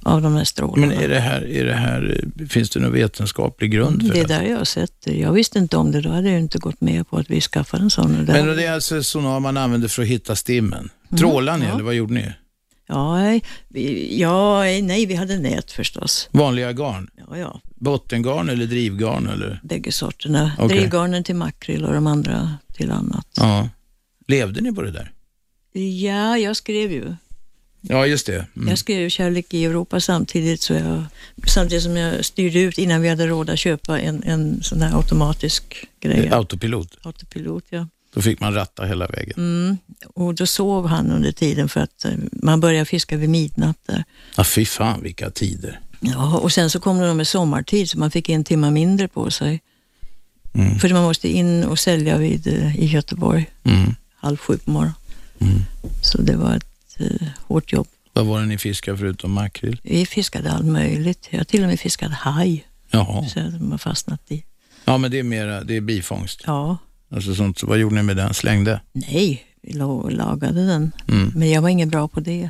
[0.06, 0.88] av de här strålarna.
[0.88, 4.28] men är det här, är det här, finns det någon vetenskaplig grund för det är
[4.28, 4.34] det?
[4.34, 5.18] där jag har sett det.
[5.18, 7.84] Jag visste inte om det, då hade jag inte gått med på att vi skaffade
[7.84, 8.12] en sån.
[8.12, 10.90] Men det är alltså sonar man använder för att hitta stimmen?
[11.18, 11.74] Trålar ni ja.
[11.74, 12.32] eller vad gjorde ni?
[12.88, 16.30] Ja, vi, ja, nej, vi hade nät förstås.
[16.32, 17.10] Vanliga garn?
[17.28, 19.28] Ja, ja, Bottengarn eller drivgarn?
[19.28, 19.60] Eller?
[19.64, 20.52] bägge sorterna.
[20.60, 20.78] Okej.
[20.78, 23.28] Drivgarnen till makrill och de andra till annat.
[23.36, 23.70] Ja.
[24.28, 25.12] Levde ni på det där?
[25.82, 27.16] Ja, jag skrev ju.
[27.90, 28.46] Ja, just det.
[28.56, 28.68] Mm.
[28.68, 31.04] Jag skrev Kärlek i Europa samtidigt, så jag,
[31.48, 34.96] samtidigt som jag styrde ut innan vi hade råd att köpa en, en sån här
[34.98, 36.30] automatisk grej.
[36.30, 36.98] Autopilot.
[37.04, 37.88] Autopilot, ja.
[38.14, 39.34] Då fick man ratta hela vägen.
[39.38, 39.78] Mm.
[40.16, 44.04] Och då sov han under tiden för att eh, man började fiska vid midnatt där.
[44.38, 45.80] Ja, fy fan vilka tider.
[46.00, 49.32] Ja, och sen så kom de med sommartid så man fick en timme mindre på
[49.32, 49.62] sig.
[50.54, 50.80] Mm.
[50.80, 53.96] För man måste in och sälja vid, eh, i Göteborg Mm.
[54.16, 54.94] halv sju på morgonen.
[55.40, 55.60] Mm.
[56.02, 56.75] Så det var ett eh,
[57.48, 57.88] hårt jobb.
[58.14, 59.80] Vad var det ni fiskade förutom makrill?
[59.84, 61.28] Vi fiskade allt möjligt.
[61.30, 62.68] Jag har till och med fiskat haj.
[62.92, 63.26] Jaha.
[63.30, 64.44] Så de har fastnat i.
[64.86, 66.42] Ja, men det är mera, det är bifångst.
[66.46, 66.78] Ja,
[67.10, 68.34] Alltså sånt, vad gjorde ni med den?
[68.34, 68.82] Slängde?
[68.92, 70.92] nej, vi la- lagade den.
[71.08, 71.32] Mm.
[71.36, 72.50] Men jag var ingen bra på det.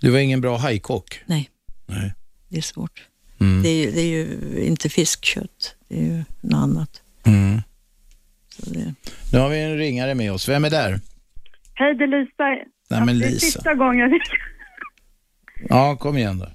[0.00, 1.20] Du var ingen bra hajkock?
[1.26, 1.50] Nej.
[1.86, 2.14] Nej.
[2.48, 3.02] Det är svårt.
[3.40, 3.62] Mm.
[3.62, 5.74] Det, är ju, det är ju inte fiskkött.
[5.88, 7.00] Det är ju något annat.
[7.24, 7.62] Mm.
[8.58, 8.94] Det,
[9.32, 10.48] Nu har vi en ringare med oss.
[10.48, 11.00] Vem är där?
[11.78, 12.44] Hej, det är Lisa.
[12.90, 13.46] Nej, men det är Lisa.
[13.46, 14.20] sista gången.
[15.68, 16.46] Ja, kom igen då.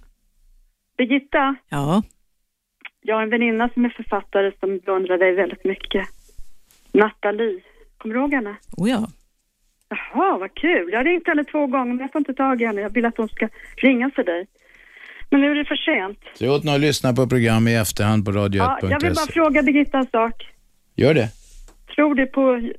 [0.97, 2.03] Birgitta, ja,
[3.01, 6.07] jag har en väninna som är författare som beundrar dig väldigt mycket.
[6.91, 7.59] Nathalie.
[7.97, 8.55] Kommer du ihåg henne?
[8.77, 9.07] oh ja.
[9.89, 10.89] Jaha, vad kul.
[10.91, 12.81] Jag har ringt henne två gånger men jag får inte tag i henne.
[12.81, 14.47] Jag vill att hon ska ringa för dig.
[15.29, 16.19] Men nu är det för sent.
[16.33, 18.37] Så jag åt nog att lyssna på program i efterhand på Ja,
[18.81, 19.33] jag vill bara radio1.se.
[19.33, 20.47] fråga Birgitta en sak.
[20.95, 21.29] Gör det.
[21.95, 22.71] Tror du på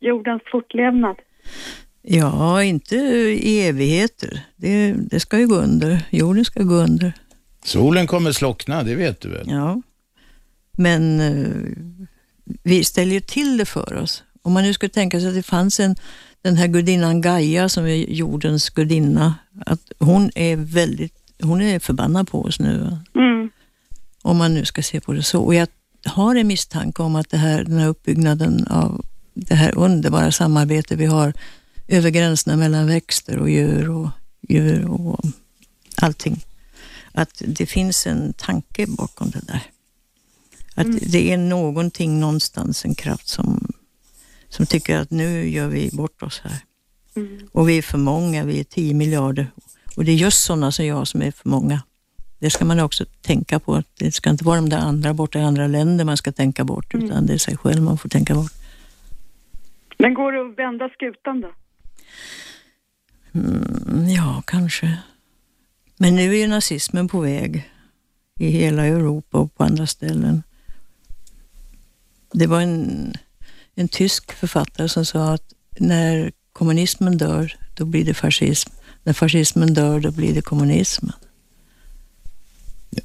[0.00, 1.16] jordens fortlevnad?
[2.02, 4.46] Ja, inte i evigheter.
[4.56, 6.08] Det, det ska ju gå under.
[6.10, 7.12] Jorden ska gå under.
[7.64, 9.46] Solen kommer slockna, det vet du väl?
[9.50, 9.82] Ja.
[10.72, 11.48] Men eh,
[12.62, 14.22] vi ställer ju till det för oss.
[14.42, 15.96] Om man nu skulle tänka sig att det fanns en,
[16.42, 19.34] den här gudinnan Gaia som är jordens gudinna,
[19.66, 22.98] att hon är väldigt, hon är förbannad på oss nu.
[23.14, 23.50] Mm.
[24.22, 25.40] Om man nu ska se på det så.
[25.40, 25.68] Och jag
[26.04, 29.04] har en misstanke om att det här, den här uppbyggnaden av
[29.36, 31.32] det här underbara samarbete vi har
[31.88, 34.08] över gränserna mellan växter och djur och
[34.48, 35.20] djur och
[35.96, 36.44] allting.
[37.12, 39.62] Att det finns en tanke bakom det där.
[40.74, 43.74] Att det är någonting någonstans, en kraft som,
[44.48, 46.58] som tycker att nu gör vi bort oss här.
[47.52, 49.50] Och vi är för många, vi är 10 miljarder.
[49.96, 51.82] Och det är just sådana som jag som är för många.
[52.38, 53.82] Det ska man också tänka på.
[53.98, 56.94] Det ska inte vara de där andra borta i andra länder man ska tänka bort,
[56.94, 58.52] utan det är sig själv man får tänka bort.
[59.96, 61.52] Men går det att vända skutan då?
[63.32, 64.98] Mm, ja, kanske.
[65.96, 67.70] Men nu är ju nazismen på väg
[68.40, 70.42] i hela Europa och på andra ställen.
[72.32, 73.14] Det var en,
[73.74, 78.70] en tysk författare som sa att när kommunismen dör, då blir det fascism.
[79.02, 81.12] När fascismen dör, då blir det kommunismen.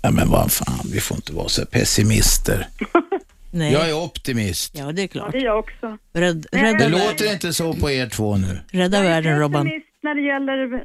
[0.01, 2.67] Ja, men vad fan, vi får inte vara så pessimister.
[3.51, 3.73] Nej.
[3.73, 4.77] Jag är optimist.
[4.77, 5.31] Ja, det är Ja, klart.
[5.31, 5.97] det är jag också.
[6.13, 8.59] Rädd, rädda, Det låter inte så på er två nu.
[8.71, 9.65] rädda Jag är världen, Robban.
[9.65, 10.83] pessimist när det gäller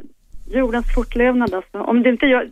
[0.59, 1.78] jordens fortlevnad alltså.
[1.78, 2.48] Om det inte gör...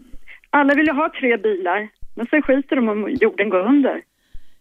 [0.51, 4.01] Alla vill ju ha tre bilar, men sen skiter de om jorden går under.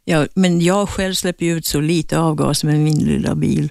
[0.06, 3.70] Ja, men jag själv släpper ju ut så lite avgaser med min lilla bil,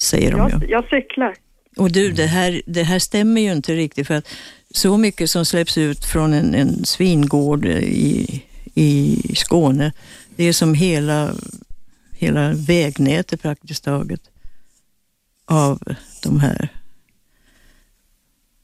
[0.00, 0.52] säger de ju.
[0.52, 1.34] Jag, jag cyklar.
[1.76, 4.28] Och du, det här, det här stämmer ju inte riktigt för att
[4.70, 8.42] så mycket som släpps ut från en, en svingård i,
[8.74, 9.92] i Skåne,
[10.42, 11.34] det är som hela,
[12.12, 14.20] hela vägnätet praktiskt taget.
[15.44, 15.78] av
[16.22, 16.68] de här.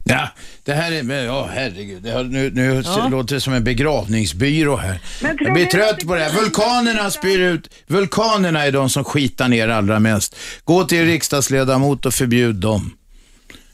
[0.05, 0.29] Ja,
[0.65, 3.09] det här är, ja herregud, det har, nu, nu Ja.
[3.09, 5.01] låter det som en begravningsbyrå här.
[5.41, 6.33] Jag blir trött på det här.
[6.33, 10.37] Vulkanerna spyr ut, vulkanerna är de som skitar ner allra mest.
[10.65, 12.97] Gå till riksdagsledamot och förbjud dem.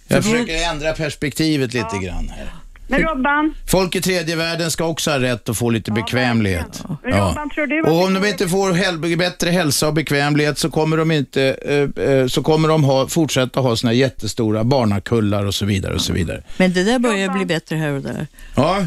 [0.08, 2.52] Jag försöker ändra perspektivet lite grann här.
[2.86, 6.84] Men Robban, Folk i tredje världen ska också ha rätt att få lite bekvämlighet.
[7.02, 10.58] Men Robban, tror du att Och om de inte får häl- bättre hälsa och bekvämlighet
[10.58, 11.56] så kommer de inte,
[11.98, 15.94] eh, eh, så kommer de ha, fortsätta ha såna här jättestora barnakullar och så vidare
[15.94, 16.42] och så vidare.
[16.56, 18.26] Men det där börjar bli bättre här och där.
[18.56, 18.86] Ja,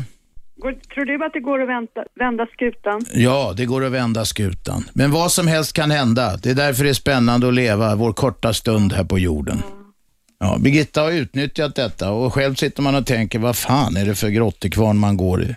[0.57, 3.05] går, tror du att det går att vänta, vända skutan?
[3.13, 4.83] ja, det går att vända skutan.
[4.93, 6.37] Men vad som helst kan hända.
[6.43, 9.61] Det är därför det är spännande att leva vår korta stund här på jorden.
[10.39, 14.15] Ja, Birgitta har utnyttjat detta och själv sitter man och tänker, vad fan är det
[14.15, 15.55] för grottekvarn man går i?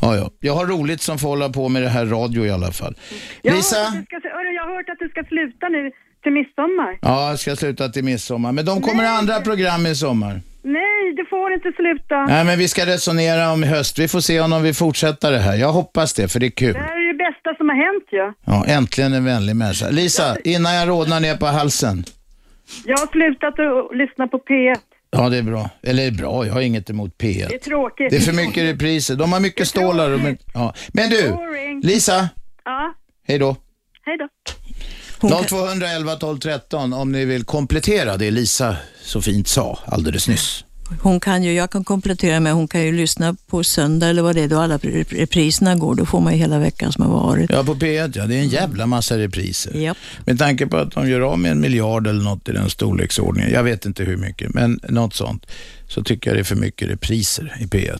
[0.00, 0.30] Ja, ja.
[0.40, 2.94] Jag har roligt som får hålla på med det här radio i alla fall.
[3.42, 3.76] Jag har Lisa?
[3.76, 5.90] du ska, jag har hört att du ska sluta nu
[6.22, 6.98] till midsommar.
[7.02, 8.52] Ja, jag ska sluta till midsommar.
[8.52, 10.40] Men de kommer i andra program i sommar.
[10.62, 12.24] Nej, du får inte sluta.
[12.24, 13.98] Nej, men vi ska resonera om höst.
[13.98, 15.56] Vi får se om de vill fortsätta det här.
[15.56, 16.72] Jag hoppas det, för det är kul.
[16.72, 18.32] Det här är det bästa som har hänt ju.
[18.44, 19.88] Ja, äntligen en vänlig människa.
[19.90, 22.04] Lisa, innan jag rodnar ner på halsen.
[22.84, 24.76] Jag har slutat att lyssna på P1.
[25.10, 25.70] Ja, det är bra.
[25.82, 27.58] Eller bra, jag har inget emot Det är P1.
[27.58, 28.10] tråkigt.
[28.10, 29.14] Det är för mycket repriser.
[29.16, 30.10] De har mycket stålar.
[30.10, 30.46] Och mycket...
[30.54, 30.74] ja.
[30.92, 31.36] Men du.
[31.82, 32.28] Lisa,
[32.64, 32.94] Ja,
[33.28, 33.56] hej då.
[34.02, 34.28] hej då.
[35.48, 40.64] 0211 12 13 om ni vill komplettera det Lisa så fint sa alldeles nyss.
[41.02, 44.34] Hon kan ju, jag kan komplettera med, hon kan ju lyssna på söndag eller vad
[44.34, 45.94] det är då alla rep- repriserna går.
[45.94, 47.50] Då får man ju hela veckan som har varit.
[47.50, 48.26] Ja, på P1 ja.
[48.26, 49.76] Det är en jävla massa repriser.
[49.76, 49.96] Japp.
[50.26, 53.50] Med tanke på att de gör av med en miljard eller något i den storleksordningen,
[53.52, 55.46] jag vet inte hur mycket, men något sånt,
[55.88, 57.98] så tycker jag det är för mycket repriser i P1.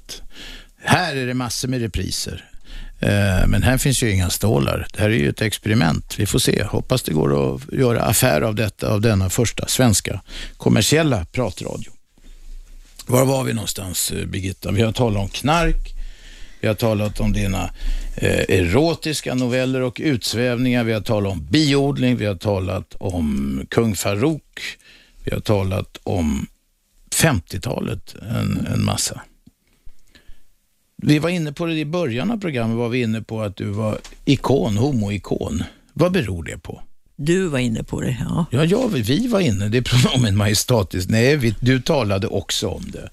[0.84, 2.44] Här är det massor med repriser.
[3.00, 4.86] Eh, Men här finns ju inga stålar.
[4.94, 6.14] Det här är ju ett experiment.
[6.18, 6.64] Vi får se.
[6.64, 10.20] Hoppas det går att göra affär av detta, av denna första svenska
[10.56, 11.90] kommersiella pratradio.
[13.08, 14.72] Var var vi någonstans, eh, Birgitta?
[14.72, 15.94] Vi har talat om knark,
[16.60, 17.70] vi har talat om dina
[18.16, 20.84] eh, erotiska noveller och utsvävningar.
[20.84, 22.16] Vi har talat om biodling.
[22.16, 24.60] Vi har talat om kung Farouk.
[25.24, 26.46] Vi har talat om
[27.14, 29.20] 50-talet en, en massa.
[30.96, 33.64] Vi var inne på det i början av programmet, var vi inne på att du
[33.64, 35.62] var ikon, homoikon.
[35.92, 36.82] Vad beror det på?
[37.16, 38.46] Du var inne på det, ja.
[38.50, 39.68] Ja, ja vi var inne.
[39.68, 41.08] Det är pronomen majestatis.
[41.08, 43.10] Nej, vi, du talade också om det.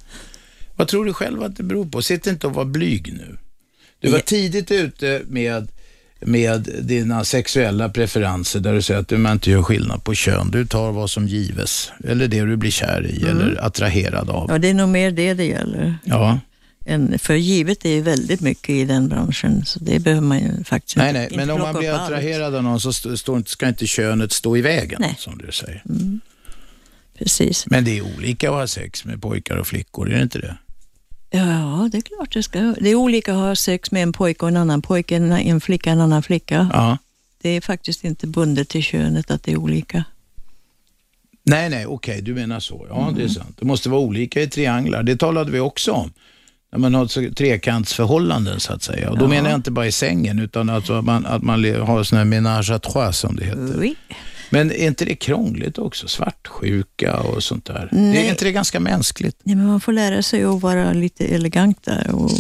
[0.76, 2.02] Vad tror du själv att det beror på?
[2.02, 3.38] Sitt inte och var blyg nu.
[4.00, 5.68] Du var tidigt ute med,
[6.20, 10.52] med dina sexuella preferenser där du säger att man inte gör skillnad på kön.
[10.52, 14.46] Du tar vad som gives, eller det du blir kär i eller attraherad av.
[14.50, 15.98] Ja, det är nog mer det det gäller.
[16.04, 16.40] Ja.
[16.86, 20.64] Än, för givet är ju väldigt mycket i den branschen, så det behöver man ju
[20.64, 23.38] faktiskt Nej, inte, nej, inte men om man blir attraherad av någon så st- står
[23.38, 25.16] inte- ska inte könet stå i vägen, Nej.
[25.20, 25.84] som du säger.
[27.18, 27.66] Precis.
[27.68, 30.58] Men det är olika att ha sex med pojkar och flickor, är det inte det?
[31.30, 32.60] Ja, det är klart det ska.
[32.60, 35.62] Det är olika att ha sex med en pojke och en annan pojke, en, en
[35.62, 36.70] flicka en annan flicka.
[36.74, 36.98] Ja.
[37.42, 40.04] Det är faktiskt inte bundet till könet att det är olika.
[41.46, 42.86] Nej, nej, okej, du menar så.
[42.90, 43.30] Ja, det är Mm.
[43.30, 43.56] sant.
[43.60, 45.04] Det måste vara olika i trianglar.
[45.04, 46.14] Det talade vi också om.
[46.74, 49.10] När man har så- trekantsförhållanden så att säga.
[49.10, 49.30] Och då Ja.
[49.30, 52.26] menar jag inte bara i sängen, utan alltså att man, att man har sån här
[52.26, 53.76] ménage à trois som det heter.
[53.80, 53.96] Oui.
[54.50, 56.08] Men är inte det krångligt också?
[56.08, 57.88] Svartsjuka och sånt där.
[57.92, 58.26] Det Nej.
[58.26, 59.38] är inte det ganska mänskligt?
[59.44, 62.32] Nej, men man får lära sig att vara lite elegant där och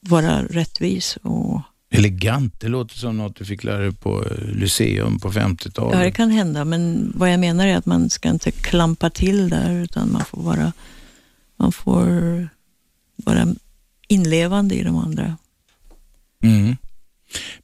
[0.00, 1.18] vara rättvis.
[1.22, 1.60] Och,
[1.90, 5.98] Elegant, det låter som något du fick lära dig på eh, Lyceum på 50-talet.
[5.98, 9.48] ja, det kan hända, men vad jag menar är att man ska inte klampa till
[9.48, 10.72] där, utan man får vara,
[11.56, 12.48] man får
[13.16, 13.46] vara
[14.08, 15.36] inlevande i de andra.
[16.42, 16.76] Mm.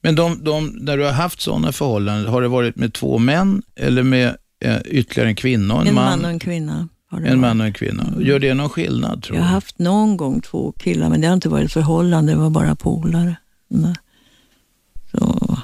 [0.01, 3.62] Men de, de, när du har haft sådana förhållanden, har det varit med två män
[3.77, 6.05] eller med eh, ytterligare en kvinna och en, En man?
[6.05, 6.89] man och en kvinna.
[7.12, 7.39] En varit.
[7.39, 8.06] man och en kvinna.
[8.20, 9.47] Gör det någon skillnad tror Jag du?
[9.47, 12.74] har haft någon gång två killar, men det har inte varit förhållande, det var bara
[12.77, 13.36] polare.
[15.10, 15.59] Så,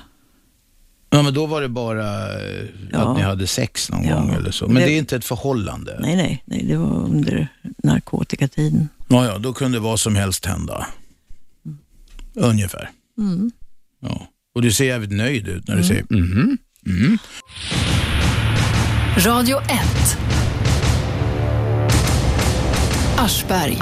[1.10, 2.98] Ja, men då var det bara eh, Ja.
[2.98, 4.14] att ni hade sex någon Ja.
[4.20, 4.66] gång eller så.
[4.66, 5.98] Men det, Det- är inte ett förhållande?
[6.00, 7.48] nej, nej, nej, det var under
[7.82, 8.88] narkotikatiden.
[9.09, 10.86] Ja, ja, då kunde vad som helst hända.
[12.35, 12.90] Ungefär.
[13.18, 13.51] Mm.
[14.01, 14.28] Ja.
[14.55, 16.59] Och du ser jävligt nöjd ut när du säger mhm.
[16.86, 17.18] Mm.
[19.16, 20.18] Radio 1.
[23.18, 23.78] Aschberg.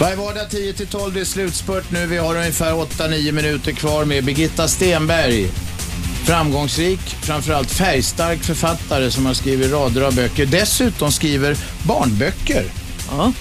[0.00, 2.06] Varje vardag 10-12 är slutspurt nu.
[2.06, 5.50] Vi har ungefär 8-9 minuter kvar med Birgitta Stenberg.
[6.26, 10.46] Framgångsrik, framförallt färgstark författare som har skrivit rader av böcker.
[10.46, 11.56] Dessutom skriver
[11.86, 12.64] barnböcker.
[13.10, 13.32] Ja.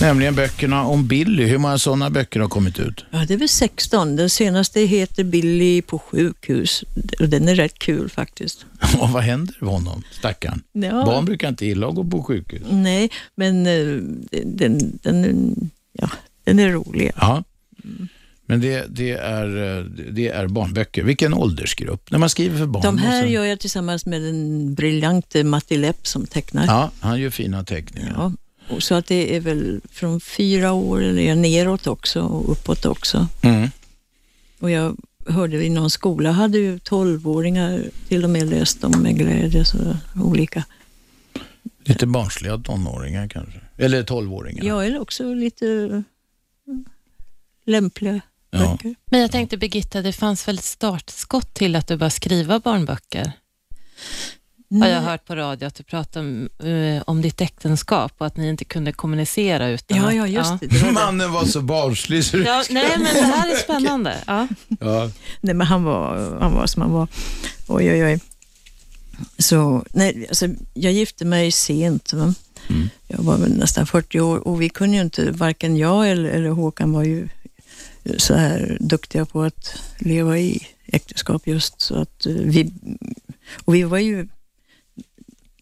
[0.00, 1.44] Nämligen böckerna om Billy.
[1.44, 3.04] Hur många sådana böcker har kommit ut?
[3.10, 4.16] Ja, det är väl 16.
[4.16, 6.84] Den senaste heter Billy på sjukhus
[7.20, 8.64] och den är rätt kul faktiskt.
[8.98, 10.62] Och vad händer med honom, stackaren?
[10.72, 11.04] Ja.
[11.04, 12.62] Barn brukar inte gilla att gå på sjukhus.
[12.70, 14.02] Nej, men eh,
[14.44, 15.54] den, den,
[15.92, 16.10] ja,
[16.44, 17.10] den är rolig.
[17.20, 17.44] Ja.
[18.52, 19.46] Men det, det, är,
[20.12, 21.02] det är barnböcker.
[21.02, 22.10] Vilken åldersgrupp?
[22.10, 22.82] När man skriver för barn.
[22.82, 26.66] De här gör jag tillsammans med den briljante Matti Lepp som tecknar.
[26.66, 28.12] Ja, han gör fina teckningar.
[28.68, 33.28] Ja, så att det är väl från fyra år eller neråt också och uppåt också.
[33.42, 33.68] Mm.
[34.58, 34.96] Och jag
[35.26, 39.64] hörde i någon skola hade ju tolvåringar till och med läst dem med glädje.
[39.64, 40.64] Så olika.
[41.84, 43.60] Lite barnsliga tonåringar kanske.
[43.76, 44.64] Eller tolvåringar.
[44.64, 46.02] Ja, eller också lite
[47.66, 48.20] lämpliga
[48.52, 48.78] Ja.
[49.10, 53.32] Men jag tänkte Birgitta, det fanns väl ett startskott till att du började skriva barnböcker?
[54.80, 58.36] Har jag hört på radio att du pratade om, eh, om ditt äktenskap och att
[58.36, 60.66] ni inte kunde kommunicera utan Ja, att, ja, just det.
[60.66, 60.92] det var.
[60.92, 62.38] Mannen var så barnslig så.
[62.38, 64.16] Ja, nej, men det här är spännande.
[64.26, 64.48] Ja.
[64.80, 65.10] Ja.
[65.40, 67.08] Nej, men han var, han var som han var.
[67.68, 68.20] Oj, oj, oj.
[69.38, 72.12] Så, nej, alltså, jag gifte mig sent.
[72.12, 72.34] Va?
[72.68, 72.88] Mm.
[73.08, 76.48] Jag var väl nästan 40 år och vi kunde ju inte, varken jag eller, eller
[76.50, 77.28] Håkan var ju
[78.16, 81.80] så här duktiga på att leva i äktenskap just.
[81.80, 82.72] Så att eh, vi,
[83.64, 84.28] och vi var ju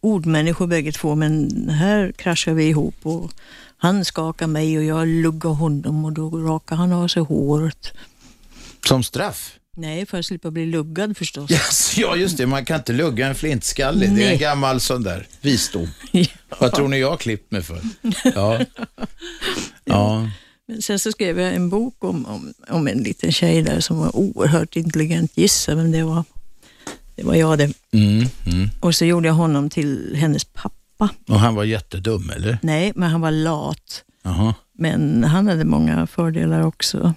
[0.00, 3.32] ordmänniskor bägge två, men här kraschade vi ihop och
[3.76, 7.92] han skakade mig och jag luggade honom och då rakade han av sig håret.
[8.86, 9.56] Som straff?
[9.76, 11.50] Nej, för att slippa bli luggad förstås.
[11.50, 12.46] Yes, ja, just det.
[12.46, 14.06] Man kan inte lugga en flintskalle.
[14.06, 15.88] Det är en gammal sån där visdom.
[16.58, 17.80] Vad tror ni jag har klippt mig för?
[18.34, 18.60] Ja.
[19.84, 20.30] ja.
[20.70, 23.98] Men sen så skrev jag en bok om, om, om en liten tjej där som
[23.98, 25.36] var oerhört intelligent.
[25.36, 26.24] Gissa vem det var?
[27.14, 27.72] Det var jag det.
[27.92, 28.68] Mm, mm.
[28.80, 31.08] Och så gjorde jag honom till hennes pappa.
[31.28, 32.58] Och han var jättedum, eller?
[32.62, 34.04] Nej, men han var lat.
[34.22, 34.54] Jaha.
[34.72, 37.14] Men han hade många fördelar också.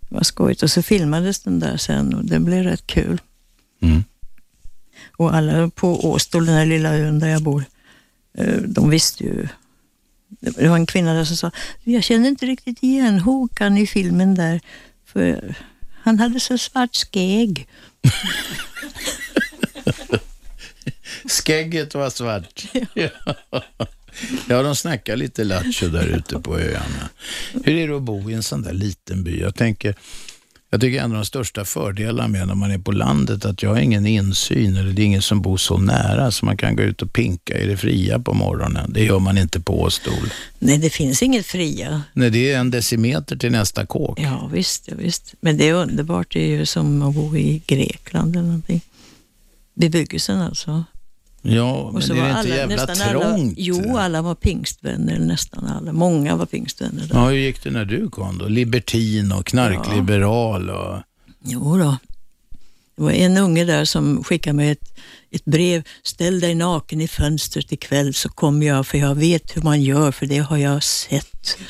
[0.00, 0.62] Det var skojigt.
[0.62, 3.20] Och så filmades den där sen och det blev rätt kul.
[3.82, 4.04] Mm.
[5.16, 7.64] Och alla på Åstol, den här lilla ön där jag bor,
[8.38, 9.48] eh, de visste ju.
[10.40, 11.50] Det var en kvinna där som sa,
[11.84, 14.60] jag känner inte riktigt igen Håkan i filmen där,
[15.06, 15.54] för
[16.02, 17.68] han hade så svart skägg.
[21.28, 22.64] Skägget var svart.
[24.48, 27.08] Ja, de snackar lite lattjo där ute på öarna.
[27.64, 29.40] Hur är det att bo i en sån där liten by?
[29.40, 29.94] Jag tänker,
[30.70, 33.70] jag tycker en av de största fördelarna med när man är på landet att jag
[33.70, 36.82] har ingen insyn eller det är ingen som bor så nära så man kan gå
[36.82, 38.92] ut och pinka i det fria på morgonen.
[38.92, 40.32] Det gör man inte på Åstol.
[40.58, 42.02] Nej, det finns inget fria.
[42.12, 44.20] Nej, det är en decimeter till nästa kåk.
[44.20, 45.34] Ja, visst, visst.
[45.40, 46.32] Men det är underbart.
[46.32, 48.80] Det är ju som att bo i Grekland eller någonting.
[49.74, 50.84] Bebyggelsen alltså.
[51.42, 53.54] Ja, men så är det inte alla- jävla nästan alla- trångt?
[53.56, 55.92] Jo, alla var pingstvänner, nästan alla.
[55.92, 57.06] Många var pingstvänner.
[57.06, 57.14] Där.
[57.14, 58.48] Ja, hur gick det när du kom då?
[58.48, 60.98] Libertin och knarkliberal och...
[61.44, 61.96] Jo då.
[62.96, 64.98] Det var en unge där som skickade mig ett,
[65.30, 65.82] ett brev.
[66.02, 70.12] Ställ dig naken i fönstret ikväll så kommer jag för jag vet hur man gör
[70.12, 71.58] för det har jag sett.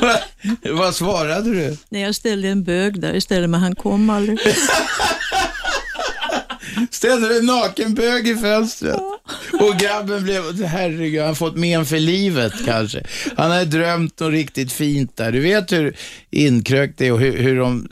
[0.00, 0.18] Va?
[0.72, 1.76] Vad svarade du?
[1.88, 4.38] När jag ställde en bög där istället men han kom aldrig.
[6.90, 9.00] Ställde du en nakenbög i fönstret?
[9.52, 13.02] Och grabben blev, herregud, han fått men för livet kanske.
[13.36, 15.32] Han hade drömt något riktigt fint där.
[15.32, 15.96] Du vet hur
[16.30, 17.88] inkrökt det är och hur, hur de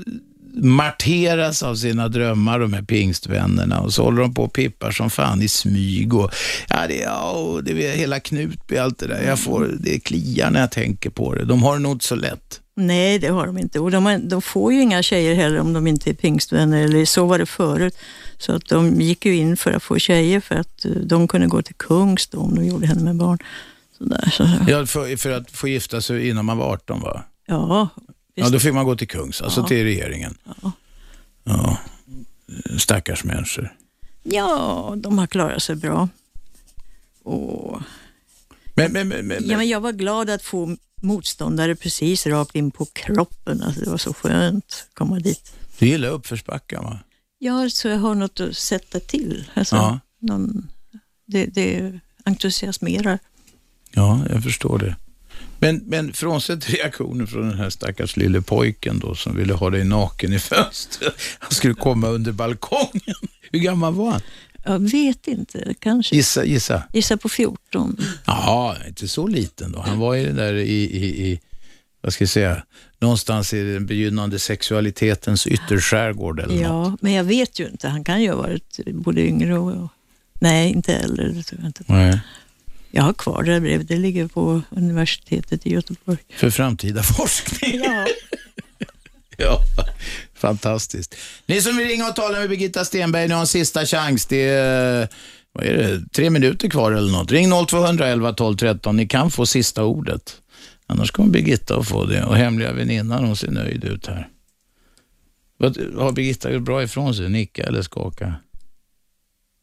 [0.56, 3.80] marteras av sina drömmar, de här pingstvännerna.
[3.80, 6.14] Och så håller de på och pippar som fan i smyg.
[6.14, 6.30] Och,
[6.68, 9.22] ja, det, ja, och det är hela Knutby, allt det där.
[9.22, 11.44] Jag får, det kliar när jag tänker på det.
[11.44, 12.60] De har det nog inte så lätt.
[12.78, 13.80] Nej, det har de inte.
[13.80, 17.26] Och de, de får ju inga tjejer heller om de inte är pingstvänner, eller så
[17.26, 17.98] var det förut.
[18.38, 21.46] Så att de gick ju in för att få tjejer för att eh, de kunde
[21.46, 23.38] gå till kungs då, om de gjorde henne med barn.
[23.98, 24.48] Sådär, så.
[24.68, 27.22] Ja, för, för att få gifta sig innan man var 18 va?
[27.46, 27.88] Ja,
[28.38, 29.66] Ja, då fick man gå till kungs, alltså Ja.
[29.66, 30.34] till regeringen.
[30.62, 30.72] Ja.
[31.44, 31.78] Ja,
[32.78, 33.72] stackars människor.
[34.22, 36.08] ja, de har klarat sig bra.
[37.22, 37.80] Och,
[38.74, 42.70] Men, men, men, men, ja, men jag var glad att få motståndare precis rakt in
[42.70, 43.62] på kroppen.
[43.62, 45.52] Alltså, det var så skönt att komma dit.
[45.78, 46.98] du gillar uppförsbackar va?
[47.38, 49.50] Ja, så jag har något att sätta till.
[49.54, 50.00] Alltså, Ja.
[50.20, 50.68] någon,
[51.26, 53.18] det, det entusiasmerar.
[53.90, 54.96] Ja, jag förstår det.
[55.58, 59.84] Men, men frånsett reaktionen från den här stackars lille pojken då som ville ha dig
[59.84, 61.14] naken i fönstret.
[61.38, 63.14] Han skulle komma under balkongen.
[63.52, 64.20] Hur gammal var han?
[64.66, 66.16] Jag vet inte, kanske.
[66.16, 66.82] Gissa, gissa.
[66.92, 67.96] Gissa på 14.
[68.26, 69.80] Jaha, inte så liten då.
[69.80, 71.40] Han var ju där i, i, i
[72.00, 72.62] vad ska jag säga,
[72.98, 76.62] någonstans i den begynnande sexualitetens ytterskärgård eller något.
[76.62, 77.88] Ja, men jag vet ju inte.
[77.88, 79.88] Han kan ju ha varit både yngre och...
[80.40, 81.28] Nej, inte äldre.
[81.28, 81.84] Det tror jag inte.
[81.86, 82.20] Nej.
[82.90, 83.88] Jag har kvar det brevet.
[83.88, 86.18] Det ligger på universitetet i Göteborg.
[86.36, 87.80] För framtida forskning.
[87.84, 88.06] Ja.
[89.38, 89.60] Ja,
[90.36, 91.14] fantastiskt.
[91.46, 94.26] Ni som vill ringa och tala med Birgitta Stenberg, ni har en sista chans.
[94.26, 95.08] Det är,
[95.52, 97.32] vad är det, tre minuter kvar eller något.
[97.32, 98.96] Ring 0211 12 13.
[98.96, 100.36] Ni kan få sista ordet.
[100.86, 102.24] Annars kommer Birgitta att få det.
[102.24, 104.28] Och hemliga väninnan, hon ser nöjd ut här.
[105.98, 107.28] Har Birgitta gjort bra ifrån sig?
[107.28, 108.34] Nicka eller skaka?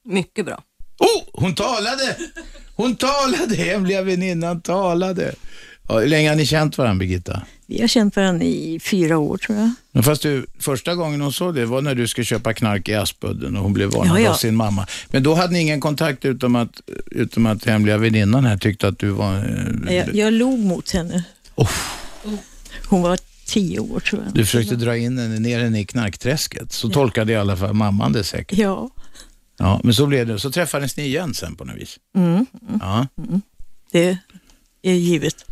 [0.05, 0.63] Mycket bra.
[0.99, 2.17] Oh, hon talade!
[2.75, 3.55] Hon talade!
[3.55, 5.35] Hemliga väninnan talade.
[5.89, 7.41] Ja, hur länge har ni känt varandra, Birgitta?
[7.73, 9.71] Vi har känt varandra i fyra år tror jag.
[9.91, 12.93] Men fast du, första gången hon såg det var när du skulle köpa knark i
[12.93, 14.29] Aspudden och hon blev varnad Ja, ja.
[14.31, 14.87] av sin mamma.
[15.07, 16.81] Men då hade ni ingen kontakt utom att,
[17.11, 19.35] utom att hemliga väninnan här tyckte att du var...
[19.89, 21.23] eh, Jag, jag log mot henne.
[22.89, 24.33] Hon var tio år tror jag.
[24.33, 26.71] Du försökte dra in henne ner henne i knarkträsket.
[26.71, 28.57] Så tolkade i alla fall mamman det säkert.
[28.57, 28.89] Ja.
[29.57, 30.39] Ja, men så blev det.
[30.39, 31.97] Så träffades ni igen sen på något vis.
[32.17, 32.45] Mm.
[32.81, 33.07] Ja.
[33.91, 34.17] Det
[34.81, 35.45] är givet.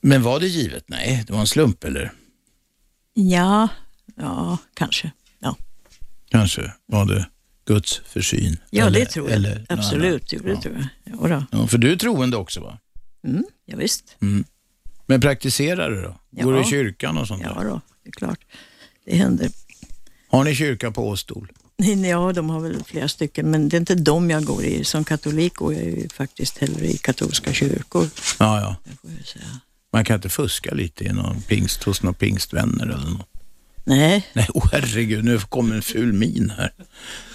[0.00, 0.84] Men var det givet?
[0.86, 2.12] Nej, det var en slump eller?
[3.14, 3.68] Ja,
[4.16, 5.10] ja kanske.
[5.38, 5.56] Ja,
[6.30, 7.28] Kanske var det
[7.66, 8.56] Guds försyn?
[8.70, 9.36] ja eller, det tror jag.
[9.36, 10.74] Eller Absolut, jo, det tror
[11.04, 11.30] jag.
[11.30, 11.44] Ja.
[11.52, 12.78] Ja, för du är troende också va?
[13.24, 14.16] Mm, ja, visst.
[14.22, 14.44] Mm.
[15.06, 16.08] Men praktiserar du då?
[16.42, 16.60] Går Ja.
[16.60, 18.40] du i kyrkan och sånt Ja, då, det är klart.
[19.04, 19.48] Det händer.
[20.28, 21.52] Har ni kyrka på Åstol?
[22.10, 24.84] Ja, de har väl flera stycken, men det är inte dem jag går i.
[24.84, 28.08] Som katolik går jag ju faktiskt hellre i katolska kyrkor.
[28.38, 28.76] Ja, ja.
[28.84, 29.60] Det får jag säga.
[29.92, 33.26] Man kan inte fuska lite i någon pingst, hos några pingstvänner eller något.
[33.84, 36.70] Nej, Nej, oh, herregud, nu kommer en ful min här.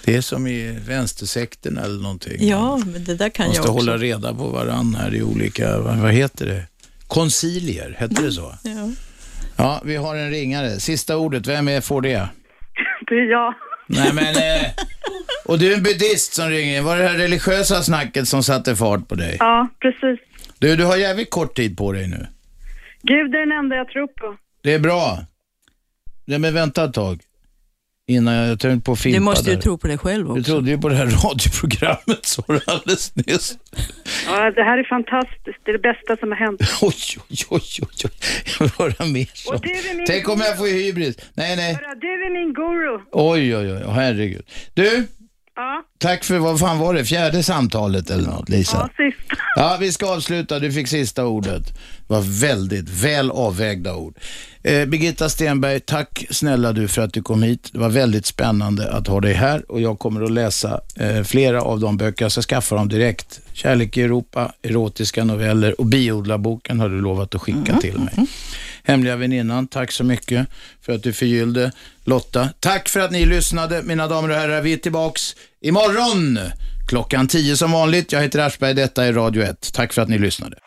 [0.05, 2.47] Det är som i vänstersekten eller någonting.
[2.47, 3.85] ja, men det där kan Man jag måste också.
[3.91, 6.63] hålla reda på varann här i olika, vad, vad heter det?
[7.07, 8.55] Koncilier, hette det så?
[8.63, 8.89] Ja.
[9.57, 10.79] Ja, vi har en ringare.
[10.79, 12.29] Sista ordet, vem är, får det?
[13.09, 13.53] Det är jag.
[13.87, 14.71] Nej men, eh,
[15.45, 16.81] och du är en buddhist som ringer.
[16.81, 19.37] Var det det här religiösa snacket som satte fart på dig?
[19.39, 20.19] Ja, precis.
[20.59, 22.27] Du, du har jävligt kort tid på dig nu.
[23.07, 24.37] Gud är den enda jag tror på.
[24.63, 25.17] Det är bra.
[26.25, 27.21] Nej, men vänta ett tag.
[28.07, 29.61] Innan jag tänkte på att Du fimpa måste ju där.
[29.61, 30.43] tro på dig själv Du också.
[30.43, 33.57] trodde ju på det här radioprogrammet, sa du alldeles nyss.
[34.27, 35.59] Ja, det här är fantastiskt.
[35.63, 36.61] Det är det bästa som har hänt.
[36.81, 36.93] Oj,
[37.29, 38.11] oj, oj, oj, oj.
[38.59, 39.63] Jag vill höra mer sånt.
[39.63, 41.17] du Tänk om jag får hybris.
[41.33, 41.77] Nej, nej.
[42.01, 42.99] Du är min guru.
[43.11, 44.45] Oj, oj, oj, herregud.
[44.73, 45.07] Du,
[45.55, 48.77] Ja, tack för, vad fan var det, fjärde samtalet eller något, Lisa?
[48.97, 49.41] ja sist.
[49.55, 50.59] Ja, vi ska avsluta.
[50.59, 51.65] Du fick sista ordet.
[52.07, 54.17] Det var väldigt väl avvägda ord.
[54.65, 57.69] Eh, Birgitta Stenberg, tack snälla du för att du kom hit.
[57.71, 61.61] Det var väldigt spännande att ha dig här och jag kommer att läsa eh, flera
[61.61, 62.25] av de böcker.
[62.25, 63.39] Jag ska skaffa dem direkt.
[63.53, 68.27] Kärlek i Europa, erotiska noveller och biodlarboken har du lovat att skicka till mig.
[68.83, 70.47] Hemliga väninnan, tack så mycket
[70.85, 71.71] för att du förgyllde.
[72.03, 73.81] Lotta, tack för att ni lyssnade.
[73.83, 76.39] Mina damer och herrar, vi är tillbaks imorgon
[76.87, 78.11] klockan 10 som vanligt.
[78.11, 79.73] Jag heter Aschberg, detta är Radio 1.
[79.73, 80.57] Tack för att ni lyssnade.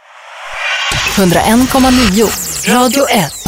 [1.16, 3.47] 101,9 Radio 1.